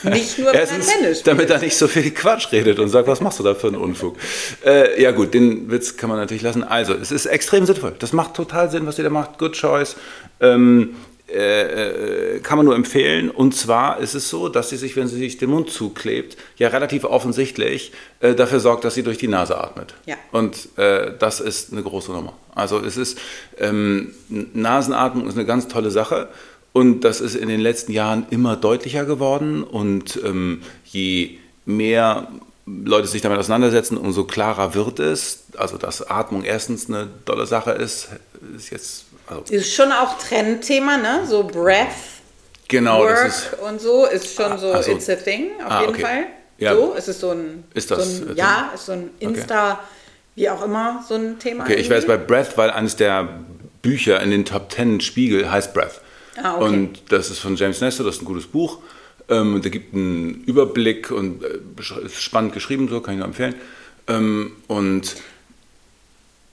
nicht 0.03 0.39
nur, 0.39 0.51
wenn 0.51 0.59
er 0.59 0.67
Tennis 0.67 1.19
spielt. 1.19 1.27
Damit 1.27 1.49
er 1.49 1.59
nicht 1.59 1.77
so 1.77 1.87
viel 1.87 2.11
Quatsch 2.11 2.51
redet 2.51 2.79
und 2.79 2.89
sagt, 2.89 3.07
was 3.07 3.21
machst 3.21 3.39
du 3.39 3.43
da 3.43 3.53
für 3.53 3.67
einen 3.67 3.77
Unfug? 3.77 4.17
Äh, 4.65 5.01
ja, 5.01 5.11
gut, 5.11 5.33
den 5.33 5.69
Witz 5.69 5.97
kann 5.97 6.09
man 6.09 6.17
natürlich 6.17 6.43
lassen. 6.43 6.63
Also, 6.63 6.93
es 6.93 7.11
ist 7.11 7.25
extrem 7.25 7.65
sinnvoll. 7.65 7.95
Das 7.99 8.13
macht 8.13 8.33
total 8.33 8.71
Sinn, 8.71 8.85
was 8.85 8.97
ihr 8.97 9.03
da 9.03 9.09
macht. 9.09 9.37
Good 9.37 9.53
choice. 9.53 9.95
Ähm, 10.39 10.95
äh, 11.29 12.35
äh, 12.35 12.39
kann 12.39 12.57
man 12.57 12.65
nur 12.65 12.75
empfehlen. 12.75 13.29
Und 13.29 13.53
zwar 13.53 13.99
ist 13.99 14.13
es 14.13 14.29
so, 14.29 14.47
dass 14.47 14.69
sie 14.69 14.77
sich, 14.77 14.95
wenn 14.95 15.07
sie 15.07 15.17
sich 15.17 15.37
den 15.37 15.49
Mund 15.49 15.69
zuklebt, 15.69 16.37
ja 16.57 16.69
relativ 16.69 17.03
offensichtlich 17.03 17.91
äh, 18.21 18.33
dafür 18.33 18.61
sorgt, 18.61 18.85
dass 18.85 18.95
sie 18.95 19.03
durch 19.03 19.17
die 19.17 19.27
Nase 19.27 19.57
atmet. 19.57 19.93
Ja. 20.05 20.15
Und 20.31 20.69
äh, 20.77 21.11
das 21.19 21.41
ist 21.41 21.73
eine 21.73 21.83
große 21.83 22.11
Nummer. 22.11 22.33
Also 22.55 22.79
es 22.79 22.95
ist, 22.95 23.19
ähm, 23.57 24.13
Nasenatmung 24.29 25.27
ist 25.27 25.35
eine 25.35 25.45
ganz 25.45 25.67
tolle 25.67 25.91
Sache. 25.91 26.29
Und 26.71 27.01
das 27.01 27.21
ist 27.21 27.35
in 27.35 27.49
den 27.49 27.59
letzten 27.59 27.91
Jahren 27.91 28.27
immer 28.29 28.55
deutlicher 28.55 29.03
geworden. 29.03 29.63
Und 29.63 30.19
ähm, 30.23 30.61
je 30.85 31.39
mehr 31.65 32.29
Leute 32.67 33.07
sich 33.07 33.21
damit 33.21 33.39
auseinandersetzen, 33.39 33.97
umso 33.97 34.25
klarer 34.25 34.73
wird 34.73 34.99
es. 34.99 35.45
Also 35.55 35.77
dass 35.77 36.07
Atmung 36.09 36.43
erstens 36.43 36.89
eine 36.89 37.07
tolle 37.25 37.45
Sache 37.45 37.71
ist, 37.71 38.09
ist 38.55 38.69
jetzt 38.71 39.05
also 39.27 39.53
ist 39.53 39.73
schon 39.73 39.91
auch 39.91 40.17
Trendthema, 40.17 40.97
ne? 40.97 41.25
So 41.27 41.43
Breath, 41.43 41.87
genau, 42.67 43.01
Work 43.01 43.27
ist, 43.27 43.49
und 43.61 43.81
so 43.81 44.05
ist 44.05 44.33
schon 44.35 44.57
so, 44.57 44.71
also, 44.71 44.91
it's 44.91 45.09
a 45.09 45.15
thing, 45.15 45.51
auf 45.63 45.71
ah, 45.71 45.81
jeden 45.81 45.93
okay. 45.93 46.01
Fall. 46.01 46.25
Ja. 46.57 46.73
So, 46.75 46.95
es 46.97 47.07
ist 47.07 47.19
so 47.19 47.31
ein, 47.31 47.63
ist 47.73 47.91
das, 47.91 48.17
so 48.17 48.25
ein 48.25 48.35
ja, 48.35 48.71
ist 48.73 48.85
so 48.85 48.93
ein 48.93 49.09
Insta, 49.19 49.73
okay. 49.73 49.81
wie 50.35 50.49
auch 50.49 50.63
immer, 50.63 51.03
so 51.07 51.15
ein 51.15 51.39
Thema. 51.39 51.65
Okay, 51.65 51.75
ich 51.75 51.89
wäre 51.89 51.99
jetzt 51.99 52.07
bei 52.07 52.17
Breath, 52.17 52.57
weil 52.57 52.71
eines 52.71 52.95
der 52.95 53.27
Bücher 53.81 54.21
in 54.21 54.31
den 54.31 54.45
Top 54.45 54.69
Ten 54.69 55.01
Spiegel 55.01 55.51
heißt 55.51 55.73
Breath. 55.73 56.01
Ah, 56.41 56.55
okay. 56.55 56.63
Und 56.63 57.11
das 57.11 57.29
ist 57.29 57.39
von 57.39 57.55
James 57.55 57.81
Nestor, 57.81 58.05
das 58.05 58.15
ist 58.15 58.21
ein 58.21 58.25
gutes 58.25 58.47
Buch. 58.47 58.79
Ähm, 59.29 59.61
der 59.61 59.71
gibt 59.71 59.93
einen 59.93 60.43
Überblick 60.45 61.11
und 61.11 61.43
äh, 61.43 62.05
ist 62.05 62.21
spannend 62.21 62.53
geschrieben, 62.53 62.87
so 62.87 63.01
kann 63.01 63.15
ich 63.15 63.17
nur 63.19 63.27
empfehlen. 63.27 63.55
Ähm, 64.07 64.53
und 64.67 65.15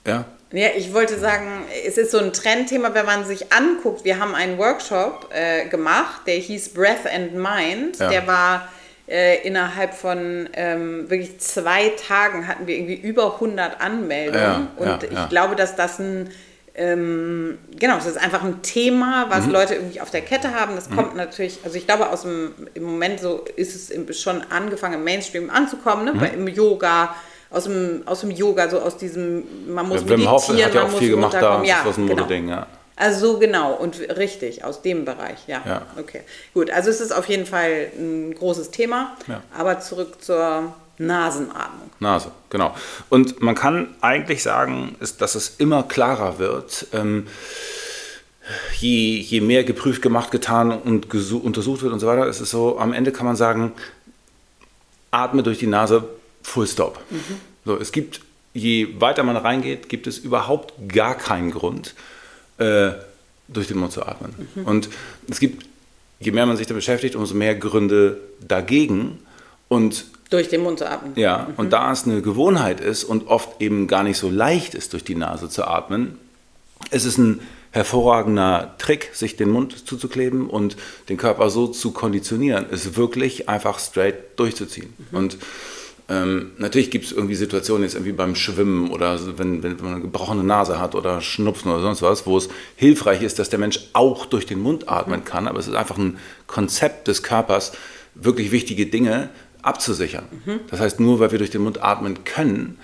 ja. 0.05 0.25
Ja, 0.51 0.69
ich 0.77 0.93
wollte 0.93 1.19
sagen, 1.19 1.63
es 1.85 1.97
ist 1.97 2.11
so 2.11 2.19
ein 2.19 2.31
Trendthema, 2.31 2.93
wenn 2.93 3.05
man 3.05 3.25
sich 3.25 3.51
anguckt. 3.51 4.05
Wir 4.05 4.19
haben 4.19 4.35
einen 4.35 4.57
Workshop 4.57 5.29
äh, 5.33 5.67
gemacht, 5.67 6.21
der 6.27 6.35
hieß 6.35 6.69
Breath 6.69 7.07
and 7.13 7.33
Mind. 7.33 7.99
Ja. 7.99 8.09
Der 8.09 8.27
war 8.27 8.69
äh, 9.07 9.45
innerhalb 9.45 9.93
von 9.93 10.49
ähm, 10.53 11.09
wirklich 11.09 11.39
zwei 11.39 11.89
Tagen 11.89 12.47
hatten 12.47 12.67
wir 12.67 12.75
irgendwie 12.75 12.95
über 12.95 13.35
100 13.35 13.81
Anmeldungen. 13.81 14.41
Ja, 14.41 14.67
und 14.77 15.03
ja, 15.03 15.23
ich 15.23 15.29
glaube, 15.29 15.55
dass 15.55 15.75
das 15.75 15.99
ein 15.99 16.29
ähm, 16.77 17.57
genau, 17.79 17.97
es 17.97 18.05
ist 18.05 18.17
einfach 18.17 18.43
ein 18.43 18.61
Thema, 18.61 19.27
was 19.29 19.45
mhm. 19.45 19.53
Leute 19.53 19.75
irgendwie 19.75 20.01
auf 20.01 20.11
der 20.11 20.21
Kette 20.21 20.53
haben. 20.53 20.75
Das 20.75 20.89
mhm. 20.89 20.95
kommt 20.95 21.15
natürlich, 21.15 21.59
also 21.63 21.77
ich 21.77 21.85
glaube, 21.85 22.09
aus 22.09 22.23
dem 22.23 22.51
im 22.73 22.83
Moment 22.83 23.19
so 23.19 23.45
ist 23.55 23.91
es 23.91 24.21
schon 24.21 24.41
angefangen, 24.49 24.95
im 24.95 25.03
Mainstream 25.03 25.49
anzukommen, 25.49 26.05
ne? 26.05 26.13
Mhm. 26.13 26.47
im 26.47 26.47
Yoga, 26.49 27.15
aus 27.49 27.63
dem, 27.63 28.03
aus 28.05 28.21
dem 28.21 28.31
Yoga, 28.31 28.69
so 28.69 28.79
aus 28.79 28.97
diesem, 28.97 29.73
man 29.73 29.87
muss 29.87 30.01
ja, 30.01 30.09
Wim 30.09 30.29
Hof 30.29 30.49
hat 30.49 30.73
ja 30.73 30.83
auch 30.83 30.89
viel 30.89 31.11
gemacht 31.11 31.33
da, 31.33 31.63
ja, 31.63 31.77
das 31.83 31.93
ist 31.93 31.97
ein 31.99 32.07
genau. 32.07 32.23
Ding, 32.25 32.49
ja. 32.49 32.67
Also 32.97 33.33
so 33.33 33.39
genau 33.39 33.73
und 33.73 33.99
richtig, 34.17 34.63
aus 34.63 34.81
dem 34.81 35.05
Bereich, 35.05 35.47
ja. 35.47 35.61
ja. 35.65 35.81
Okay, 35.99 36.21
gut. 36.53 36.71
Also 36.71 36.89
es 36.89 37.01
ist 37.01 37.13
auf 37.13 37.27
jeden 37.27 37.45
Fall 37.45 37.87
ein 37.97 38.33
großes 38.33 38.71
Thema, 38.71 39.17
ja. 39.27 39.41
aber 39.57 39.81
zurück 39.81 40.23
zur 40.23 40.73
Nasenatmung. 40.97 41.89
Nase, 41.99 42.31
genau. 42.49 42.75
Und 43.09 43.41
man 43.41 43.55
kann 43.55 43.95
eigentlich 44.01 44.43
sagen, 44.43 44.95
ist, 44.99 45.21
dass 45.21 45.35
es 45.35 45.55
immer 45.57 45.83
klarer 45.83 46.39
wird, 46.39 46.87
ähm, 46.93 47.27
je, 48.79 49.19
je 49.19 49.41
mehr 49.41 49.63
geprüft, 49.63 50.01
gemacht, 50.01 50.31
getan 50.31 50.71
und 50.71 51.13
untersucht 51.33 51.81
wird 51.81 51.93
und 51.93 51.99
so 51.99 52.07
weiter, 52.07 52.27
ist 52.27 52.41
es 52.41 52.51
so, 52.51 52.79
am 52.79 52.93
Ende 52.93 53.11
kann 53.11 53.25
man 53.25 53.35
sagen, 53.35 53.73
atme 55.11 55.43
durch 55.43 55.59
die 55.59 55.67
Nase 55.67 56.07
Full 56.43 56.67
Stop. 56.67 56.99
Mhm. 57.09 57.39
So, 57.65 57.77
es 57.77 57.91
gibt, 57.91 58.21
je 58.53 58.99
weiter 58.99 59.23
man 59.23 59.37
reingeht, 59.37 59.89
gibt 59.89 60.07
es 60.07 60.17
überhaupt 60.19 60.73
gar 60.87 61.15
keinen 61.15 61.51
Grund, 61.51 61.95
äh, 62.57 62.91
durch 63.47 63.67
den 63.67 63.77
Mund 63.77 63.91
zu 63.91 64.05
atmen. 64.05 64.33
Mhm. 64.55 64.65
Und 64.65 64.89
es 65.29 65.39
gibt, 65.39 65.65
je 66.19 66.31
mehr 66.31 66.45
man 66.45 66.57
sich 66.57 66.67
damit 66.67 66.81
beschäftigt, 66.81 67.15
umso 67.15 67.33
mehr 67.33 67.55
Gründe 67.55 68.19
dagegen. 68.41 69.19
Und 69.67 70.05
durch 70.29 70.49
den 70.49 70.61
Mund 70.61 70.79
zu 70.79 70.89
atmen. 70.89 71.13
Ja, 71.15 71.47
mhm. 71.49 71.53
und 71.57 71.73
da 71.73 71.91
es 71.91 72.05
eine 72.05 72.21
Gewohnheit 72.21 72.79
ist 72.79 73.03
und 73.03 73.27
oft 73.27 73.61
eben 73.61 73.87
gar 73.87 74.03
nicht 74.03 74.17
so 74.17 74.29
leicht 74.29 74.73
ist, 74.75 74.93
durch 74.93 75.03
die 75.03 75.15
Nase 75.15 75.49
zu 75.49 75.65
atmen, 75.65 76.17
es 76.91 77.05
ist 77.05 77.17
ein 77.17 77.41
hervorragender 77.71 78.75
Trick, 78.77 79.09
sich 79.13 79.35
den 79.35 79.49
Mund 79.49 79.87
zuzukleben 79.87 80.49
und 80.49 80.77
den 81.09 81.17
Körper 81.17 81.49
so 81.49 81.67
zu 81.67 81.91
konditionieren, 81.91 82.65
es 82.71 82.95
wirklich 82.95 83.49
einfach 83.49 83.79
straight 83.79 84.39
durchzuziehen. 84.39 84.93
Mhm. 85.11 85.17
Und 85.17 85.37
ähm, 86.07 86.51
natürlich 86.57 86.91
gibt 86.91 87.05
es 87.05 87.11
irgendwie 87.11 87.35
Situationen, 87.35 87.83
jetzt 87.83 87.95
irgendwie 87.95 88.13
beim 88.13 88.35
Schwimmen 88.35 88.91
oder 88.91 89.19
wenn, 89.37 89.63
wenn, 89.63 89.75
man 89.77 89.93
eine 89.93 90.01
gebrochene 90.01 90.43
Nase 90.43 90.79
hat 90.79 90.95
oder 90.95 91.19
Schnupfen 91.19 91.71
oder 91.71 91.81
sonst 91.81 92.01
was, 92.01 92.25
wo 92.25 92.37
es 92.37 92.47
hilfreich 92.75 93.23
ist, 93.23 93.39
dass 93.39 93.49
der 93.49 93.59
Mensch 93.59 93.79
auch 93.93 94.25
durch 94.25 94.45
den 94.45 94.59
Mund 94.61 94.87
atmen 94.87 95.21
mhm. 95.21 95.25
kann. 95.25 95.47
Aber 95.47 95.59
es 95.59 95.67
ist 95.67 95.75
einfach 95.75 95.97
ein 95.97 96.17
Konzept 96.47 97.07
des 97.07 97.23
Körpers, 97.23 97.73
wirklich 98.13 98.51
wichtige 98.51 98.85
Dinge 98.85 99.29
abzusichern. 99.65 100.25
Mhm. 100.45 100.59
Das 100.69 100.79
heißt, 100.79 100.99
nur 100.99 101.19
weil 101.19 101.31
wir 101.31 101.39
durch 101.39 101.51
den 101.51 101.61
Mund 101.61 101.81
atmen 101.81 102.23
können, 102.23 102.77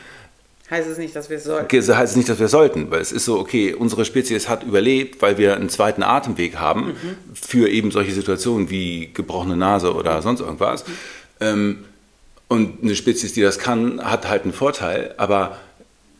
heißt 0.72 0.89
es 0.89 0.98
nicht, 0.98 1.15
dass 1.15 1.30
wir 1.30 1.39
sollten. 1.39 1.70
Heißt 1.70 2.12
es 2.12 2.15
nicht, 2.15 2.30
dass 2.30 2.39
wir 2.39 2.48
sollten, 2.48 2.89
weil 2.89 3.02
es 3.02 3.12
ist 3.12 3.26
so, 3.26 3.38
okay, 3.38 3.74
unsere 3.74 4.06
Spezies 4.06 4.48
hat 4.48 4.63
überlebt, 4.63 5.22
weil 5.22 5.38
wir 5.38 5.56
einen 5.56 5.70
zweiten 5.70 6.02
Atemweg 6.02 6.56
haben 6.56 6.88
mhm. 6.88 7.15
für 7.34 7.70
eben 7.70 7.91
solche 7.91 8.13
Situationen 8.13 8.70
wie 8.70 9.12
gebrochene 9.13 9.58
Nase 9.58 9.94
oder 9.94 10.22
sonst 10.22 10.39
irgendwas. 10.39 10.88
Mhm. 10.88 10.94
Ähm, 11.41 11.78
und 12.48 12.84
eine 12.84 12.96
Spezies, 12.96 13.34
die 13.34 13.41
das 13.41 13.60
kann, 13.60 14.04
hat 14.04 14.28
halt 14.28 14.44
einen 14.44 14.54
Vorteil, 14.54 15.13
aber 15.17 15.58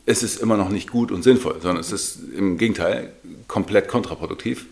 es 0.06 0.22
ist 0.22 0.40
immer 0.40 0.56
noch 0.56 0.68
nicht 0.68 0.90
gut 0.90 1.10
und 1.12 1.22
sinnvoll, 1.22 1.56
sondern 1.60 1.78
es 1.78 1.92
ist 1.92 2.18
im 2.36 2.58
Gegenteil 2.58 3.12
komplett 3.48 3.88
kontraproduktiv 3.88 4.66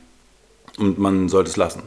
und 0.78 0.98
man 0.98 1.28
sollte 1.28 1.50
es 1.50 1.56
lassen. 1.56 1.82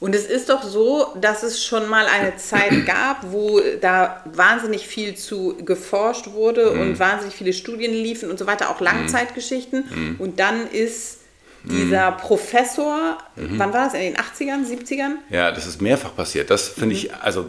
Und 0.00 0.14
es 0.14 0.26
ist 0.26 0.48
doch 0.48 0.62
so, 0.62 1.14
dass 1.20 1.42
es 1.42 1.64
schon 1.64 1.88
mal 1.88 2.06
eine 2.06 2.36
Zeit 2.36 2.86
gab, 2.86 3.32
wo 3.32 3.60
da 3.80 4.22
wahnsinnig 4.32 4.86
viel 4.86 5.14
zu 5.14 5.56
geforscht 5.64 6.32
wurde 6.32 6.74
mm. 6.74 6.80
und 6.80 6.98
wahnsinnig 6.98 7.34
viele 7.34 7.52
Studien 7.52 7.92
liefen 7.92 8.30
und 8.30 8.38
so 8.38 8.46
weiter, 8.46 8.70
auch 8.70 8.80
Langzeitgeschichten. 8.80 10.16
Mm. 10.18 10.20
Und 10.20 10.40
dann 10.40 10.68
ist 10.70 11.18
dieser 11.64 12.10
mm. 12.10 12.16
Professor, 12.18 13.18
-hmm. 13.36 13.58
wann 13.58 13.72
war 13.72 13.86
das, 13.86 13.94
in 13.94 14.00
den 14.00 14.16
80ern, 14.16 14.66
70ern? 14.66 15.12
Ja, 15.30 15.50
das 15.50 15.66
ist 15.66 15.80
mehrfach 15.80 16.14
passiert. 16.14 16.50
Das 16.50 16.68
finde 16.68 16.94
ich, 16.94 17.14
also 17.14 17.46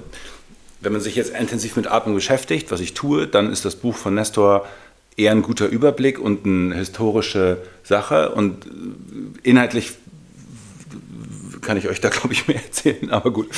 wenn 0.79 0.93
man 0.93 1.01
sich 1.01 1.15
jetzt 1.15 1.35
intensiv 1.35 1.75
mit 1.75 1.87
Atmung 1.87 2.15
beschäftigt, 2.15 2.71
was 2.71 2.79
ich 2.79 2.93
tue, 2.93 3.27
dann 3.27 3.51
ist 3.51 3.65
das 3.65 3.75
Buch 3.75 3.95
von 3.95 4.13
Nestor 4.13 4.65
eher 5.17 5.31
ein 5.31 5.41
guter 5.41 5.67
Überblick 5.67 6.19
und 6.19 6.45
eine 6.45 6.75
historische 6.75 7.57
Sache 7.83 8.29
und 8.29 8.65
inhaltlich 9.43 9.93
kann 11.65 11.77
ich 11.77 11.87
euch 11.87 11.99
da, 11.99 12.09
glaube 12.09 12.33
ich, 12.33 12.47
mehr 12.47 12.63
erzählen, 12.63 13.09
aber 13.11 13.31
gut. 13.31 13.49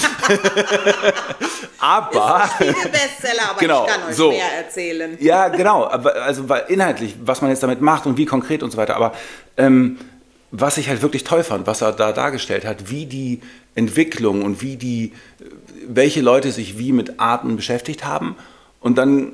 aber. 1.80 2.50
Ist 2.60 2.78
viele 2.78 2.90
Bestseller, 2.90 3.50
aber 3.52 3.60
genau, 3.60 3.86
ich 3.86 3.92
kann 3.92 4.10
euch 4.10 4.16
so. 4.16 4.30
mehr 4.32 4.54
erzählen. 4.58 5.18
Ja, 5.20 5.50
genau. 5.50 5.86
Aber, 5.88 6.16
also 6.16 6.50
weil 6.50 6.66
inhaltlich, 6.70 7.16
was 7.24 7.42
man 7.42 7.52
jetzt 7.52 7.62
damit 7.62 7.82
macht 7.82 8.06
und 8.06 8.18
wie 8.18 8.26
konkret 8.26 8.64
und 8.64 8.72
so 8.72 8.78
weiter. 8.78 8.96
Aber 8.96 9.14
ähm, 9.58 9.98
was 10.52 10.78
ich 10.78 10.90
halt 10.90 11.02
wirklich 11.02 11.24
toll 11.24 11.44
fand, 11.44 11.68
was 11.68 11.82
er 11.82 11.92
da 11.92 12.14
dargestellt 12.14 12.66
hat, 12.66 12.90
wie 12.90 13.06
die 13.06 13.42
Entwicklung 13.76 14.44
und 14.44 14.62
wie 14.62 14.78
die, 14.78 15.14
welche 15.88 16.22
Leute 16.22 16.52
sich 16.52 16.80
wie 16.80 16.94
mit 16.94 17.20
Arten 17.20 17.56
beschäftigt 17.56 18.06
haben. 18.06 18.36
Und 18.80 18.98
dann 18.98 19.34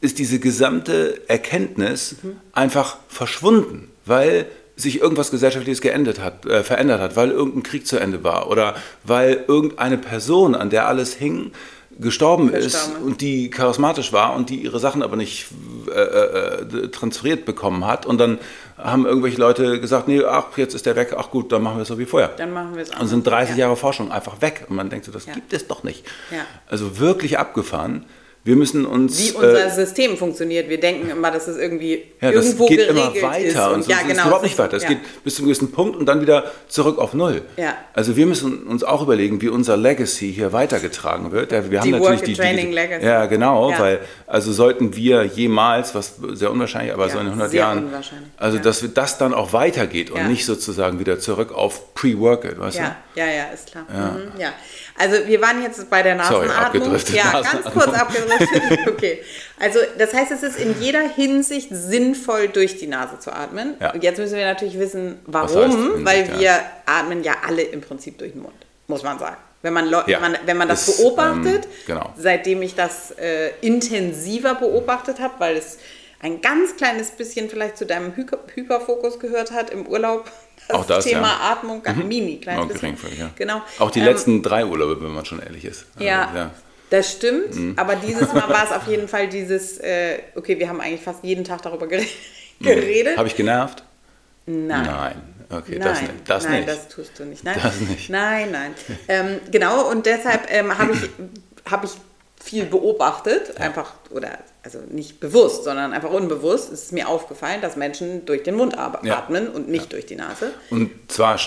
ist 0.00 0.18
diese 0.18 0.38
gesamte 0.38 1.20
Erkenntnis 1.28 2.16
mhm. 2.22 2.36
einfach 2.52 2.98
verschwunden, 3.08 3.90
weil 4.04 4.46
sich 4.76 5.00
irgendwas 5.00 5.30
Gesellschaftliches 5.30 5.80
geändert 5.80 6.20
hat, 6.20 6.46
äh, 6.46 6.64
verändert 6.64 7.00
hat, 7.00 7.16
weil 7.16 7.30
irgendein 7.30 7.62
Krieg 7.62 7.86
zu 7.86 7.98
Ende 7.98 8.24
war 8.24 8.50
oder 8.50 8.74
weil 9.04 9.44
irgendeine 9.46 9.98
Person, 9.98 10.54
an 10.54 10.70
der 10.70 10.88
alles 10.88 11.14
hing, 11.14 11.52
gestorben 11.98 12.52
ist 12.52 12.90
und 13.04 13.20
die 13.20 13.50
charismatisch 13.50 14.12
war 14.12 14.34
und 14.34 14.50
die 14.50 14.56
ihre 14.56 14.80
Sachen 14.80 15.02
aber 15.02 15.16
nicht 15.16 15.46
äh, 15.88 16.00
äh, 16.00 16.88
transferiert 16.88 17.44
bekommen 17.44 17.86
hat. 17.86 18.06
Und 18.06 18.18
dann 18.18 18.38
haben 18.76 19.06
irgendwelche 19.06 19.38
Leute 19.38 19.80
gesagt, 19.80 20.08
nee, 20.08 20.22
ach, 20.24 20.56
jetzt 20.56 20.74
ist 20.74 20.86
der 20.86 20.96
weg, 20.96 21.14
ach 21.16 21.30
gut, 21.30 21.52
dann 21.52 21.62
machen 21.62 21.76
wir 21.76 21.82
es 21.82 21.88
so 21.88 21.98
wie 21.98 22.04
vorher. 22.04 22.28
Dann 22.36 22.52
machen 22.52 22.74
wir 22.74 22.82
es 22.82 22.90
Und 22.90 23.06
sind 23.06 23.26
30 23.26 23.56
ja. 23.56 23.66
Jahre 23.66 23.76
Forschung 23.76 24.10
einfach 24.10 24.40
weg. 24.40 24.66
Und 24.68 24.76
man 24.76 24.90
denkt 24.90 25.06
so, 25.06 25.12
das 25.12 25.26
ja. 25.26 25.34
gibt 25.34 25.52
es 25.52 25.68
doch 25.68 25.84
nicht. 25.84 26.04
Ja. 26.30 26.38
Also 26.66 26.98
wirklich 26.98 27.38
abgefahren. 27.38 28.06
Wir 28.44 28.56
müssen 28.56 28.84
uns. 28.84 29.18
Wie 29.18 29.32
unser 29.32 29.66
äh, 29.66 29.70
System 29.70 30.18
funktioniert. 30.18 30.68
Wir 30.68 30.78
denken 30.78 31.08
immer, 31.08 31.30
dass 31.30 31.48
es 31.48 31.56
irgendwie 31.56 32.04
ja, 32.20 32.30
irgendwo 32.30 32.66
geht 32.66 32.88
immer 32.88 33.14
weiter. 33.22 33.70
Und, 33.70 33.76
und 33.76 33.82
so 33.84 33.90
ja, 33.90 34.02
genau. 34.06 34.26
überhaupt 34.26 34.42
nicht 34.42 34.58
weiter. 34.58 34.76
Es 34.76 34.82
ja. 34.82 34.90
geht 34.90 34.98
bis 35.24 35.36
zu 35.36 35.40
einem 35.40 35.48
gewissen 35.48 35.72
Punkt 35.72 35.96
und 35.96 36.04
dann 36.04 36.20
wieder 36.20 36.52
zurück 36.68 36.98
auf 36.98 37.14
Null. 37.14 37.40
Ja. 37.56 37.74
Also 37.94 38.16
wir 38.16 38.26
müssen 38.26 38.64
uns 38.64 38.84
auch 38.84 39.00
überlegen, 39.00 39.40
wie 39.40 39.48
unser 39.48 39.78
Legacy 39.78 40.30
hier 40.30 40.52
weitergetragen 40.52 41.32
wird. 41.32 41.52
Wir 41.52 41.62
die 41.62 41.78
haben 41.78 41.90
natürlich 41.92 42.20
die, 42.20 42.34
Training 42.34 42.68
die, 42.68 42.74
Legacy. 42.74 43.06
Ja, 43.06 43.24
genau, 43.24 43.70
ja. 43.70 43.78
weil 43.78 44.00
also 44.26 44.52
sollten 44.52 44.94
wir 44.94 45.24
jemals, 45.24 45.94
was 45.94 46.16
sehr 46.34 46.50
unwahrscheinlich, 46.50 46.92
aber 46.92 47.08
so 47.08 47.18
in 47.18 47.26
100 47.26 47.50
Jahren, 47.54 47.88
also 48.36 48.58
dass 48.58 48.84
das 48.92 49.16
dann 49.16 49.32
auch 49.32 49.54
weitergeht 49.54 50.10
und 50.10 50.28
nicht 50.28 50.44
sozusagen 50.44 50.98
wieder 50.98 51.18
zurück 51.18 51.50
auf 51.50 51.94
Pre-Workout, 51.94 52.58
weißt 52.58 52.76
ja. 52.76 52.96
du? 53.14 53.20
Ja, 53.20 53.26
ja, 53.26 53.44
ist 53.54 53.70
klar. 53.70 53.86
Mhm. 53.88 54.38
Ja. 54.38 54.52
Also 54.96 55.26
wir 55.26 55.40
waren 55.40 55.62
jetzt 55.62 55.88
bei 55.90 56.02
der 56.02 56.14
Nasenatmung. 56.14 56.98
Sorry, 56.98 57.16
ja, 57.16 57.40
ganz 57.40 57.64
kurz 57.64 57.94
abgedriftet. 57.94 58.33
okay. 58.86 59.22
Also 59.58 59.78
das 59.98 60.12
heißt, 60.12 60.32
es 60.32 60.42
ist 60.42 60.58
in 60.58 60.80
jeder 60.80 61.08
Hinsicht 61.08 61.68
sinnvoll, 61.70 62.48
durch 62.48 62.76
die 62.78 62.86
Nase 62.86 63.18
zu 63.18 63.32
atmen. 63.32 63.74
Ja. 63.80 63.92
Und 63.92 64.02
jetzt 64.02 64.18
müssen 64.18 64.36
wir 64.36 64.44
natürlich 64.44 64.78
wissen, 64.78 65.18
warum, 65.26 66.04
weil 66.04 66.28
wir 66.38 66.40
ja. 66.40 66.60
atmen 66.86 67.22
ja 67.22 67.36
alle 67.46 67.62
im 67.62 67.80
Prinzip 67.80 68.18
durch 68.18 68.32
den 68.32 68.42
Mund, 68.42 68.54
muss 68.86 69.02
man 69.02 69.18
sagen. 69.18 69.36
Wenn 69.62 69.72
man, 69.72 69.90
ja. 70.06 70.20
man, 70.20 70.36
wenn 70.44 70.58
man 70.58 70.68
das 70.68 70.86
ist, 70.86 70.98
beobachtet, 70.98 71.64
ähm, 71.64 71.70
genau. 71.86 72.12
seitdem 72.18 72.60
ich 72.60 72.74
das 72.74 73.12
äh, 73.12 73.50
intensiver 73.62 74.54
beobachtet 74.56 75.20
habe, 75.20 75.34
weil 75.38 75.56
es 75.56 75.78
ein 76.20 76.40
ganz 76.42 76.76
kleines 76.76 77.10
bisschen 77.12 77.48
vielleicht 77.48 77.78
zu 77.78 77.86
deinem 77.86 78.14
Hy 78.16 78.26
Hyperfokus 78.54 79.18
gehört 79.18 79.52
hat 79.52 79.70
im 79.70 79.86
Urlaub, 79.86 80.30
das 80.68 80.76
auch 80.76 80.86
das, 80.86 81.04
Thema 81.04 81.28
ja. 81.28 81.52
Atmung, 81.52 81.82
mhm. 81.82 82.08
mini, 82.08 82.40
kleines 82.40 82.68
bisschen. 82.68 82.96
Ja. 83.18 83.30
Genau. 83.36 83.62
Auch 83.78 83.90
die 83.90 84.00
ähm, 84.00 84.04
letzten 84.06 84.42
drei 84.42 84.66
Urlaube, 84.66 85.02
wenn 85.02 85.12
man 85.12 85.24
schon 85.24 85.40
ehrlich 85.40 85.64
ist. 85.64 85.86
Also, 85.94 86.06
ja, 86.06 86.32
ja, 86.34 86.50
das 86.94 87.12
stimmt. 87.12 87.54
Mhm. 87.54 87.74
Aber 87.76 87.96
dieses 87.96 88.32
Mal 88.32 88.48
war 88.48 88.64
es 88.64 88.72
auf 88.72 88.86
jeden 88.86 89.08
Fall 89.08 89.28
dieses, 89.28 89.78
äh, 89.78 90.18
okay, 90.34 90.58
wir 90.58 90.68
haben 90.68 90.80
eigentlich 90.80 91.02
fast 91.02 91.24
jeden 91.24 91.44
Tag 91.44 91.62
darüber 91.62 91.86
mhm. 91.86 92.06
geredet. 92.60 93.16
Habe 93.16 93.28
ich 93.28 93.36
genervt? 93.36 93.82
Nein. 94.46 94.86
Nein. 94.86 95.22
Okay, 95.50 95.78
nein, 95.78 95.80
das, 95.80 96.00
nicht. 96.00 96.12
das 96.26 96.44
nein, 96.44 96.52
nicht. 96.54 96.68
das 96.68 96.88
tust 96.88 97.18
du 97.18 97.24
nicht. 97.24 97.44
Nein, 97.44 97.58
das 97.62 97.80
nicht. 97.80 98.10
Nein, 98.10 98.50
nein. 98.50 98.74
ähm, 99.08 99.40
genau, 99.50 99.90
und 99.90 100.06
deshalb 100.06 100.50
ähm, 100.50 100.76
habe 100.76 100.92
ich, 100.92 101.70
hab 101.70 101.84
ich 101.84 101.90
viel 102.42 102.64
beobachtet, 102.64 103.58
einfach, 103.58 103.92
oder 104.10 104.38
also 104.62 104.78
nicht 104.88 105.20
bewusst, 105.20 105.64
sondern 105.64 105.92
einfach 105.92 106.10
unbewusst, 106.10 106.72
ist 106.72 106.92
mir 106.92 107.08
aufgefallen, 107.08 107.60
dass 107.60 107.76
Menschen 107.76 108.24
durch 108.26 108.42
den 108.42 108.54
Mund 108.54 108.76
atmen 108.76 109.06
ja. 109.06 109.50
und 109.52 109.68
nicht 109.68 109.84
ja. 109.84 109.90
durch 109.90 110.06
die 110.06 110.16
Nase. 110.16 110.52
Und 110.70 110.90
zwar 111.08 111.38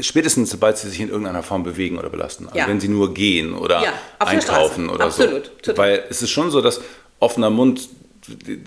spätestens, 0.00 0.50
sobald 0.50 0.78
sie 0.78 0.88
sich 0.88 1.00
in 1.00 1.08
irgendeiner 1.08 1.42
Form 1.42 1.62
bewegen 1.62 1.98
oder 1.98 2.10
belasten. 2.10 2.46
Also 2.46 2.58
ja. 2.58 2.68
wenn 2.68 2.80
sie 2.80 2.88
nur 2.88 3.14
gehen 3.14 3.54
oder 3.54 3.82
einkaufen 4.18 4.88
oder 4.88 5.06
Absolut. 5.06 5.46
so. 5.46 5.50
Total. 5.62 5.78
Weil 5.78 6.04
es 6.10 6.22
ist 6.22 6.30
schon 6.30 6.50
so, 6.50 6.60
dass 6.60 6.80
offener 7.18 7.50
Mund 7.50 7.88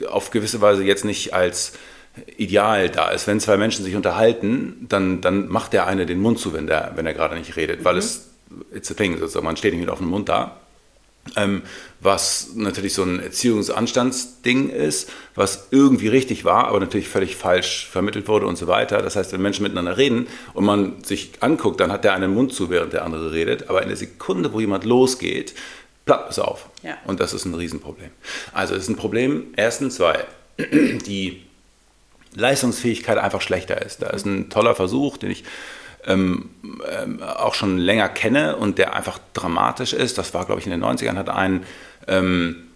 auf 0.10 0.32
gewisse 0.32 0.62
Weise 0.62 0.84
jetzt 0.84 1.06
nicht 1.06 1.34
als 1.34 1.74
Ideal 2.38 2.90
da 2.90 3.10
ist. 3.10 3.28
Wenn 3.28 3.40
zwei 3.40 3.58
Menschen 3.58 3.86
sich 3.86 3.96
unterhalten, 3.96 4.86
dann, 4.90 5.22
dann 5.22 5.48
macht 5.48 5.74
der 5.74 5.86
eine 5.88 6.06
den 6.06 6.20
Mund 6.20 6.40
zu, 6.40 6.54
wenn, 6.54 6.68
der, 6.68 6.94
wenn 6.96 7.06
er 7.06 7.14
gerade 7.14 7.36
nicht 7.36 7.56
redet, 7.56 7.82
mhm. 7.82 7.86
weil 7.86 7.98
es 7.98 8.30
it's 8.74 8.90
a 8.92 8.94
thing, 8.94 9.18
sozusagen. 9.18 9.46
man 9.46 9.58
steht 9.58 9.74
nicht 9.74 9.82
mit 9.82 9.90
offenem 9.90 10.10
Mund 10.10 10.30
da. 10.30 10.58
Ähm, 11.36 11.64
was 12.02 12.52
natürlich 12.56 12.94
so 12.94 13.04
ein 13.04 13.20
Erziehungsanstandsding 13.20 14.70
ist, 14.70 15.10
was 15.36 15.68
irgendwie 15.72 16.08
richtig 16.08 16.46
war, 16.46 16.68
aber 16.68 16.80
natürlich 16.80 17.10
völlig 17.10 17.36
falsch 17.36 17.88
vermittelt 17.92 18.28
wurde 18.28 18.46
und 18.46 18.58
so 18.58 18.68
weiter. 18.68 19.02
Das 19.02 19.16
heißt, 19.16 19.34
wenn 19.34 19.42
Menschen 19.42 19.64
miteinander 19.64 19.98
reden 19.98 20.28
und 20.54 20.64
man 20.64 21.04
sich 21.04 21.32
anguckt, 21.42 21.80
dann 21.80 21.92
hat 21.92 22.06
der 22.06 22.14
einen 22.14 22.34
Mund 22.34 22.54
zu, 22.54 22.70
während 22.70 22.94
der 22.94 23.04
andere 23.04 23.34
redet, 23.34 23.70
aber 23.70 23.82
in 23.82 23.90
der 23.90 23.98
Sekunde, 23.98 24.54
wo 24.54 24.60
jemand 24.60 24.86
losgeht, 24.86 25.56
plappt 26.06 26.32
es 26.32 26.40
auf. 26.40 26.70
Ja. 26.84 26.98
Und 27.06 27.20
das 27.20 27.34
ist 27.34 27.46
ein 27.46 27.54
Riesenproblem. 27.54 28.12
Also 28.54 28.76
es 28.76 28.84
ist 28.84 28.90
ein 28.90 28.96
Problem, 28.96 29.48
erstens, 29.58 30.00
weil 30.00 30.26
die 30.58 31.44
Leistungsfähigkeit 32.34 33.18
einfach 33.18 33.42
schlechter 33.42 33.82
ist. 33.82 34.02
Da 34.02 34.08
ist 34.08 34.26
ein 34.26 34.50
toller 34.50 34.76
Versuch, 34.76 35.18
den 35.18 35.32
ich 35.32 35.44
ähm, 36.06 36.50
ähm, 36.90 37.22
auch 37.22 37.54
schon 37.54 37.78
länger 37.78 38.10
kenne 38.10 38.56
und 38.56 38.78
der 38.78 38.96
einfach 38.96 39.20
dramatisch 39.34 39.94
ist. 39.94 40.18
Das 40.18 40.34
war, 40.34 40.46
glaube 40.46 40.62
ich, 40.62 40.68
in 40.68 40.72
den 40.72 40.84
90ern, 40.84 41.16
hat 41.16 41.30
ein, 41.30 41.64
ähm, 42.08 42.68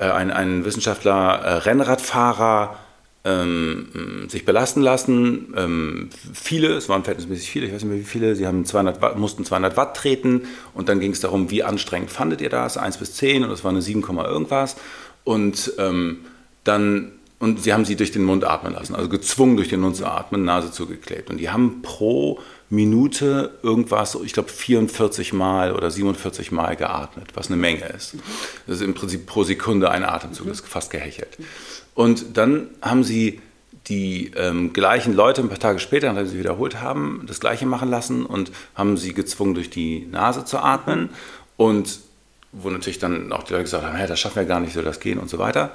äh, 0.00 0.04
ein, 0.04 0.30
ein 0.30 0.64
Wissenschaftler, 0.64 1.40
äh, 1.44 1.52
Rennradfahrer, 1.58 2.78
ähm, 3.24 4.26
sich 4.28 4.44
belasten 4.44 4.82
lassen. 4.82 5.54
Ähm, 5.56 6.10
viele, 6.34 6.74
es 6.74 6.88
waren 6.88 7.04
verhältnismäßig 7.04 7.50
viele, 7.50 7.66
ich 7.66 7.72
weiß 7.72 7.82
nicht 7.82 7.90
mehr 7.90 8.00
wie 8.00 8.04
viele, 8.04 8.36
sie 8.36 8.46
haben 8.46 8.66
200 8.66 9.00
Watt, 9.00 9.18
mussten 9.18 9.44
200 9.44 9.76
Watt 9.76 9.96
treten 9.96 10.42
und 10.74 10.88
dann 10.88 11.00
ging 11.00 11.12
es 11.12 11.20
darum, 11.20 11.50
wie 11.50 11.62
anstrengend 11.62 12.10
fandet 12.10 12.42
ihr 12.42 12.50
das? 12.50 12.76
1 12.76 12.98
bis 12.98 13.14
10 13.14 13.44
und 13.44 13.50
das 13.50 13.64
war 13.64 13.70
eine 13.70 13.80
7, 13.80 14.02
irgendwas. 14.02 14.76
Und 15.24 15.72
ähm, 15.78 16.18
dann 16.64 17.12
und 17.38 17.62
sie 17.62 17.72
haben 17.72 17.84
sie 17.84 17.96
durch 17.96 18.12
den 18.12 18.22
Mund 18.24 18.44
atmen 18.44 18.72
lassen, 18.72 18.94
also 18.94 19.08
gezwungen 19.08 19.56
durch 19.56 19.68
den 19.68 19.80
Mund 19.80 19.96
zu 19.96 20.06
atmen, 20.06 20.44
Nase 20.44 20.70
zugeklebt. 20.70 21.30
Und 21.30 21.38
die 21.38 21.50
haben 21.50 21.82
pro 21.82 22.40
Minute 22.70 23.58
irgendwas, 23.62 24.16
ich 24.24 24.32
glaube 24.32 24.48
44 24.48 25.32
Mal 25.32 25.72
oder 25.72 25.90
47 25.90 26.52
Mal 26.52 26.76
geatmet, 26.76 27.28
was 27.34 27.48
eine 27.48 27.56
Menge 27.56 27.86
ist. 27.86 28.16
Das 28.66 28.76
ist 28.76 28.82
im 28.82 28.94
Prinzip 28.94 29.26
pro 29.26 29.44
Sekunde 29.44 29.90
ein 29.90 30.04
Atemzug, 30.04 30.46
das 30.46 30.60
ist 30.60 30.68
fast 30.68 30.90
gehechelt. 30.90 31.36
Und 31.94 32.36
dann 32.36 32.68
haben 32.80 33.04
sie 33.04 33.40
die 33.88 34.30
ähm, 34.36 34.72
gleichen 34.72 35.14
Leute 35.14 35.42
ein 35.42 35.48
paar 35.48 35.58
Tage 35.58 35.78
später, 35.78 36.12
nachdem 36.12 36.28
sie 36.28 36.38
wiederholt 36.38 36.80
haben, 36.80 37.24
das 37.26 37.40
Gleiche 37.40 37.66
machen 37.66 37.90
lassen 37.90 38.24
und 38.24 38.50
haben 38.74 38.96
sie 38.96 39.12
gezwungen, 39.12 39.54
durch 39.54 39.68
die 39.68 40.06
Nase 40.10 40.44
zu 40.44 40.58
atmen. 40.58 41.10
Und 41.56 42.00
wo 42.52 42.70
natürlich 42.70 42.98
dann 42.98 43.32
auch 43.32 43.42
die 43.42 43.52
Leute 43.52 43.64
gesagt 43.64 43.84
haben, 43.84 43.96
hey, 43.96 44.06
das 44.06 44.20
schaffen 44.20 44.36
wir 44.36 44.44
gar 44.44 44.60
nicht, 44.60 44.72
soll 44.72 44.84
das 44.84 45.00
gehen 45.00 45.18
und 45.18 45.28
so 45.28 45.38
weiter. 45.38 45.72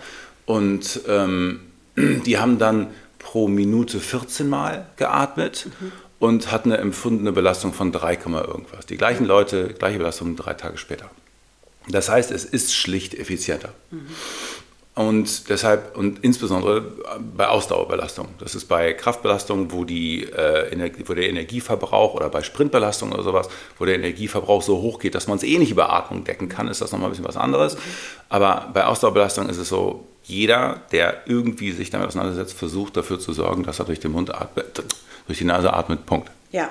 Und 0.49 1.01
ähm, 1.07 1.59
die 1.95 2.39
haben 2.39 2.57
dann 2.57 2.87
pro 3.19 3.47
Minute 3.47 3.99
14 3.99 4.49
Mal 4.49 4.87
geatmet 4.95 5.67
mhm. 5.79 5.91
und 6.17 6.51
hatten 6.51 6.71
eine 6.71 6.81
empfundene 6.81 7.31
Belastung 7.31 7.71
von 7.71 7.91
3, 7.91 8.13
irgendwas. 8.15 8.87
Die 8.87 8.97
gleichen 8.97 9.25
Leute, 9.27 9.75
gleiche 9.77 9.99
Belastung 9.99 10.35
drei 10.35 10.55
Tage 10.55 10.79
später. 10.79 11.11
Das 11.87 12.09
heißt, 12.09 12.31
es 12.31 12.45
ist 12.45 12.73
schlicht 12.73 13.13
effizienter. 13.13 13.69
Mhm. 13.91 14.07
Und 14.95 15.49
deshalb, 15.49 15.95
und 15.95 16.23
insbesondere 16.23 16.81
bei 17.37 17.47
Ausdauerbelastung. 17.47 18.29
Das 18.39 18.55
ist 18.55 18.65
bei 18.65 18.93
Kraftbelastung, 18.93 19.71
wo, 19.71 19.85
die, 19.85 20.23
äh, 20.23 20.91
wo 21.05 21.13
der 21.13 21.29
Energieverbrauch 21.29 22.15
oder 22.15 22.29
bei 22.29 22.41
Sprintbelastung 22.41 23.11
oder 23.11 23.21
sowas, 23.21 23.49
wo 23.77 23.85
der 23.85 23.95
Energieverbrauch 23.95 24.63
so 24.63 24.81
hoch 24.81 24.99
geht, 24.99 25.13
dass 25.13 25.27
man 25.27 25.37
es 25.37 25.43
eh 25.43 25.59
nicht 25.59 25.69
über 25.71 25.93
Atmung 25.93 26.23
decken 26.23 26.49
kann, 26.49 26.67
ist 26.67 26.81
das 26.81 26.91
nochmal 26.91 27.09
ein 27.09 27.11
bisschen 27.11 27.27
was 27.27 27.37
anderes. 27.37 27.77
Aber 28.29 28.71
bei 28.73 28.85
Ausdauerbelastung 28.85 29.47
ist 29.47 29.57
es 29.57 29.69
so, 29.69 30.07
jeder, 30.29 30.81
der 30.91 31.23
irgendwie 31.25 31.71
sich 31.71 31.89
damit 31.89 32.07
auseinandersetzt, 32.07 32.53
versucht 32.53 32.95
dafür 32.95 33.19
zu 33.19 33.33
sorgen, 33.33 33.63
dass 33.63 33.79
er 33.79 33.85
durch 33.85 33.99
den 33.99 34.11
Mund 34.11 34.33
atmet, 34.33 34.83
durch 35.27 35.39
die 35.39 35.45
Nase 35.45 35.73
atmet, 35.73 36.05
Punkt. 36.05 36.29
Ja, 36.51 36.69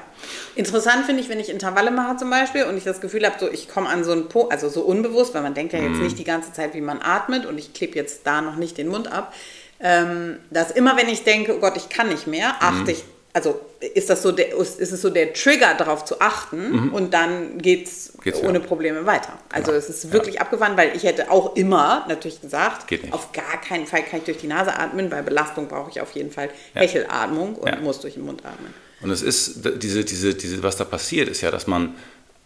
interessant 0.56 1.06
finde 1.06 1.22
ich, 1.22 1.28
wenn 1.28 1.38
ich 1.38 1.50
Intervalle 1.50 1.90
mache 1.90 2.16
zum 2.16 2.30
Beispiel 2.30 2.64
und 2.64 2.76
ich 2.76 2.84
das 2.84 3.00
Gefühl 3.00 3.24
habe, 3.24 3.36
so 3.38 3.48
ich 3.48 3.68
komme 3.68 3.88
an 3.88 4.02
so 4.02 4.10
einen 4.10 4.28
Punkt, 4.28 4.52
also 4.52 4.68
so 4.68 4.82
unbewusst, 4.82 5.34
weil 5.34 5.42
man 5.42 5.54
denkt 5.54 5.72
ja 5.72 5.78
jetzt 5.78 5.98
mm. 5.98 6.02
nicht 6.02 6.18
die 6.18 6.24
ganze 6.24 6.52
Zeit, 6.52 6.74
wie 6.74 6.80
man 6.80 7.00
atmet 7.00 7.46
und 7.46 7.58
ich 7.58 7.74
klebe 7.74 7.94
jetzt 7.94 8.26
da 8.26 8.40
noch 8.40 8.56
nicht 8.56 8.76
den 8.76 8.88
Mund 8.88 9.10
ab, 9.10 9.32
ähm, 9.80 10.38
dass 10.50 10.72
immer 10.72 10.96
wenn 10.96 11.08
ich 11.08 11.22
denke, 11.22 11.56
oh 11.56 11.60
Gott, 11.60 11.76
ich 11.76 11.88
kann 11.88 12.08
nicht 12.08 12.26
mehr, 12.26 12.56
achte 12.60 12.84
mm. 12.84 12.88
ich, 12.88 13.04
also 13.32 13.60
ist 13.80 14.10
das 14.10 14.22
so 14.22 14.32
der, 14.32 14.56
ist 14.56 14.80
es 14.80 15.02
so 15.02 15.10
der 15.10 15.32
Trigger 15.32 15.74
darauf 15.74 16.04
zu 16.04 16.20
achten 16.20 16.88
mm. 16.88 16.94
und 16.94 17.14
dann 17.14 17.58
geht 17.58 17.86
es 17.86 18.12
ohne 18.42 18.58
ja. 18.58 18.64
Probleme 18.64 19.06
weiter. 19.06 19.38
Also 19.52 19.66
genau. 19.66 19.78
es 19.78 19.88
ist 19.88 20.12
wirklich 20.12 20.36
ja. 20.36 20.40
abgewandt, 20.40 20.76
weil 20.76 20.96
ich 20.96 21.04
hätte 21.04 21.30
auch 21.30 21.54
immer 21.54 22.04
natürlich 22.08 22.40
gesagt, 22.40 22.86
auf 23.10 23.32
gar 23.32 23.60
keinen 23.60 23.86
Fall 23.86 24.02
kann 24.02 24.20
ich 24.20 24.24
durch 24.24 24.38
die 24.38 24.46
Nase 24.46 24.74
atmen, 24.74 25.10
bei 25.10 25.22
Belastung 25.22 25.68
brauche 25.68 25.90
ich 25.90 26.00
auf 26.00 26.12
jeden 26.12 26.30
Fall 26.30 26.50
ja. 26.74 26.80
Hechelatmung 26.80 27.54
und 27.56 27.82
muss 27.82 28.00
durch 28.00 28.14
den 28.14 28.24
Mund 28.24 28.44
atmen. 28.44 28.74
Und 29.00 29.10
es 29.10 29.22
ist, 29.22 29.60
diese, 29.80 30.04
diese, 30.04 30.34
diese, 30.34 30.62
was 30.62 30.76
da 30.76 30.84
passiert, 30.84 31.28
ist 31.28 31.40
ja, 31.40 31.50
dass 31.50 31.68
man 31.68 31.94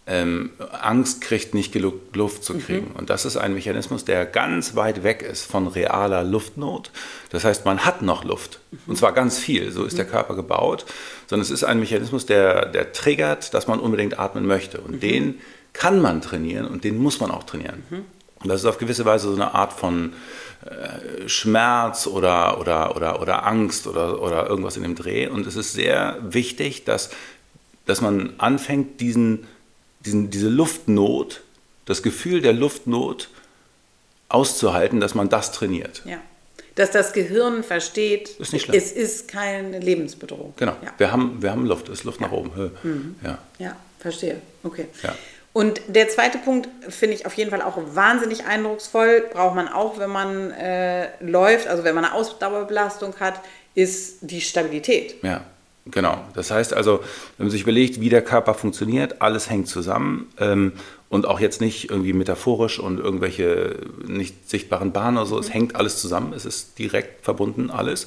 ähm, 0.06 0.50
Angst 0.80 1.20
kriegt, 1.20 1.54
nicht 1.54 1.72
genug 1.72 1.94
Luft 2.14 2.42
zu 2.42 2.54
kriegen. 2.58 2.88
Mhm. 2.90 2.96
Und 2.96 3.10
das 3.10 3.24
ist 3.24 3.36
ein 3.36 3.54
Mechanismus, 3.54 4.04
der 4.04 4.26
ganz 4.26 4.74
weit 4.74 5.04
weg 5.04 5.22
ist 5.22 5.44
von 5.44 5.68
realer 5.68 6.24
Luftnot. 6.24 6.90
Das 7.30 7.44
heißt, 7.44 7.64
man 7.64 7.84
hat 7.84 8.02
noch 8.02 8.24
Luft. 8.24 8.60
Mhm. 8.70 8.78
Und 8.88 8.96
zwar 8.96 9.12
ganz 9.12 9.38
viel. 9.38 9.70
So 9.70 9.84
ist 9.84 9.92
mhm. 9.92 9.98
der 9.98 10.06
Körper 10.06 10.34
gebaut. 10.34 10.86
Sondern 11.28 11.42
es 11.42 11.50
ist 11.50 11.64
ein 11.64 11.78
Mechanismus, 11.78 12.26
der, 12.26 12.66
der 12.66 12.92
triggert, 12.92 13.54
dass 13.54 13.68
man 13.68 13.78
unbedingt 13.78 14.18
atmen 14.18 14.46
möchte. 14.46 14.80
Und 14.80 14.96
mhm. 14.96 15.00
den 15.00 15.34
kann 15.72 16.00
man 16.00 16.20
trainieren 16.20 16.66
und 16.66 16.84
den 16.84 16.98
muss 16.98 17.20
man 17.20 17.30
auch 17.30 17.44
trainieren. 17.44 17.82
Mhm. 17.88 18.04
Und 18.42 18.48
das 18.48 18.60
ist 18.60 18.66
auf 18.66 18.78
gewisse 18.78 19.04
Weise 19.04 19.28
so 19.28 19.34
eine 19.34 19.54
Art 19.54 19.72
von 19.72 20.14
äh, 20.64 21.28
Schmerz 21.28 22.08
oder, 22.08 22.60
oder, 22.60 22.96
oder, 22.96 23.20
oder 23.20 23.46
Angst 23.46 23.86
oder, 23.86 24.20
oder 24.20 24.48
irgendwas 24.48 24.76
in 24.76 24.82
dem 24.82 24.96
Dreh. 24.96 25.28
Und 25.28 25.46
es 25.46 25.54
ist 25.54 25.72
sehr 25.72 26.18
wichtig, 26.22 26.84
dass, 26.84 27.10
dass 27.86 28.00
man 28.00 28.34
anfängt, 28.38 29.00
diesen, 29.00 29.46
diesen, 30.04 30.30
diese 30.30 30.48
Luftnot, 30.48 31.42
das 31.84 32.02
Gefühl 32.02 32.40
der 32.40 32.52
Luftnot 32.52 33.28
auszuhalten, 34.28 35.00
dass 35.00 35.14
man 35.14 35.28
das 35.28 35.52
trainiert. 35.52 36.02
Ja. 36.04 36.18
Dass 36.74 36.90
das 36.90 37.12
Gehirn 37.12 37.62
versteht, 37.62 38.30
ist 38.30 38.52
nicht 38.54 38.68
es 38.70 38.92
ist 38.92 39.28
keine 39.28 39.78
Lebensbedrohung. 39.78 40.54
Genau. 40.56 40.74
Ja. 40.82 40.94
Wir, 40.96 41.12
haben, 41.12 41.42
wir 41.42 41.50
haben 41.50 41.66
Luft, 41.66 41.88
es 41.88 42.00
ist 42.00 42.04
Luft 42.04 42.20
ja. 42.20 42.26
nach 42.26 42.32
oben. 42.32 42.72
Mhm. 42.82 43.16
Ja. 43.22 43.38
ja, 43.58 43.76
verstehe. 43.98 44.40
Okay. 44.62 44.86
Ja. 45.02 45.14
Und 45.52 45.82
der 45.86 46.08
zweite 46.08 46.38
Punkt 46.38 46.68
finde 46.88 47.14
ich 47.14 47.26
auf 47.26 47.34
jeden 47.34 47.50
Fall 47.50 47.60
auch 47.60 47.76
wahnsinnig 47.94 48.46
eindrucksvoll, 48.46 49.28
braucht 49.32 49.54
man 49.54 49.68
auch, 49.68 49.98
wenn 49.98 50.08
man 50.08 50.50
äh, 50.52 51.08
läuft, 51.22 51.66
also 51.66 51.84
wenn 51.84 51.94
man 51.94 52.06
eine 52.06 52.14
Ausdauerbelastung 52.14 53.14
hat, 53.20 53.40
ist 53.74 54.18
die 54.22 54.40
Stabilität. 54.40 55.16
Ja, 55.22 55.44
genau. 55.86 56.24
Das 56.34 56.50
heißt 56.50 56.74
also, 56.74 57.00
wenn 57.36 57.46
man 57.46 57.50
sich 57.50 57.62
überlegt, 57.62 58.00
wie 58.00 58.08
der 58.08 58.22
Körper 58.22 58.54
funktioniert, 58.54 59.20
alles 59.20 59.50
hängt 59.50 59.68
zusammen 59.68 60.26
ähm, 60.38 60.72
und 61.08 61.26
auch 61.26 61.40
jetzt 61.40 61.60
nicht 61.60 61.90
irgendwie 61.90 62.12
metaphorisch 62.12 62.78
und 62.78 62.98
irgendwelche 62.98 63.76
nicht 64.06 64.48
sichtbaren 64.48 64.92
Bahnen 64.92 65.18
oder 65.18 65.26
so, 65.26 65.38
es 65.38 65.48
mhm. 65.48 65.52
hängt 65.52 65.76
alles 65.76 66.00
zusammen, 66.00 66.32
es 66.34 66.44
ist 66.44 66.78
direkt 66.78 67.24
verbunden 67.24 67.70
alles. 67.70 68.06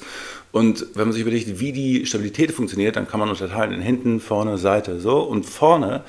Und 0.52 0.86
wenn 0.94 1.08
man 1.08 1.12
sich 1.12 1.22
überlegt, 1.22 1.60
wie 1.60 1.72
die 1.72 2.06
Stabilität 2.06 2.52
funktioniert, 2.52 2.96
dann 2.96 3.06
kann 3.06 3.20
man 3.20 3.28
unterteilen 3.28 3.72
in 3.72 3.82
hinten, 3.82 4.20
vorne, 4.20 4.58
Seite, 4.58 5.00
so 5.00 5.20
und 5.20 5.44
vorne 5.44 6.02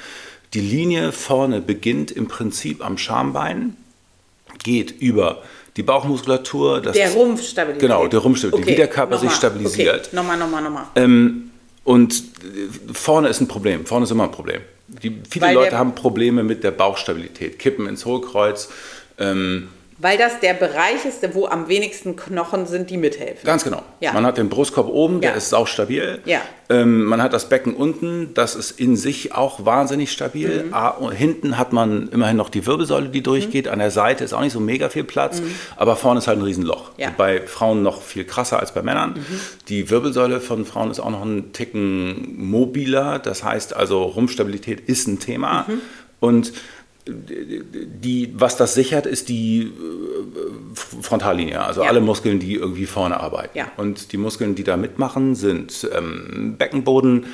die 0.53 0.61
Linie 0.61 1.11
vorne 1.11 1.61
beginnt 1.61 2.11
im 2.11 2.27
Prinzip 2.27 2.83
am 2.83 2.97
Schambein, 2.97 3.75
geht 4.63 4.91
über 4.91 5.43
die 5.75 5.83
Bauchmuskulatur. 5.83 6.81
der 6.81 7.11
Rumpf 7.11 7.43
stabilisiert. 7.43 7.81
Genau, 7.81 8.07
der 8.07 8.19
Rumpf 8.19 8.39
stabilisiert, 8.39 8.63
okay, 8.63 8.71
wie 8.71 8.77
der 8.77 8.87
Körper 8.87 9.17
sich 9.17 9.31
stabilisiert. 9.31 10.07
Okay. 10.07 10.15
Nochmal, 10.15 10.37
nochmal, 10.37 10.63
nochmal. 10.63 10.85
Ähm, 10.95 11.46
und 11.87 12.21
vorne 12.91 13.29
ist 13.29 13.39
ein 13.39 13.47
Problem, 13.47 13.85
vorne 13.85 14.03
ist 14.03 14.11
immer 14.11 14.25
ein 14.25 14.31
Problem. 14.31 14.59
Die, 14.89 15.21
viele 15.29 15.45
Weil 15.45 15.55
Leute 15.55 15.77
haben 15.77 15.95
Probleme 15.95 16.43
mit 16.43 16.65
der 16.65 16.71
Bauchstabilität, 16.71 17.59
kippen 17.59 17.87
ins 17.87 18.05
Hohlkreuz. 18.05 18.67
Ähm, 19.17 19.69
weil 19.99 20.17
das 20.17 20.39
der 20.39 20.53
Bereich 20.53 21.05
ist, 21.05 21.27
wo 21.33 21.47
am 21.47 21.67
wenigsten 21.67 22.15
Knochen 22.15 22.67
sind, 22.67 22.89
die 22.89 22.97
mithelfen. 22.97 23.43
Ganz 23.43 23.63
genau. 23.63 23.81
Ja. 23.99 24.13
Man 24.13 24.25
hat 24.25 24.37
den 24.37 24.49
Brustkorb 24.49 24.87
oben, 24.87 25.21
der 25.21 25.31
ja. 25.31 25.37
ist 25.37 25.53
auch 25.53 25.67
stabil. 25.67 26.21
Ja. 26.25 26.41
Ähm, 26.69 27.05
man 27.05 27.21
hat 27.21 27.33
das 27.33 27.49
Becken 27.49 27.73
unten, 27.73 28.33
das 28.35 28.55
ist 28.55 28.79
in 28.79 28.95
sich 28.95 29.33
auch 29.33 29.65
wahnsinnig 29.65 30.11
stabil. 30.11 30.65
Mhm. 30.65 30.73
Ah, 30.73 30.95
hinten 31.11 31.57
hat 31.57 31.73
man 31.73 32.09
immerhin 32.09 32.37
noch 32.37 32.49
die 32.49 32.65
Wirbelsäule, 32.65 33.09
die 33.09 33.23
durchgeht. 33.23 33.65
Mhm. 33.65 33.71
An 33.71 33.79
der 33.79 33.91
Seite 33.91 34.23
ist 34.23 34.33
auch 34.33 34.41
nicht 34.41 34.53
so 34.53 34.59
mega 34.59 34.89
viel 34.89 35.03
Platz, 35.03 35.41
mhm. 35.41 35.55
aber 35.77 35.95
vorne 35.95 36.19
ist 36.19 36.27
halt 36.27 36.37
ein 36.37 36.43
Riesenloch. 36.43 36.91
Ja. 36.97 37.11
Bei 37.17 37.41
Frauen 37.41 37.81
noch 37.81 38.01
viel 38.01 38.25
krasser 38.25 38.59
als 38.59 38.73
bei 38.73 38.83
Männern. 38.83 39.15
Mhm. 39.15 39.39
Die 39.69 39.89
Wirbelsäule 39.89 40.41
von 40.41 40.65
Frauen 40.65 40.91
ist 40.91 40.99
auch 40.99 41.09
noch 41.09 41.23
ein 41.23 41.53
Ticken 41.53 42.35
mobiler. 42.37 43.17
Das 43.17 43.43
heißt 43.43 43.75
also, 43.75 44.03
Rumpfstabilität 44.03 44.81
ist 44.81 45.07
ein 45.07 45.19
Thema. 45.19 45.65
Mhm. 45.67 45.81
Und 46.19 46.53
die, 47.07 48.33
was 48.35 48.57
das 48.57 48.73
sichert, 48.73 49.05
ist 49.05 49.29
die 49.29 49.63
äh, 49.63 51.01
Frontallinie, 51.01 51.63
also 51.63 51.83
ja. 51.83 51.89
alle 51.89 52.01
Muskeln, 52.01 52.39
die 52.39 52.55
irgendwie 52.55 52.85
vorne 52.85 53.19
arbeiten. 53.19 53.57
Ja. 53.57 53.71
Und 53.77 54.11
die 54.11 54.17
Muskeln, 54.17 54.55
die 54.55 54.63
da 54.63 54.77
mitmachen, 54.77 55.35
sind 55.35 55.89
ähm, 55.95 56.55
Beckenboden, 56.57 57.27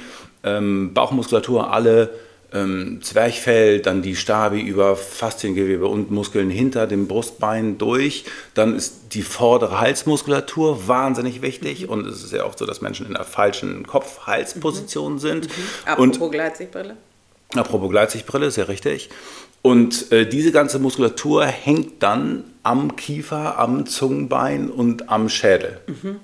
ähm, 0.44 0.94
Bauchmuskulatur, 0.94 1.72
alle 1.72 2.12
ähm, 2.54 3.00
Zwerchfell, 3.02 3.80
dann 3.80 4.02
die 4.02 4.16
Stabi 4.16 4.62
über 4.62 4.96
Fasziengewebe 4.96 5.88
und 5.88 6.12
Muskeln 6.12 6.50
hinter 6.50 6.86
dem 6.86 7.08
Brustbein 7.08 7.78
durch. 7.78 8.26
Dann 8.54 8.76
ist 8.76 9.14
die 9.14 9.24
vordere 9.24 9.80
Halsmuskulatur 9.80 10.88
wahnsinnig 10.88 11.42
wichtig. 11.42 11.84
Mhm. 11.84 11.90
Und 11.90 12.08
es 12.08 12.24
ist 12.24 12.34
ja 12.34 12.44
auch 12.44 12.56
so, 12.56 12.66
dass 12.66 12.82
Menschen 12.82 13.08
in 13.08 13.14
der 13.14 13.24
falschen 13.24 13.88
Kopf-Hals-Position 13.88 15.14
mhm. 15.14 15.20
sind. 15.20 15.48
Mhm. 15.48 15.64
Apropos 15.86 16.18
und, 16.20 16.32
Gleitsichtbrille. 16.32 16.98
Apropos 17.56 17.90
Gleitsichtbrille, 17.90 18.52
sehr 18.52 18.68
richtig. 18.68 19.10
Und 19.62 20.12
äh, 20.12 20.28
diese 20.28 20.52
ganze 20.52 20.78
Muskulatur 20.78 21.46
hängt 21.46 22.04
dann 22.04 22.44
am 22.64 22.96
Kiefer, 22.98 23.58
am 23.58 23.86
Zungenbein 23.86 24.70
und 24.70 25.10
am 25.10 25.30
Schädel. 25.30 25.80
Mhm. 25.88 26.20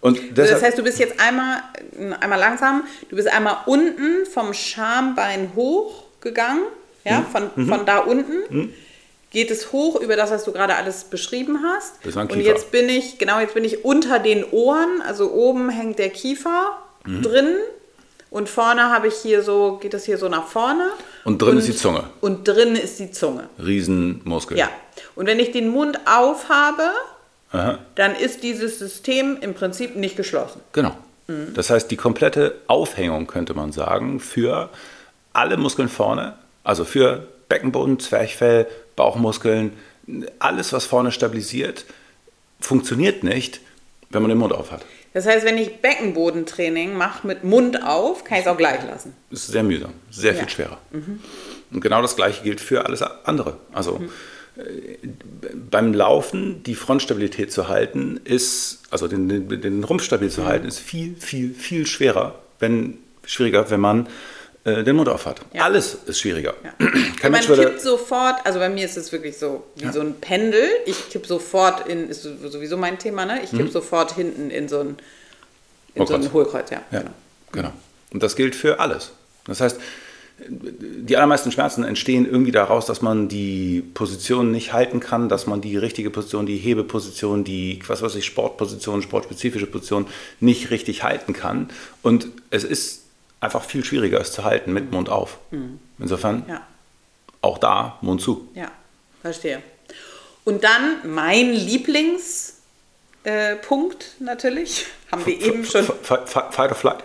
Und 0.00 0.20
deshalb, 0.36 0.60
das 0.60 0.62
heißt, 0.62 0.78
du 0.78 0.84
bist 0.84 1.00
jetzt 1.00 1.18
einmal, 1.18 1.62
einmal 2.20 2.38
langsam, 2.38 2.84
du 3.08 3.16
bist 3.16 3.26
einmal 3.26 3.56
unten 3.66 4.24
vom 4.26 4.54
Schambein 4.54 5.50
hochgegangen, 5.56 6.62
ja, 7.04 7.20
mhm. 7.20 7.26
von, 7.26 7.50
mhm. 7.56 7.68
von 7.68 7.86
da 7.86 7.98
unten. 7.98 8.36
Mhm. 8.48 8.72
Geht 9.32 9.50
es 9.50 9.72
hoch 9.72 10.00
über 10.00 10.14
das, 10.14 10.30
was 10.30 10.44
du 10.44 10.52
gerade 10.52 10.76
alles 10.76 11.04
beschrieben 11.04 11.58
hast. 11.64 11.94
War 12.14 12.22
ein 12.22 12.28
Kiefer. 12.28 12.38
Und 12.38 12.46
jetzt 12.46 12.70
bin 12.70 12.88
ich, 12.88 13.18
genau, 13.18 13.40
jetzt 13.40 13.54
bin 13.54 13.64
ich 13.64 13.84
unter 13.84 14.20
den 14.20 14.44
Ohren, 14.44 15.02
also 15.04 15.32
oben 15.32 15.68
hängt 15.68 15.98
der 15.98 16.10
Kiefer 16.10 16.78
mhm. 17.04 17.22
drin 17.22 17.56
und 18.30 18.48
vorne 18.48 18.90
habe 18.90 19.08
ich 19.08 19.14
hier 19.14 19.42
so, 19.42 19.78
geht 19.80 19.94
das 19.94 20.04
hier 20.04 20.18
so 20.18 20.28
nach 20.28 20.46
vorne. 20.46 20.90
Und 21.24 21.40
drin 21.40 21.52
und, 21.52 21.58
ist 21.58 21.68
die 21.68 21.76
Zunge. 21.76 22.04
Und 22.20 22.46
drin 22.46 22.74
ist 22.74 22.98
die 22.98 23.10
Zunge. 23.10 23.48
Riesenmuskel. 23.58 24.58
Ja. 24.58 24.68
Und 25.14 25.26
wenn 25.26 25.38
ich 25.38 25.52
den 25.52 25.68
Mund 25.68 25.98
auf 26.06 26.48
habe, 26.48 26.90
Aha. 27.52 27.78
dann 27.94 28.14
ist 28.14 28.42
dieses 28.42 28.78
System 28.78 29.38
im 29.40 29.54
Prinzip 29.54 29.96
nicht 29.96 30.16
geschlossen. 30.16 30.60
Genau. 30.72 30.96
Mhm. 31.28 31.54
Das 31.54 31.70
heißt, 31.70 31.90
die 31.90 31.96
komplette 31.96 32.56
Aufhängung, 32.66 33.26
könnte 33.26 33.54
man 33.54 33.72
sagen, 33.72 34.20
für 34.20 34.70
alle 35.32 35.56
Muskeln 35.56 35.88
vorne, 35.88 36.34
also 36.64 36.84
für 36.84 37.26
Beckenboden, 37.48 38.00
Zwerchfell, 38.00 38.66
Bauchmuskeln, 38.96 39.72
alles, 40.38 40.72
was 40.72 40.86
vorne 40.86 41.12
stabilisiert, 41.12 41.84
funktioniert 42.60 43.22
nicht, 43.22 43.60
wenn 44.10 44.22
man 44.22 44.30
den 44.30 44.38
Mund 44.38 44.52
auf 44.52 44.70
hat. 44.70 44.84
Das 45.16 45.24
heißt, 45.24 45.46
wenn 45.46 45.56
ich 45.56 45.80
Beckenbodentraining 45.80 46.94
mache 46.94 47.26
mit 47.26 47.42
Mund 47.42 47.82
auf, 47.82 48.22
kann 48.22 48.36
ich 48.36 48.44
es 48.44 48.50
auch 48.50 48.58
gleich 48.58 48.86
lassen. 48.86 49.14
Das 49.30 49.44
ist 49.44 49.46
sehr 49.46 49.62
mühsam, 49.62 49.94
sehr 50.10 50.34
ja. 50.34 50.40
viel 50.40 50.48
schwerer. 50.50 50.78
Mhm. 50.92 51.20
Und 51.70 51.80
genau 51.80 52.02
das 52.02 52.16
Gleiche 52.16 52.42
gilt 52.42 52.60
für 52.60 52.84
alles 52.84 53.00
andere. 53.00 53.56
Also 53.72 53.98
mhm. 53.98 54.10
beim 55.70 55.94
Laufen 55.94 56.62
die 56.64 56.74
Frontstabilität 56.74 57.50
zu 57.50 57.66
halten, 57.66 58.20
ist, 58.24 58.82
also 58.90 59.08
den, 59.08 59.26
den, 59.30 59.48
den 59.62 59.84
Rumpf 59.84 60.02
stabil 60.02 60.28
zu 60.28 60.44
halten, 60.44 60.68
ist 60.68 60.80
viel, 60.80 61.16
viel, 61.18 61.54
viel 61.54 61.86
schwerer, 61.86 62.38
wenn, 62.58 62.98
schwieriger, 63.24 63.70
wenn 63.70 63.80
man 63.80 64.08
äh, 64.66 64.82
den 64.82 64.96
Mund 64.96 65.08
auf 65.08 65.26
hat. 65.26 65.40
Ja. 65.52 65.62
Alles 65.62 65.96
ist 66.06 66.20
schwieriger. 66.20 66.54
Ja. 66.64 66.86
Kein 67.20 67.30
man 67.30 67.48
würde, 67.48 67.66
kippt 67.66 67.80
sofort, 67.80 68.44
also 68.44 68.58
bei 68.58 68.68
mir 68.68 68.84
ist 68.84 68.96
es 68.96 69.12
wirklich 69.12 69.38
so 69.38 69.64
wie 69.76 69.92
so 69.92 70.00
ein 70.00 70.14
Pendel. 70.20 70.68
Ich 70.86 71.08
kipp 71.08 71.24
sofort 71.26 71.86
in, 71.88 72.10
ist 72.10 72.22
sowieso 72.22 72.76
mein 72.76 72.98
Thema, 72.98 73.24
ne? 73.24 73.40
Ich 73.44 73.50
kipp 73.50 73.70
sofort 73.70 74.16
hinten 74.16 74.50
in 74.50 74.68
so 74.68 74.80
ein, 74.80 74.96
in 75.94 76.04
so 76.06 76.14
ein 76.14 76.32
Hohlkreuz. 76.32 76.32
Hohlkreuz, 76.32 76.70
ja. 76.70 76.82
ja, 76.90 76.98
Genau. 76.98 77.10
genau. 77.52 77.72
Und 78.12 78.22
das 78.24 78.34
gilt 78.34 78.56
für 78.56 78.80
alles. 78.80 79.12
Das 79.44 79.60
heißt, 79.60 79.78
die 80.48 81.16
allermeisten 81.16 81.52
Schmerzen 81.52 81.84
entstehen 81.84 82.26
irgendwie 82.26 82.50
daraus, 82.50 82.86
dass 82.86 83.00
man 83.00 83.28
die 83.28 83.82
Position 83.94 84.50
nicht 84.50 84.72
halten 84.72 85.00
kann, 85.00 85.28
dass 85.28 85.46
man 85.46 85.60
die 85.60 85.76
richtige 85.76 86.10
Position, 86.10 86.44
die 86.44 86.58
Hebeposition, 86.58 87.44
die, 87.44 87.78
was 87.86 88.02
weiß 88.02 88.16
ich, 88.16 88.26
Sportposition, 88.26 89.00
sportspezifische 89.00 89.66
Position 89.66 90.06
nicht 90.40 90.70
richtig 90.70 91.04
halten 91.04 91.32
kann. 91.32 91.70
Und 92.02 92.28
es 92.50 92.64
ist 92.64 93.05
einfach 93.40 93.64
viel 93.64 93.84
schwieriger, 93.84 94.20
es 94.20 94.32
zu 94.32 94.44
halten 94.44 94.72
mit 94.72 94.90
Mund 94.92 95.08
auf. 95.08 95.38
Insofern 95.98 96.44
Ja. 96.48 96.62
auch 97.42 97.58
da 97.58 97.98
Mund 98.00 98.20
zu. 98.20 98.48
Ja, 98.54 98.70
verstehe. 99.22 99.62
Und 100.44 100.62
dann 100.64 100.98
mein 101.04 101.52
Lieblingspunkt 101.52 102.54
äh, 103.24 103.56
Punkt 103.56 104.12
natürlich, 104.20 104.86
haben 105.12 105.26
wir 105.26 105.40
eben 105.40 105.64
schon, 105.64 105.84
Fight 105.84 106.58
or 106.70 106.74
flight. 106.76 107.02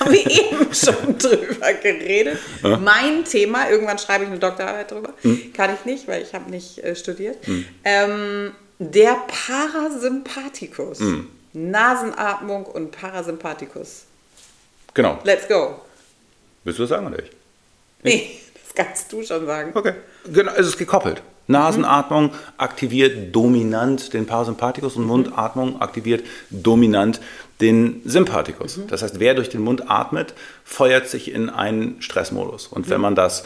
haben 0.00 0.12
wir 0.12 0.28
eben 0.30 0.74
schon 0.74 1.16
drüber 1.18 1.72
geredet. 1.74 2.38
Mein 2.80 3.24
Thema, 3.24 3.70
irgendwann 3.70 3.98
schreibe 3.98 4.24
ich 4.24 4.30
eine 4.30 4.38
Doktorarbeit 4.40 4.90
drüber, 4.90 5.14
kann 5.56 5.72
ich 5.74 5.84
nicht, 5.84 6.08
weil 6.08 6.22
ich 6.22 6.34
habe 6.34 6.50
nicht 6.50 6.78
äh, 6.78 6.96
studiert. 6.96 7.38
Ähm, 7.84 8.52
der 8.80 9.16
Parasympathikus. 9.28 10.98
Nasenatmung 11.52 12.66
und 12.66 12.90
Parasympathikus. 12.90 14.06
Genau. 14.94 15.18
Let's 15.24 15.46
go. 15.48 15.80
Willst 16.62 16.78
du 16.78 16.84
das 16.84 16.90
sagen 16.90 17.06
oder 17.06 17.18
ich? 17.18 17.30
Nee, 18.02 18.40
das 18.54 18.74
kannst 18.74 19.12
du 19.12 19.22
schon 19.22 19.44
sagen. 19.46 19.72
Okay. 19.74 19.94
Genau, 20.32 20.52
es 20.56 20.66
ist 20.66 20.78
gekoppelt. 20.78 21.22
Nasenatmung 21.46 22.30
aktiviert 22.56 23.34
dominant 23.34 24.14
den 24.14 24.26
Parasympathikus 24.26 24.96
und 24.96 25.04
Mundatmung 25.04 25.82
aktiviert 25.82 26.24
dominant 26.48 27.20
den 27.60 28.00
Sympathikus. 28.04 28.80
Das 28.88 29.02
heißt, 29.02 29.20
wer 29.20 29.34
durch 29.34 29.50
den 29.50 29.60
Mund 29.60 29.90
atmet, 29.90 30.32
feuert 30.64 31.08
sich 31.08 31.30
in 31.30 31.50
einen 31.50 32.00
Stressmodus. 32.00 32.66
Und 32.66 32.88
wenn 32.88 33.00
man 33.00 33.14
das 33.14 33.44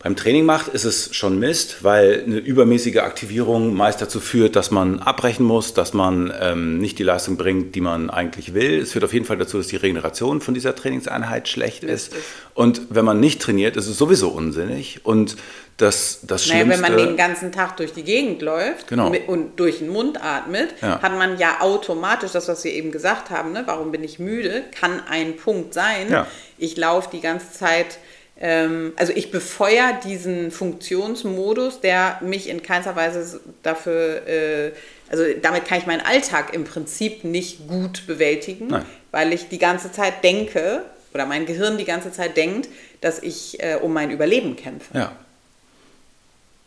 beim 0.00 0.14
Training 0.14 0.44
macht, 0.44 0.68
ist 0.68 0.84
es 0.84 1.12
schon 1.16 1.40
Mist, 1.40 1.82
weil 1.82 2.22
eine 2.24 2.36
übermäßige 2.38 2.98
Aktivierung 2.98 3.74
meist 3.74 4.00
dazu 4.00 4.20
führt, 4.20 4.54
dass 4.54 4.70
man 4.70 5.00
abbrechen 5.00 5.44
muss, 5.44 5.74
dass 5.74 5.92
man 5.92 6.32
ähm, 6.40 6.78
nicht 6.78 7.00
die 7.00 7.02
Leistung 7.02 7.36
bringt, 7.36 7.74
die 7.74 7.80
man 7.80 8.08
eigentlich 8.08 8.54
will. 8.54 8.78
Es 8.80 8.92
führt 8.92 9.04
auf 9.04 9.12
jeden 9.12 9.24
Fall 9.24 9.38
dazu, 9.38 9.56
dass 9.58 9.66
die 9.66 9.76
Regeneration 9.76 10.40
von 10.40 10.54
dieser 10.54 10.76
Trainingseinheit 10.76 11.48
schlecht 11.48 11.82
ist. 11.82 12.12
Und 12.54 12.82
wenn 12.90 13.04
man 13.04 13.18
nicht 13.18 13.42
trainiert, 13.42 13.76
ist 13.76 13.88
es 13.88 13.98
sowieso 13.98 14.28
unsinnig. 14.28 15.00
Und 15.04 15.36
das, 15.78 16.20
das 16.22 16.46
Naja, 16.46 16.60
Schlimmste... 16.64 16.82
wenn 16.84 16.94
man 16.96 17.06
den 17.06 17.16
ganzen 17.16 17.50
Tag 17.50 17.76
durch 17.76 17.92
die 17.92 18.04
Gegend 18.04 18.40
läuft 18.40 18.86
Genau. 18.86 19.12
und 19.26 19.58
durch 19.58 19.78
den 19.78 19.88
Mund 19.88 20.22
atmet, 20.22 20.74
Ja. 20.80 21.02
hat 21.02 21.18
man 21.18 21.38
ja 21.38 21.60
automatisch 21.60 22.30
das, 22.32 22.46
was 22.46 22.62
wir 22.62 22.72
eben 22.72 22.92
gesagt 22.92 23.30
haben, 23.30 23.50
ne? 23.52 23.64
warum 23.66 23.90
bin 23.90 24.04
ich 24.04 24.20
müde, 24.20 24.62
kann 24.80 25.02
ein 25.10 25.36
Punkt 25.36 25.74
sein. 25.74 26.08
Ja. 26.08 26.28
Ich 26.56 26.76
laufe 26.76 27.08
die 27.12 27.20
ganze 27.20 27.52
Zeit, 27.52 27.98
also 28.40 29.12
ich 29.14 29.30
befeuere 29.32 29.98
diesen 30.04 30.50
Funktionsmodus, 30.52 31.80
der 31.80 32.20
mich 32.22 32.48
in 32.48 32.62
keinster 32.62 32.94
Weise 32.94 33.40
dafür, 33.64 34.26
äh, 34.28 34.72
also 35.10 35.24
damit 35.42 35.64
kann 35.64 35.78
ich 35.78 35.86
meinen 35.86 36.02
Alltag 36.02 36.54
im 36.54 36.62
Prinzip 36.64 37.24
nicht 37.24 37.66
gut 37.66 38.06
bewältigen, 38.06 38.68
Nein. 38.68 38.84
weil 39.10 39.32
ich 39.32 39.48
die 39.48 39.58
ganze 39.58 39.90
Zeit 39.90 40.22
denke, 40.22 40.82
oder 41.14 41.26
mein 41.26 41.46
Gehirn 41.46 41.78
die 41.78 41.84
ganze 41.84 42.12
Zeit 42.12 42.36
denkt, 42.36 42.68
dass 43.00 43.20
ich 43.22 43.60
äh, 43.62 43.76
um 43.80 43.92
mein 43.92 44.10
Überleben 44.12 44.54
kämpfe. 44.54 44.96
Ja. 44.96 45.12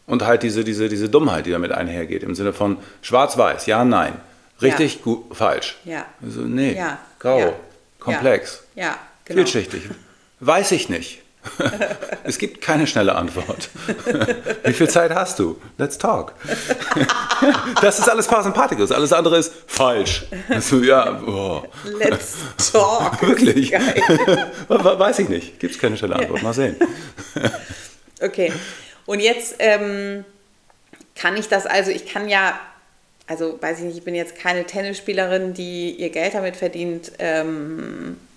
Und 0.08 0.26
halt 0.26 0.44
diese, 0.44 0.64
diese, 0.66 0.90
diese 0.90 1.08
Dummheit, 1.08 1.46
die 1.46 1.52
damit 1.52 1.72
einhergeht, 1.72 2.24
im 2.24 2.36
Sinne 2.36 2.52
von 2.52 2.78
schwarz-weiß, 3.02 3.66
ja, 3.68 3.86
nein, 3.86 4.14
richtig, 4.62 4.96
Ja. 4.96 5.02
gut, 5.04 5.36
falsch. 5.38 5.78
Ja. 5.86 6.06
Also, 6.22 6.42
nee, 6.42 6.74
Ja. 6.74 7.00
grau, 7.20 7.40
Ja. 7.40 7.54
komplex, 8.00 8.64
Ja, 8.76 8.98
genau. 9.24 9.38
vielschichtig. 9.38 9.84
Weiß 10.42 10.72
ich 10.74 10.90
nicht. 10.90 11.22
es 12.24 12.38
gibt 12.38 12.62
keine 12.62 12.86
schnelle 12.88 13.16
Antwort. 13.16 13.70
Wie 14.64 14.74
viel 14.74 14.90
Zeit 14.90 15.12
hast 15.14 15.40
du? 15.40 15.60
Let's 15.78 15.98
talk. 15.98 16.34
das 17.82 18.00
ist 18.00 18.10
alles 18.10 18.28
Parasympathikus, 18.28 18.92
alles 18.92 19.12
andere 19.12 19.38
ist 19.38 19.54
falsch. 19.68 20.26
Also, 20.50 20.82
ja, 20.82 21.20
oh. 21.22 21.64
Let's 22.00 22.36
talk. 22.72 23.22
Wirklich? 23.22 23.72
Weiß 24.68 25.20
ich 25.20 25.30
nicht. 25.30 25.60
Gibt 25.60 25.76
es 25.76 25.82
keine 25.82 25.98
schnelle 25.98 26.16
Antwort. 26.18 26.44
Mal 26.44 26.54
sehen. 26.54 26.76
Okay. 28.22 28.54
Und 29.06 29.20
jetzt 29.20 29.56
ähm, 29.60 30.24
kann 31.16 31.38
ich 31.38 31.48
das 31.48 31.66
also, 31.66 31.92
ich 31.92 32.06
kann 32.06 32.30
ja, 32.30 32.60
also 33.28 33.58
weiß 33.62 33.80
ich 33.80 33.86
nicht, 33.86 33.98
ich 33.98 34.04
bin 34.04 34.16
jetzt 34.16 34.38
keine 34.38 34.66
Tennisspielerin, 34.66 35.54
die 35.54 35.92
ihr 35.92 36.10
Geld 36.10 36.36
damit 36.36 36.56
verdient, 36.56 37.12
ähm, 37.20 38.18
äh, 38.18 38.31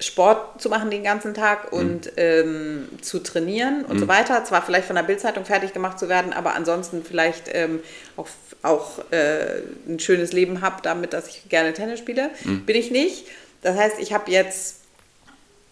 Sport 0.00 0.60
zu 0.60 0.68
machen 0.68 0.90
den 0.90 1.02
ganzen 1.02 1.34
Tag 1.34 1.72
und 1.72 2.12
ähm, 2.16 2.88
zu 3.00 3.18
trainieren 3.18 3.84
und 3.84 3.98
so 3.98 4.08
weiter. 4.08 4.44
Zwar 4.44 4.62
vielleicht 4.62 4.86
von 4.86 4.96
der 4.96 5.02
Bildzeitung 5.02 5.44
fertig 5.44 5.72
gemacht 5.72 5.98
zu 5.98 6.08
werden, 6.08 6.32
aber 6.32 6.54
ansonsten 6.54 7.02
vielleicht 7.02 7.44
ähm, 7.52 7.80
auch, 8.16 8.28
auch 8.62 8.98
äh, 9.10 9.62
ein 9.88 9.98
schönes 9.98 10.32
Leben 10.32 10.60
habe, 10.60 10.76
damit, 10.82 11.12
dass 11.12 11.28
ich 11.28 11.48
gerne 11.48 11.72
Tennis 11.72 11.98
spiele. 11.98 12.30
Bin 12.66 12.76
ich 12.76 12.90
nicht. 12.90 13.26
Das 13.62 13.76
heißt, 13.76 14.00
ich 14.00 14.12
habe 14.12 14.30
jetzt 14.30 14.76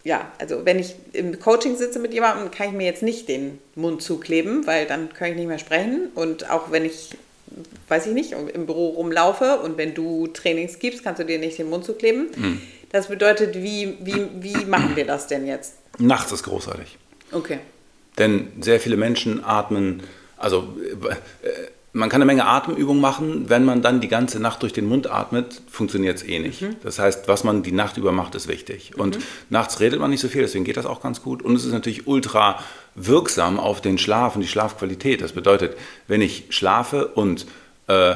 ja, 0.02 0.32
also 0.38 0.64
wenn 0.64 0.78
ich 0.78 0.94
im 1.12 1.38
Coaching 1.38 1.76
sitze 1.76 1.98
mit 1.98 2.14
jemandem, 2.14 2.50
kann 2.50 2.68
ich 2.68 2.72
mir 2.72 2.86
jetzt 2.86 3.02
nicht 3.02 3.28
den 3.28 3.58
Mund 3.74 4.02
zukleben, 4.02 4.66
weil 4.66 4.86
dann 4.86 5.12
kann 5.12 5.28
ich 5.28 5.36
nicht 5.36 5.46
mehr 5.46 5.58
sprechen. 5.58 6.08
Und 6.14 6.48
auch 6.48 6.70
wenn 6.70 6.86
ich, 6.86 7.10
weiß 7.88 8.06
ich 8.06 8.14
nicht, 8.14 8.32
im 8.32 8.64
Büro 8.64 8.88
rumlaufe 8.90 9.58
und 9.58 9.76
wenn 9.76 9.92
du 9.92 10.26
Trainings 10.28 10.78
gibst, 10.78 11.04
kannst 11.04 11.20
du 11.20 11.26
dir 11.26 11.38
nicht 11.38 11.58
den 11.58 11.68
Mund 11.68 11.84
zukleben. 11.84 12.28
Das 12.90 13.08
bedeutet, 13.08 13.54
wie, 13.56 13.96
wie, 14.00 14.28
wie 14.40 14.64
machen 14.64 14.96
wir 14.96 15.06
das 15.06 15.26
denn 15.26 15.46
jetzt? 15.46 15.76
Nachts 15.98 16.32
ist 16.32 16.42
großartig. 16.42 16.98
Okay. 17.32 17.60
Denn 18.18 18.48
sehr 18.60 18.80
viele 18.80 18.96
Menschen 18.96 19.44
atmen, 19.44 20.02
also 20.36 20.76
äh, 21.08 21.14
man 21.92 22.08
kann 22.08 22.20
eine 22.20 22.26
Menge 22.26 22.46
Atemübungen 22.46 23.00
machen, 23.00 23.48
wenn 23.48 23.64
man 23.64 23.82
dann 23.82 24.00
die 24.00 24.08
ganze 24.08 24.38
Nacht 24.38 24.62
durch 24.62 24.72
den 24.72 24.86
Mund 24.86 25.10
atmet, 25.10 25.60
funktioniert 25.68 26.18
es 26.18 26.22
eh 26.22 26.38
nicht. 26.38 26.64
Das 26.84 26.98
heißt, 26.98 27.26
was 27.26 27.42
man 27.42 27.62
die 27.62 27.72
Nacht 27.72 27.96
über 27.96 28.12
macht, 28.12 28.34
ist 28.34 28.46
wichtig. 28.46 28.92
Und 28.96 29.18
nachts 29.48 29.80
redet 29.80 29.98
man 29.98 30.10
nicht 30.10 30.20
so 30.20 30.28
viel, 30.28 30.42
deswegen 30.42 30.64
geht 30.64 30.76
das 30.76 30.86
auch 30.86 31.00
ganz 31.00 31.22
gut. 31.22 31.42
Und 31.42 31.56
es 31.56 31.64
ist 31.64 31.72
natürlich 31.72 32.06
ultra 32.06 32.62
wirksam 32.94 33.58
auf 33.58 33.80
den 33.80 33.98
Schlaf 33.98 34.36
und 34.36 34.42
die 34.42 34.48
Schlafqualität. 34.48 35.20
Das 35.20 35.32
bedeutet, 35.32 35.76
wenn 36.06 36.20
ich 36.20 36.46
schlafe 36.50 37.08
und 37.08 37.46
äh, 37.88 38.14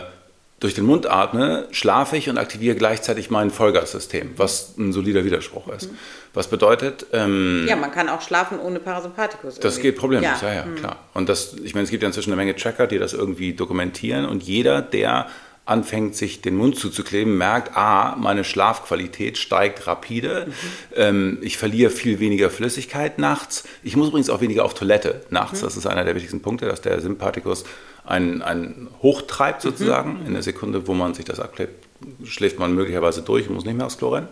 durch 0.65 0.73
den 0.73 0.87
Mund 0.87 1.07
atme, 1.11 1.69
schlafe 1.73 2.17
ich 2.17 2.31
und 2.31 2.39
aktiviere 2.39 2.75
gleichzeitig 2.75 3.29
mein 3.29 3.51
Vollgassystem, 3.51 4.31
was 4.39 4.79
ein 4.79 4.95
solider 4.95 5.23
Widerspruch 5.23 5.69
ist. 5.69 5.91
Was 6.33 6.49
bedeutet, 6.49 7.05
ähm, 7.13 7.67
Ja, 7.69 7.77
man 7.77 7.93
kann 7.93 8.09
auch 8.09 8.23
schlafen 8.23 8.59
ohne 8.59 8.81
Parasympathikus. 8.81 9.57
das 9.57 9.75
irgendwie. 9.75 9.91
geht 9.91 9.99
problemlos, 9.99 10.41
ja, 10.41 10.55
ja, 10.55 10.63
klar. 10.75 10.97
Und 11.13 11.29
das, 11.29 11.55
ich 11.63 11.75
meine, 11.75 11.85
es 11.85 11.91
gibt 11.91 12.03
ja 12.03 12.07
inzwischen 12.07 12.31
eine 12.31 12.37
Menge 12.37 12.57
Tracker, 12.57 12.87
die 12.87 12.99
das 12.99 13.13
irgendwie 13.13 13.53
dokumentieren 13.53 14.25
und 14.25 14.43
jeder, 14.43 14.81
der 14.81 15.27
anfängt, 15.67 16.17
sich 16.17 16.41
den 16.41 16.57
Mund 16.57 16.79
zuzukleben, 16.79 17.37
merkt, 17.37 17.77
ah, 17.77 18.17
meine 18.19 18.43
Schlafqualität 18.43 19.37
steigt 19.37 19.87
rapide, 19.87 20.49
ähm, 20.97 21.39
ich 21.43 21.59
verliere 21.59 21.91
viel 21.91 22.21
weniger 22.21 22.49
Flüssigkeit 22.49 23.19
nachts. 23.19 23.65
Ich 23.83 23.97
muss 23.97 24.09
übrigens 24.09 24.31
auch 24.31 24.41
weniger 24.41 24.65
auf 24.65 24.73
Toilette 24.73 25.23
nachts. 25.29 25.61
Das 25.61 25.77
ist 25.77 25.87
einer 25.87 26.05
der 26.05 26.15
wichtigsten 26.15 26.41
Punkte, 26.41 26.67
dass 26.67 26.81
der 26.81 27.03
Sympathikus 27.03 27.65
einen, 28.05 28.43
einen 28.43 28.89
hochtreibt 29.03 29.63
sozusagen. 29.63 30.25
In 30.27 30.35
der 30.35 30.43
Sekunde, 30.43 30.87
wo 30.87 30.95
man 30.95 31.15
sich 31.15 31.25
das 31.25 31.41
abklebt, 31.41 31.85
schläft 32.25 32.59
man 32.59 32.75
möglicherweise 32.75 33.23
durch 33.23 33.49
und 33.49 33.55
muss 33.55 33.65
nicht 33.65 33.77
mehr 33.77 33.87
aufs 33.87 33.99
Klo 33.99 34.11
rennen. 34.11 34.29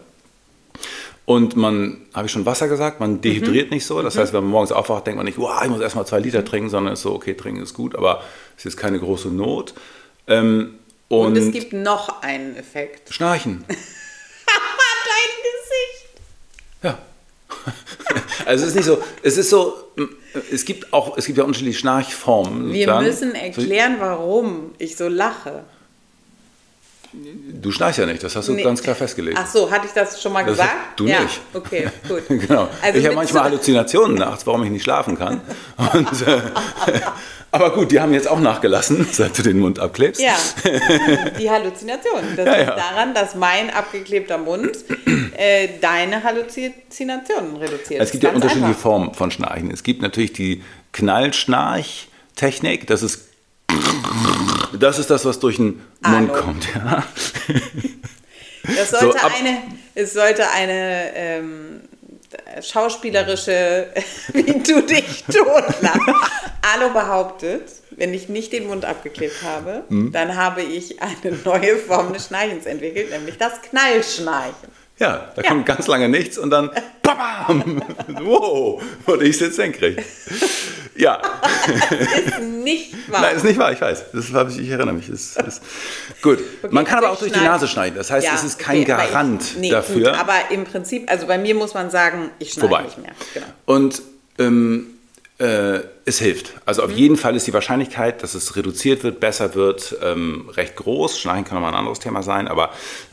Und 1.25 1.57
man, 1.57 1.99
habe 2.15 2.27
ich 2.27 2.33
schon 2.33 2.47
Wasser 2.47 2.69
gesagt, 2.69 2.99
man 2.99 3.21
dehydriert 3.21 3.71
nicht 3.71 3.87
so. 3.87 4.03
Das 4.03 4.19
heißt, 4.19 4.33
wenn 4.33 4.43
man 4.43 4.51
morgens 4.51 4.73
aufwacht, 4.73 5.07
denkt 5.07 5.17
man 5.19 5.25
nicht, 5.25 5.39
wow, 5.39 5.63
ich 5.63 5.71
muss 5.71 5.81
erstmal 5.81 6.07
zwei 6.07 6.19
Liter 6.19 6.45
trinken, 6.45 6.69
sondern 6.69 6.95
ist 6.95 7.03
so, 7.03 7.15
okay, 7.15 7.35
trinken 7.35 7.63
ist 7.63 7.75
gut, 7.75 7.95
aber 7.95 8.23
es 8.57 8.67
ist 8.67 8.77
keine 8.77 8.99
große 8.99 9.29
Not. 9.29 9.73
Ähm, 10.27 10.75
und 11.09 11.27
Und 11.27 11.37
es 11.37 11.53
gibt 11.53 11.73
noch 11.75 12.23
einen 12.23 12.57
Effekt. 12.57 13.13
Schnarchen. 13.13 13.65
Dein 13.69 13.77
Gesicht. 15.43 16.21
Ja. 16.83 16.99
Also 18.47 18.65
es 18.65 18.71
ist 18.71 18.77
nicht 18.77 18.87
so, 18.87 18.99
es 19.23 19.37
ist 19.39 19.51
so, 19.51 19.75
es 20.51 20.65
gibt 20.65 20.93
auch, 20.93 21.17
es 21.17 21.27
gibt 21.27 21.39
ja 21.39 21.45
unterschiedliche 21.45 21.79
Schnarchformen. 21.79 22.73
Wir 22.73 22.87
sozusagen. 22.87 23.07
müssen 23.07 23.35
erklären, 23.35 23.97
warum 24.01 24.73
ich 24.79 24.97
so 24.97 25.07
lache. 25.07 25.65
Du 27.15 27.71
schnarchst 27.71 27.99
ja 27.99 28.07
nicht, 28.07 28.23
das 28.23 28.35
hast 28.37 28.49
du 28.49 28.53
Nee. 28.55 28.63
ganz 28.63 28.83
klar 28.83 28.95
festgelegt. 28.95 29.37
Ach 29.41 29.47
so, 29.47 29.71
hatte 29.71 29.87
ich 29.87 29.93
das 29.93 30.21
schon 30.23 30.33
mal 30.33 30.43
Das- 30.45 30.53
gesagt? 30.57 30.75
du 30.97 31.07
ja. 31.07 31.21
nicht. 31.21 31.41
Okay, 31.53 31.89
gut. 32.09 32.23
Genau. 32.29 32.69
Also 32.81 32.99
ich 32.99 33.05
habe 33.05 33.15
manchmal 33.17 33.45
Halluzinationen 33.45 34.17
nachts, 34.17 34.47
warum 34.47 34.65
ich 34.65 34.71
nicht 34.71 34.83
schlafen 34.85 35.19
kann. 35.19 35.43
Und, 35.93 36.27
äh, 36.27 36.41
aber 37.51 37.75
gut, 37.75 37.91
die 37.93 38.01
haben 38.01 38.15
jetzt 38.15 38.27
auch 38.29 38.41
nachgelassen, 38.41 39.07
seit 39.13 39.37
du 39.37 39.43
den 39.43 39.59
Mund 39.59 39.79
abklebst. 39.79 40.23
Ja, 40.23 40.35
die 41.39 41.51
Halluzination. 41.51 42.23
Das 42.35 42.47
Ja, 42.47 42.57
liegt 42.57 42.69
ja. 42.71 42.77
daran, 42.77 43.13
dass 43.15 43.35
mein 43.35 43.69
abgeklebter 43.69 44.39
Mund 44.39 44.71
äh, 45.37 45.69
deine 45.83 46.23
Halluzinationen 46.25 47.57
reduziert. 47.59 48.01
Es 48.01 48.11
gibt 48.11 48.25
ja 48.25 48.31
unterschiedliche 48.31 48.69
einfach. 48.69 48.81
Formen 48.81 49.13
von 49.13 49.31
Schnarchen. 49.31 49.71
Es 49.71 49.83
gibt 49.83 50.01
natürlich 50.01 50.33
die 50.33 50.63
Knallschnarch-Technik. 50.93 52.87
Das 52.87 53.03
ist, 53.03 53.29
das 54.83 54.99
ist 54.99 55.11
das, 55.11 55.25
was 55.25 55.39
durch 55.39 55.57
den 55.57 55.81
Mund 56.07 56.33
kommt. 56.33 56.67
Ja. 56.75 57.05
Das 58.77 58.91
sollte 58.91 59.19
So, 59.19 59.27
eine, 59.27 59.59
es 59.97 60.13
sollte 60.13 60.49
eine 60.51 61.11
ähm, 61.17 61.81
schauspielerische, 62.63 63.89
wie 64.33 64.61
du 64.61 64.83
dich 64.83 65.25
totlachst. 65.25 66.09
Alo 66.75 66.91
behauptet, 66.93 67.63
wenn 67.97 68.15
ich 68.15 68.29
nicht 68.29 68.53
den 68.53 68.69
Mund 68.69 68.85
abgeklebt 68.85 69.43
habe, 69.43 69.83
Hm? 69.89 70.13
dann 70.13 70.37
habe 70.37 70.63
ich 70.63 71.03
eine 71.03 71.37
neue 71.45 71.77
Form 71.77 72.13
des 72.13 72.29
Schnarchens 72.29 72.67
entwickelt, 72.67 73.11
nämlich 73.11 73.37
das 73.37 73.61
Knallschnarchen. 73.63 74.71
Ja, 75.03 75.33
da 75.37 75.43
Ja. 75.43 75.49
kommt 75.49 75.67
ganz 75.67 75.87
lange 75.87 76.09
nichts 76.09 76.39
und 76.39 76.51
dann 76.51 76.71
bam, 77.03 77.83
wow, 78.21 78.81
wurde 79.05 79.25
ich 79.27 79.39
jetzt 79.41 79.57
senkrecht. 79.57 80.01
Ja, 80.95 81.21
Nicht 82.63 82.95
wahr. 83.11 83.23
nein, 83.23 83.37
ist 83.37 83.45
nicht 83.45 83.59
wahr, 83.59 83.73
ich 83.73 83.81
weiß. 83.81 84.05
Das 84.13 84.33
war, 84.33 84.49
ich 84.49 84.69
erinnere 84.69 84.93
mich. 84.95 85.09
Das, 85.09 85.35
das, 85.35 85.61
gut, 86.23 86.39
man 86.71 86.85
kann 86.85 86.99
aber 86.99 87.11
auch 87.11 87.15
ich 87.15 87.21
durch 87.21 87.33
die 87.33 87.41
Nase 87.41 87.67
schneiden. 87.69 87.97
Das 87.97 88.11
heißt, 88.11 88.27
Ja, 88.27 88.35
es 88.35 88.45
ist 88.45 88.59
kein 88.59 88.79
okay, 88.79 88.85
Garant 88.87 89.43
ich, 89.43 89.57
nee, 89.57 89.71
dafür. 89.71 90.11
Gut, 90.11 90.21
aber 90.21 90.35
im 90.51 90.65
Prinzip, 90.65 91.11
also 91.11 91.27
bei 91.27 91.39
mir 91.39 91.55
muss 91.55 91.75
man 91.75 91.91
sagen, 91.91 92.31
ich 92.39 92.53
schneide 92.53 92.69
Vorbei. 92.69 92.85
nicht 92.85 92.99
mehr. 92.99 93.13
Genau. 93.35 93.47
Und 93.67 94.03
ähm, 94.39 94.87
äh, 95.39 95.81
es 96.05 96.19
hilft. 96.19 96.53
Also 96.67 96.83
auf 96.83 96.91
Mhm. 96.91 96.97
jeden 96.97 97.17
Fall 97.17 97.35
ist 97.37 97.47
die 97.47 97.55
Wahrscheinlichkeit, 97.55 98.23
dass 98.23 98.35
es 98.35 98.55
reduziert 98.57 99.03
wird, 99.03 99.19
besser 99.19 99.55
wird, 99.55 99.97
ähm, 100.03 100.49
recht 100.51 100.77
groß. 100.77 101.19
Schnarchen 101.19 101.45
kann 101.45 101.55
nochmal 101.57 101.73
ein 101.73 101.79
anderes 101.79 101.99
Thema 102.01 102.23
sein, 102.23 102.49
aber 102.49 102.71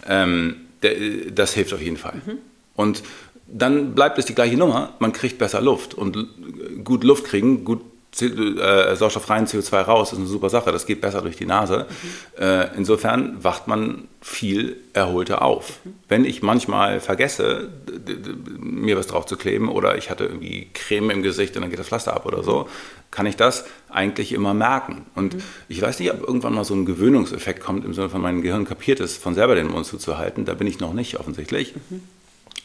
ähm, 0.07 0.65
das 0.81 1.53
hilft 1.53 1.73
auf 1.73 1.81
jeden 1.81 1.97
Fall. 1.97 2.21
Mhm. 2.25 2.37
Und 2.75 3.03
dann 3.47 3.95
bleibt 3.95 4.17
es 4.17 4.25
die 4.25 4.35
gleiche 4.35 4.57
Nummer, 4.57 4.93
man 4.99 5.11
kriegt 5.11 5.37
besser 5.37 5.61
Luft. 5.61 5.93
Und 5.93 6.17
gut 6.83 7.03
Luft 7.03 7.25
kriegen, 7.25 7.65
gut 7.65 7.81
äh, 8.19 8.95
sauerstofffreien 8.95 9.45
CO2 9.45 9.81
raus, 9.81 10.11
ist 10.11 10.17
eine 10.17 10.27
super 10.27 10.49
Sache. 10.49 10.71
Das 10.71 10.85
geht 10.85 11.01
besser 11.01 11.21
durch 11.21 11.35
die 11.37 11.45
Nase. 11.45 11.85
Mhm. 12.37 12.65
Insofern 12.75 13.43
wacht 13.43 13.67
man 13.67 14.07
viel 14.21 14.77
erholter 14.93 15.41
auf. 15.41 15.79
Mhm. 15.83 15.93
Wenn 16.07 16.25
ich 16.25 16.41
manchmal 16.41 16.99
vergesse, 16.99 17.69
mir 18.57 18.97
was 18.97 19.07
drauf 19.07 19.25
zu 19.25 19.37
kleben 19.37 19.69
oder 19.69 19.97
ich 19.97 20.09
hatte 20.09 20.25
irgendwie 20.25 20.69
Creme 20.73 21.11
im 21.11 21.21
Gesicht 21.23 21.55
und 21.55 21.61
dann 21.61 21.69
geht 21.69 21.79
das 21.79 21.87
Pflaster 21.87 22.13
ab 22.15 22.25
oder 22.25 22.43
so, 22.43 22.67
kann 23.11 23.25
ich 23.25 23.35
das 23.35 23.65
eigentlich 23.89 24.33
immer 24.33 24.53
merken. 24.53 25.05
Und 25.15 25.35
Mhm. 25.35 25.41
ich 25.67 25.81
weiß 25.81 25.99
nicht, 25.99 26.11
ob 26.11 26.21
irgendwann 26.21 26.53
mal 26.53 26.63
so 26.63 26.73
ein 26.75 26.85
Gewöhnungseffekt 26.85 27.61
kommt, 27.61 27.85
im 27.85 27.93
Sinne 27.93 28.09
von 28.09 28.21
mein 28.21 28.41
Gehirn 28.41 28.65
kapiert 28.65 28.99
es, 28.99 29.17
von 29.17 29.35
selber 29.35 29.55
den 29.55 29.67
Mund 29.67 29.85
zuzuhalten. 29.85 30.45
Da 30.45 30.53
bin 30.55 30.67
ich 30.67 30.79
noch 30.79 30.93
nicht 30.93 31.19
offensichtlich. 31.19 31.73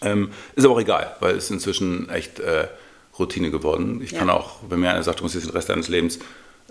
Ähm, 0.03 0.31
ist 0.55 0.65
aber 0.65 0.75
auch 0.75 0.81
egal, 0.81 1.17
weil 1.21 1.37
es 1.37 1.51
inzwischen 1.51 2.09
echt 2.11 2.41
äh, 2.41 2.67
Routine 3.19 3.51
geworden. 3.51 4.01
Ich 4.03 4.13
Ja. 4.13 4.21
kann 4.21 4.31
auch, 4.31 4.57
wenn 4.69 4.81
mir 4.81 4.91
einer 4.91 5.03
sagt, 5.03 5.21
du 5.21 5.25
musst 5.25 5.35
jetzt 5.35 5.47
den 5.47 5.53
Rest 5.53 5.69
deines 5.69 5.89
Lebens 5.89 6.19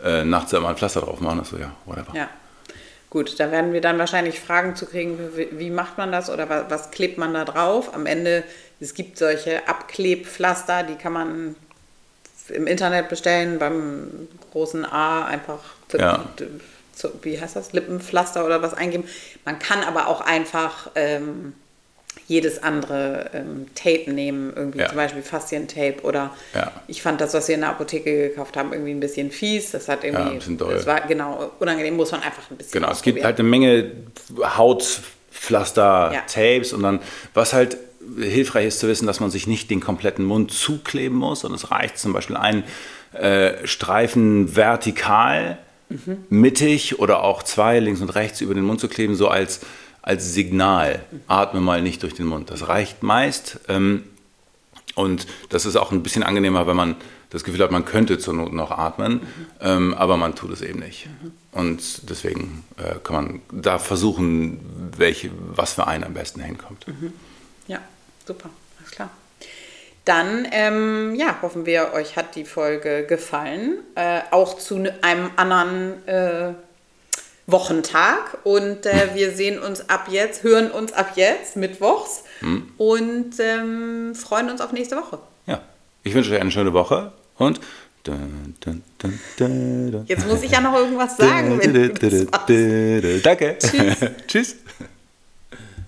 äh, 0.04 0.24
nachts 0.24 0.52
immer 0.54 0.70
ein 0.70 0.76
Pflaster 0.78 1.02
drauf 1.02 1.20
machen, 1.22 1.44
so 1.44 1.58
ja, 1.58 1.72
whatever. 1.86 2.16
Ja. 2.16 2.30
Gut, 3.10 3.40
da 3.40 3.52
werden 3.52 3.74
wir 3.74 3.82
dann 3.82 4.00
wahrscheinlich 4.00 4.40
Fragen 4.40 4.76
zu 4.76 4.88
kriegen, 4.88 5.20
wie, 5.36 5.48
wie 5.52 5.70
macht 5.70 5.98
man 6.00 6.12
das 6.12 6.30
oder 6.32 6.50
was, 6.50 6.64
was 6.70 6.92
klebt 6.92 7.18
man 7.20 7.34
da 7.34 7.46
drauf? 7.46 7.94
Am 7.94 8.08
Ende, 8.08 8.44
es 8.80 8.96
gibt 8.96 9.20
solche 9.20 9.68
Abklebpflaster, 9.68 10.82
die 10.84 10.96
kann 10.96 11.14
man 11.14 11.56
im 12.50 12.66
Internet 12.68 13.10
bestellen, 13.10 13.60
beim 13.60 14.28
großen 14.52 14.84
A 14.84 15.26
einfach, 15.26 15.60
Ja. 15.94 16.26
zu, 16.96 17.12
wie 17.22 17.40
heißt 17.40 17.56
das, 17.56 17.72
Lippenpflaster 17.74 18.44
oder 18.46 18.62
was 18.64 18.74
eingeben. 18.74 19.06
Man 19.46 19.60
kann 19.60 19.84
aber 19.84 20.08
auch 20.08 20.22
einfach 20.22 20.90
ähm, 20.96 21.54
jedes 22.28 22.64
andere 22.64 23.30
ähm, 23.34 23.66
Tape 23.76 24.12
nehmen, 24.12 24.54
irgendwie 24.56 24.80
Ja. 24.80 24.88
zum 24.88 24.96
Beispiel 24.98 25.22
Faszientape 25.22 26.02
oder 26.04 26.32
Ja. 26.56 26.72
ich 26.88 27.02
fand 27.02 27.20
das, 27.22 27.34
was 27.34 27.48
wir 27.48 27.56
in 27.56 27.62
der 27.62 27.72
Apotheke 27.72 28.30
gekauft 28.30 28.56
haben, 28.58 28.72
irgendwie 28.72 28.92
ein 28.92 29.00
bisschen 29.00 29.30
fies. 29.32 29.72
Das 29.72 29.88
hat 29.90 30.04
irgendwie, 30.04 30.22
Ja, 30.24 30.30
ein 30.30 30.38
bisschen 30.38 30.58
doll. 30.58 30.74
das 30.74 30.86
war 30.86 31.02
genau 31.02 31.52
unangenehm, 31.60 31.96
muss 31.96 32.12
man 32.12 32.22
einfach 32.22 32.50
ein 32.50 32.58
bisschen 32.58 32.74
Genau, 32.80 32.92
es 32.92 33.02
gibt 33.02 33.24
halt 33.24 33.40
eine 33.40 33.48
Menge 33.50 33.92
Hautpflaster. 34.58 36.24
Tapes 36.28 36.74
und 36.74 36.84
dann, 36.84 37.00
was 37.34 37.54
halt 37.54 37.78
hilfreich 38.20 38.68
ist 38.68 38.80
zu 38.80 38.88
wissen, 38.88 39.08
dass 39.08 39.20
man 39.20 39.32
sich 39.32 39.48
nicht 39.48 39.70
den 39.70 39.80
kompletten 39.80 40.26
Mund 40.26 40.52
zukleben 40.52 41.18
muss 41.18 41.44
und 41.44 41.54
es 41.54 41.72
reicht 41.72 41.98
zum 41.98 42.14
Beispiel 42.14 42.36
ein 42.38 42.64
äh, 43.14 43.66
Streifen 43.66 44.56
vertikal, 44.56 45.58
mittig 46.30 46.98
oder 46.98 47.24
auch 47.24 47.44
zwei 47.44 47.78
links 47.80 48.02
und 48.02 48.10
rechts 48.10 48.42
über 48.42 48.56
den 48.56 48.64
Mund 48.64 48.80
zu 48.80 48.88
kleben, 48.88 49.14
so 49.16 49.28
als, 49.28 49.60
als 50.04 50.34
Signal, 50.34 51.04
atme 51.28 51.60
mal 51.60 51.82
nicht 51.82 52.04
durch 52.04 52.14
den 52.14 52.28
Mund. 52.28 52.52
Das 52.52 52.68
reicht 52.68 53.02
meist. 53.02 53.60
Ähm, 53.68 54.04
und 54.96 55.26
das 55.50 55.66
ist 55.66 55.76
auch 55.76 55.92
ein 55.92 56.04
bisschen 56.04 56.22
angenehmer, 56.22 56.68
wenn 56.68 56.76
man 56.76 56.96
das 57.32 57.44
Gefühl 57.44 57.64
hat, 57.64 57.72
man 57.72 57.84
könnte 57.84 58.20
zur 58.20 58.36
Not 58.36 58.54
noch 58.54 58.70
atmen, 58.70 59.22
ähm, 59.60 59.96
aber 59.96 60.18
man 60.18 60.36
tut 60.36 60.52
es 60.52 60.62
eben 60.62 60.80
nicht. 60.80 61.08
Und 61.52 62.08
deswegen 62.12 62.64
äh, 62.78 63.00
kann 63.04 63.16
man 63.16 63.42
da 63.52 63.80
versuchen, 63.80 64.60
welche, 64.96 65.32
was 65.48 65.74
für 65.74 65.88
einen 65.88 66.04
am 66.04 66.14
besten 66.14 66.42
hinkommt. 66.42 66.86
Ja, 67.66 67.80
super, 68.28 68.52
alles 68.78 68.92
klar. 68.92 69.10
Dann 70.06 70.48
ähm, 70.52 71.16
ja, 71.16 71.38
hoffen 71.42 71.66
wir, 71.66 71.94
euch 71.94 72.18
hat 72.18 72.36
die 72.36 72.46
Folge 72.46 73.06
gefallen. 73.08 73.80
Äh, 73.96 74.20
auch 74.30 74.58
zu 74.60 74.78
ne- 74.78 74.94
einem 75.02 75.32
anderen 75.38 76.08
äh, 76.08 76.54
Wochentag. 77.48 78.38
Und 78.44 78.86
äh, 78.86 79.10
wir 79.14 79.32
sehen 79.32 79.60
uns 79.60 79.90
ab 79.90 80.08
jetzt, 80.10 80.44
hören 80.44 80.72
uns 80.72 80.94
ab 80.94 81.14
jetzt, 81.16 81.56
mittwochs. 81.56 82.24
Und 82.78 83.32
ähm, 83.40 84.16
freuen 84.16 84.50
uns 84.50 84.62
auf 84.62 84.72
nächste 84.72 84.96
Woche. 84.98 85.20
Ja, 85.48 85.62
ich 86.04 86.14
wünsche 86.14 86.32
euch 86.34 86.42
eine 86.42 86.52
schöne 86.52 86.74
Woche 86.74 87.12
und. 87.38 87.60
Jetzt 90.08 90.28
muss 90.28 90.44
ich 90.44 90.52
ja 90.52 90.60
noch 90.60 90.76
irgendwas 90.76 91.16
sagen. 91.16 91.58
Wenn 91.58 91.74
du 91.74 91.90
das 91.90 92.26
machst. 92.30 93.26
Danke. 93.26 93.58
Tschüss. 94.28 94.58